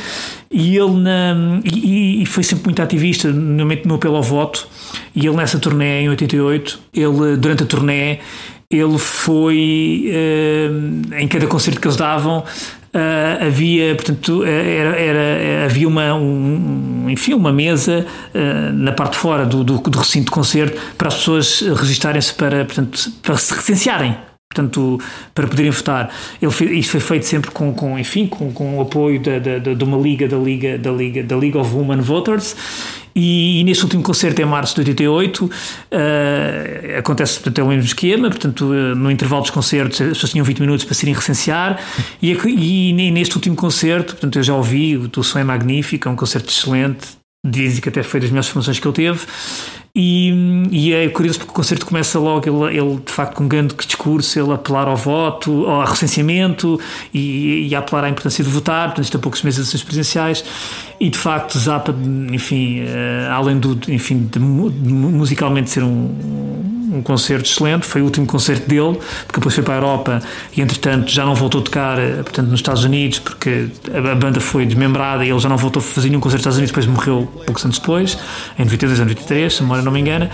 e 0.50 0.76
ele 0.76 1.00
na, 1.00 1.60
e, 1.64 2.22
e 2.22 2.26
foi 2.26 2.42
sempre 2.42 2.66
muito 2.66 2.82
ativista 2.82 3.30
no, 3.30 3.64
no 3.64 3.94
apelo 3.94 4.16
ao 4.16 4.22
voto, 4.22 4.68
e 5.14 5.26
ele 5.26 5.36
nessa 5.36 5.58
turnê 5.58 6.02
em 6.02 6.08
88, 6.08 6.78
ele 6.94 7.36
durante 7.36 7.62
a 7.62 7.66
turnê 7.66 8.18
ele 8.72 8.98
foi 8.98 10.10
uh, 10.10 11.14
em 11.14 11.28
cada 11.28 11.46
concerto 11.46 11.80
que 11.80 11.86
eles 11.86 11.96
davam 11.96 12.38
uh, 12.40 13.46
havia 13.46 13.94
portanto 13.94 14.44
era, 14.44 14.96
era 14.98 15.64
havia 15.64 15.86
uma 15.86 16.14
um, 16.14 17.06
enfim 17.08 17.34
uma 17.34 17.52
mesa 17.52 18.06
uh, 18.34 18.72
na 18.72 18.92
parte 18.92 19.12
de 19.12 19.18
fora 19.18 19.44
do, 19.44 19.62
do, 19.62 19.78
do, 19.78 19.98
recinto 19.98 20.26
de 20.26 20.30
concerto 20.30 20.80
para 20.96 21.08
as 21.08 21.16
pessoas 21.16 21.60
registarem-se 21.60 22.34
para 22.34 22.64
portanto 22.64 23.10
para 23.22 23.36
se 23.36 23.54
recensearem 23.54 24.16
portanto, 24.53 25.00
para 25.34 25.46
poderem 25.46 25.70
votar. 25.70 26.11
Ele 26.40 26.53
fez, 26.53 26.70
isto 26.70 26.90
foi 26.90 27.00
feito 27.00 27.26
sempre 27.26 27.50
com, 27.50 27.72
com 27.72 27.98
enfim, 27.98 28.26
com, 28.26 28.53
com 28.53 28.78
o 28.78 28.82
apoio 28.82 29.20
da, 29.20 29.38
da, 29.38 29.59
de 29.59 29.84
uma 29.84 29.96
liga, 29.96 30.28
da 30.28 30.36
liga, 30.36 30.78
da 30.78 30.90
liga, 30.90 31.22
da 31.22 31.36
League 31.36 31.57
of 31.57 31.74
Women 31.74 32.00
Voters, 32.00 32.55
e, 33.14 33.61
e, 33.61 33.64
neste 33.64 33.84
último 33.84 34.03
concerto, 34.03 34.40
em 34.40 34.44
março 34.46 34.74
de 34.74 34.80
88, 34.80 35.44
uh, 35.44 35.50
eh, 35.90 36.96
acontece 36.98 37.34
portanto, 37.34 37.59
é 37.59 37.62
o 37.62 37.68
mesmo 37.68 37.84
esquema, 37.84 38.30
portanto, 38.30 38.64
uh, 38.64 38.94
no 38.94 39.11
intervalo 39.11 39.42
dos 39.42 39.50
concertos, 39.50 40.00
as 40.00 40.09
pessoas 40.09 40.32
tinham 40.32 40.44
20 40.46 40.61
minutos 40.61 40.84
para 40.86 40.94
se 40.94 41.05
irem 41.05 41.14
recensear, 41.14 41.78
e, 42.22 42.32
e, 42.32 43.11
neste 43.11 43.34
último 43.36 43.55
concerto, 43.55 44.14
portanto, 44.14 44.36
eu 44.36 44.42
já 44.42 44.55
ouvi, 44.55 44.96
o 44.96 45.22
som 45.22 45.38
é 45.38 45.44
magnífico, 45.44 46.09
é 46.09 46.11
um 46.11 46.16
concerto 46.16 46.48
excelente, 46.48 47.07
dizem 47.46 47.82
que 47.82 47.88
até 47.90 48.03
foi 48.03 48.18
das 48.20 48.30
melhores 48.30 48.48
formações 48.48 48.78
que 48.78 48.86
ele 48.86 48.94
teve, 48.94 49.20
e, 49.95 50.30
e, 50.70 50.93
é 50.95 51.09
curioso 51.11 51.38
porque 51.38 51.51
o 51.51 51.55
concerto 51.55 51.84
começa 51.84 52.18
logo, 52.18 52.49
ele, 52.49 52.78
ele, 52.78 53.01
de 53.05 53.12
facto 53.12 53.34
com 53.34 53.45
um 53.45 53.49
grande 53.49 53.74
discurso, 53.74 54.38
ele 54.38 54.51
apelar 54.51 54.88
ao 54.88 54.97
voto, 54.97 55.66
ao 55.66 55.84
recenseamento 55.84 56.80
e, 57.12 57.68
e 57.68 57.74
a 57.74 57.80
apelar 57.80 58.05
à 58.05 58.09
importância 58.09 58.43
de 58.43 58.49
votar, 58.49 58.86
portanto 58.86 59.05
isto 59.05 59.16
há 59.18 59.20
poucos 59.20 59.43
meses 59.43 59.57
de 59.57 59.62
eleições 59.62 59.82
presidenciais. 59.82 60.45
E 60.99 61.11
de 61.11 61.18
facto 61.18 61.59
Zappa, 61.59 61.95
enfim, 62.32 62.80
uh, 62.80 63.32
além 63.32 63.59
do, 63.59 63.78
enfim, 63.88 64.30
de, 64.32 64.38
musicalmente 64.38 65.68
ser 65.68 65.82
um, 65.82 66.81
um 66.93 67.03
concerto 67.03 67.49
excelente, 67.49 67.86
foi 67.86 68.03
o 68.03 68.05
último 68.05 68.26
concerto 68.26 68.68
dele, 68.68 68.99
porque 69.26 69.40
depois 69.40 69.55
foi 69.55 69.64
para 69.64 69.74
a 69.74 69.76
Europa 69.78 70.22
e 70.57 70.61
entretanto 70.61 71.11
já 71.11 71.24
não 71.24 71.34
voltou 71.34 71.61
a 71.61 71.64
tocar 71.64 71.99
eh, 71.99 72.22
portanto, 72.22 72.49
nos 72.49 72.61
Estados 72.61 72.84
Unidos, 72.84 73.18
porque 73.18 73.68
a 73.93 74.14
banda 74.14 74.40
foi 74.40 74.66
desmembrada 74.66 75.24
e 75.24 75.30
ele 75.30 75.38
já 75.38 75.49
não 75.49 75.57
voltou 75.57 75.80
a 75.80 75.82
fazer 75.82 76.09
nenhum 76.09 76.20
concerto 76.20 76.47
nos 76.47 76.57
Estados 76.57 76.59
Unidos, 76.59 76.72
depois 76.72 76.86
morreu 76.86 77.43
poucos 77.47 77.64
anos 77.64 77.78
depois, 77.78 78.18
em 78.59 78.64
92 78.64 79.01
ou 79.01 79.07
93, 79.07 79.53
se 79.53 79.61
a 79.61 79.62
memória 79.62 79.82
não 79.82 79.93
me 79.93 80.01
engana. 80.01 80.30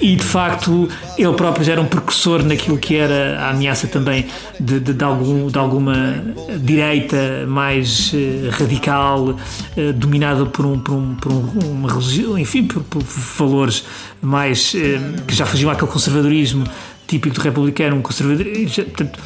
E 0.00 0.14
de 0.14 0.24
facto 0.24 0.88
ele 1.16 1.32
próprio 1.32 1.64
já 1.64 1.72
era 1.72 1.80
um 1.80 1.86
precursor 1.86 2.42
naquilo 2.42 2.76
que 2.76 2.96
era 2.96 3.40
a 3.40 3.50
ameaça 3.50 3.86
também 3.86 4.26
de, 4.60 4.78
de, 4.78 4.92
de, 4.92 5.04
algum, 5.04 5.46
de 5.46 5.58
alguma 5.58 6.22
direita 6.60 7.46
mais 7.46 8.12
uh, 8.12 8.50
radical, 8.50 9.28
uh, 9.28 9.92
dominada 9.94 10.44
por, 10.44 10.66
um, 10.66 10.78
por, 10.78 10.92
um, 10.92 11.14
por 11.14 11.32
um, 11.32 11.70
uma 11.70 11.90
religião, 11.90 12.38
enfim, 12.38 12.64
por, 12.64 12.82
por 12.82 13.02
valores 13.02 13.84
mais 14.22 14.74
uh, 14.74 15.22
que 15.26 15.34
já 15.34 15.46
fugiam 15.46 15.70
àquele 15.70 15.90
conservadorismo 15.90 16.64
típico 17.06 17.34
do 17.34 17.40
republicano, 17.40 17.96
um. 17.96 18.02
Portanto, 18.02 19.18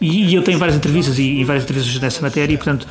e, 0.00 0.34
eu 0.34 0.42
tenho 0.42 0.58
várias 0.58 0.76
entrevistas 0.76 1.18
e, 1.18 1.44
várias 1.44 1.64
entrevistas 1.64 2.00
nessa 2.00 2.20
matéria 2.20 2.52
e, 2.52 2.56
portanto, 2.56 2.86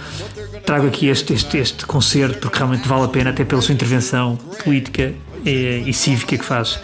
trago 0.65 0.87
aqui 0.87 1.07
este, 1.07 1.33
este, 1.33 1.57
este 1.57 1.85
concerto 1.85 2.39
porque 2.39 2.57
realmente 2.57 2.87
vale 2.87 3.03
a 3.03 3.07
pena, 3.09 3.29
até 3.31 3.43
pela 3.43 3.61
sua 3.61 3.73
intervenção 3.73 4.37
política 4.63 5.13
e, 5.45 5.83
e 5.85 5.93
cívica 5.93 6.37
que 6.37 6.45
faz. 6.45 6.79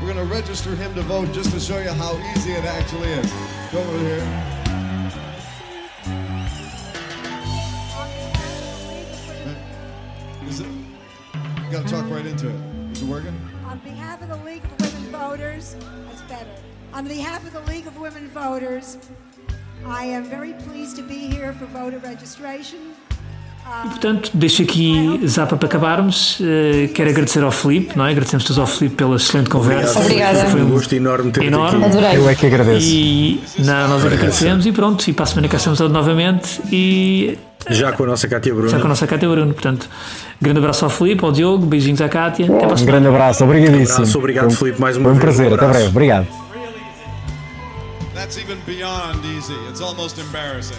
We're 0.00 0.14
talk 11.84 12.10
right 12.10 12.26
into 12.26 12.48
it. 12.48 12.54
Is 12.92 13.02
it 13.02 13.08
working? 13.08 13.47
Of 14.28 14.40
the 14.40 14.44
League 14.44 14.64
of 14.64 14.80
Women 14.80 15.10
Voters, 15.10 15.74
that's 16.06 16.20
better. 16.22 16.50
On 16.92 17.08
behalf 17.08 17.46
of 17.46 17.54
the 17.54 17.60
League 17.72 17.86
of 17.86 17.96
Women 17.96 18.28
Voters, 18.28 18.98
I 19.86 20.04
am 20.04 20.24
very 20.24 20.52
pleased 20.52 20.96
to 20.96 21.02
be 21.02 21.28
here 21.28 21.54
for 21.54 21.64
voter 21.64 21.96
registration. 22.00 22.94
E, 23.84 23.88
portanto, 23.90 24.30
deixo 24.34 24.62
aqui 24.62 25.20
Zapa 25.26 25.56
para 25.56 25.68
acabarmos. 25.68 26.40
Uh, 26.40 26.88
quero 26.94 27.10
agradecer 27.10 27.42
ao 27.44 27.50
Filipe, 27.50 27.96
não 27.96 28.04
é? 28.06 28.10
Agradecemos 28.10 28.44
todos 28.44 28.58
ao 28.58 28.66
Filipe 28.66 28.96
pela 28.96 29.16
excelente 29.16 29.48
conversa. 29.50 30.00
Obrigada. 30.00 30.46
Foi 30.46 30.62
um 30.62 30.68
gosto 30.70 30.92
enorme 30.94 31.30
ter 31.30 31.44
enorme. 31.44 31.84
aqui. 31.84 31.96
Adorei. 31.96 32.16
Eu 32.16 32.28
é 32.28 32.34
que 32.34 32.46
agradeço. 32.46 32.86
E 32.86 33.40
não, 33.58 33.88
nós 33.88 34.04
é 34.04 34.08
que 34.08 34.14
agradecemos 34.14 34.66
e 34.66 34.72
pronto. 34.72 35.06
E 35.08 35.12
para 35.12 35.22
a 35.24 35.26
semana 35.26 35.48
cá 35.48 35.56
estamos 35.58 35.78
novamente. 35.80 36.60
E 36.72 37.38
Já 37.70 37.92
com 37.92 38.04
a 38.04 38.06
nossa 38.08 38.26
Cátia 38.26 38.52
Bruno. 38.52 38.68
já 38.68 38.78
com 38.78 38.86
a 38.86 38.88
nossa 38.88 39.06
Cátia 39.06 39.28
Bruno. 39.28 39.52
Portanto, 39.52 39.88
grande 40.40 40.58
abraço 40.58 40.84
ao 40.84 40.90
Filipe, 40.90 41.24
ao 41.24 41.30
Diogo, 41.30 41.64
beijinhos 41.66 42.00
à 42.00 42.08
Cátia. 42.08 42.46
Até 42.46 42.66
para 42.66 42.80
Um 42.80 42.84
grande 42.84 43.06
abraço, 43.08 43.44
obrigadíssimo. 43.44 43.94
abraço, 43.98 44.18
obrigado, 44.18 44.44
Foi 44.44 44.52
um- 44.52 44.56
Filipe, 44.56 44.80
mais 44.80 44.96
uma 44.96 45.04
Foi 45.04 45.12
um 45.12 45.14
vez, 45.20 45.34
um 45.34 45.36
prazer, 45.38 45.54
até 45.54 45.66
breve. 45.68 45.86
Obrigado. 45.88 46.26
That's 48.14 48.36
even 48.36 48.56
beyond 48.66 49.20
easy. 49.36 49.52
It's 49.68 49.80
almost 49.80 50.20
embarrassing. 50.20 50.74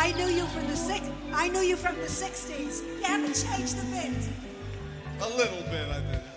I 0.00 0.12
knew 0.12 0.28
you 0.28 0.46
from 0.46 0.66
the 0.66 0.76
six. 0.76 1.02
I 1.30 1.48
knew 1.48 1.60
you 1.60 1.76
from 1.76 1.94
the 1.96 2.06
'60s. 2.06 2.82
You 2.86 3.04
haven't 3.04 3.34
changed 3.34 3.76
a 3.76 3.84
bit. 3.92 4.16
A 5.20 5.28
little 5.36 5.62
bit, 5.70 5.90
I 5.90 6.00
think. 6.10 6.29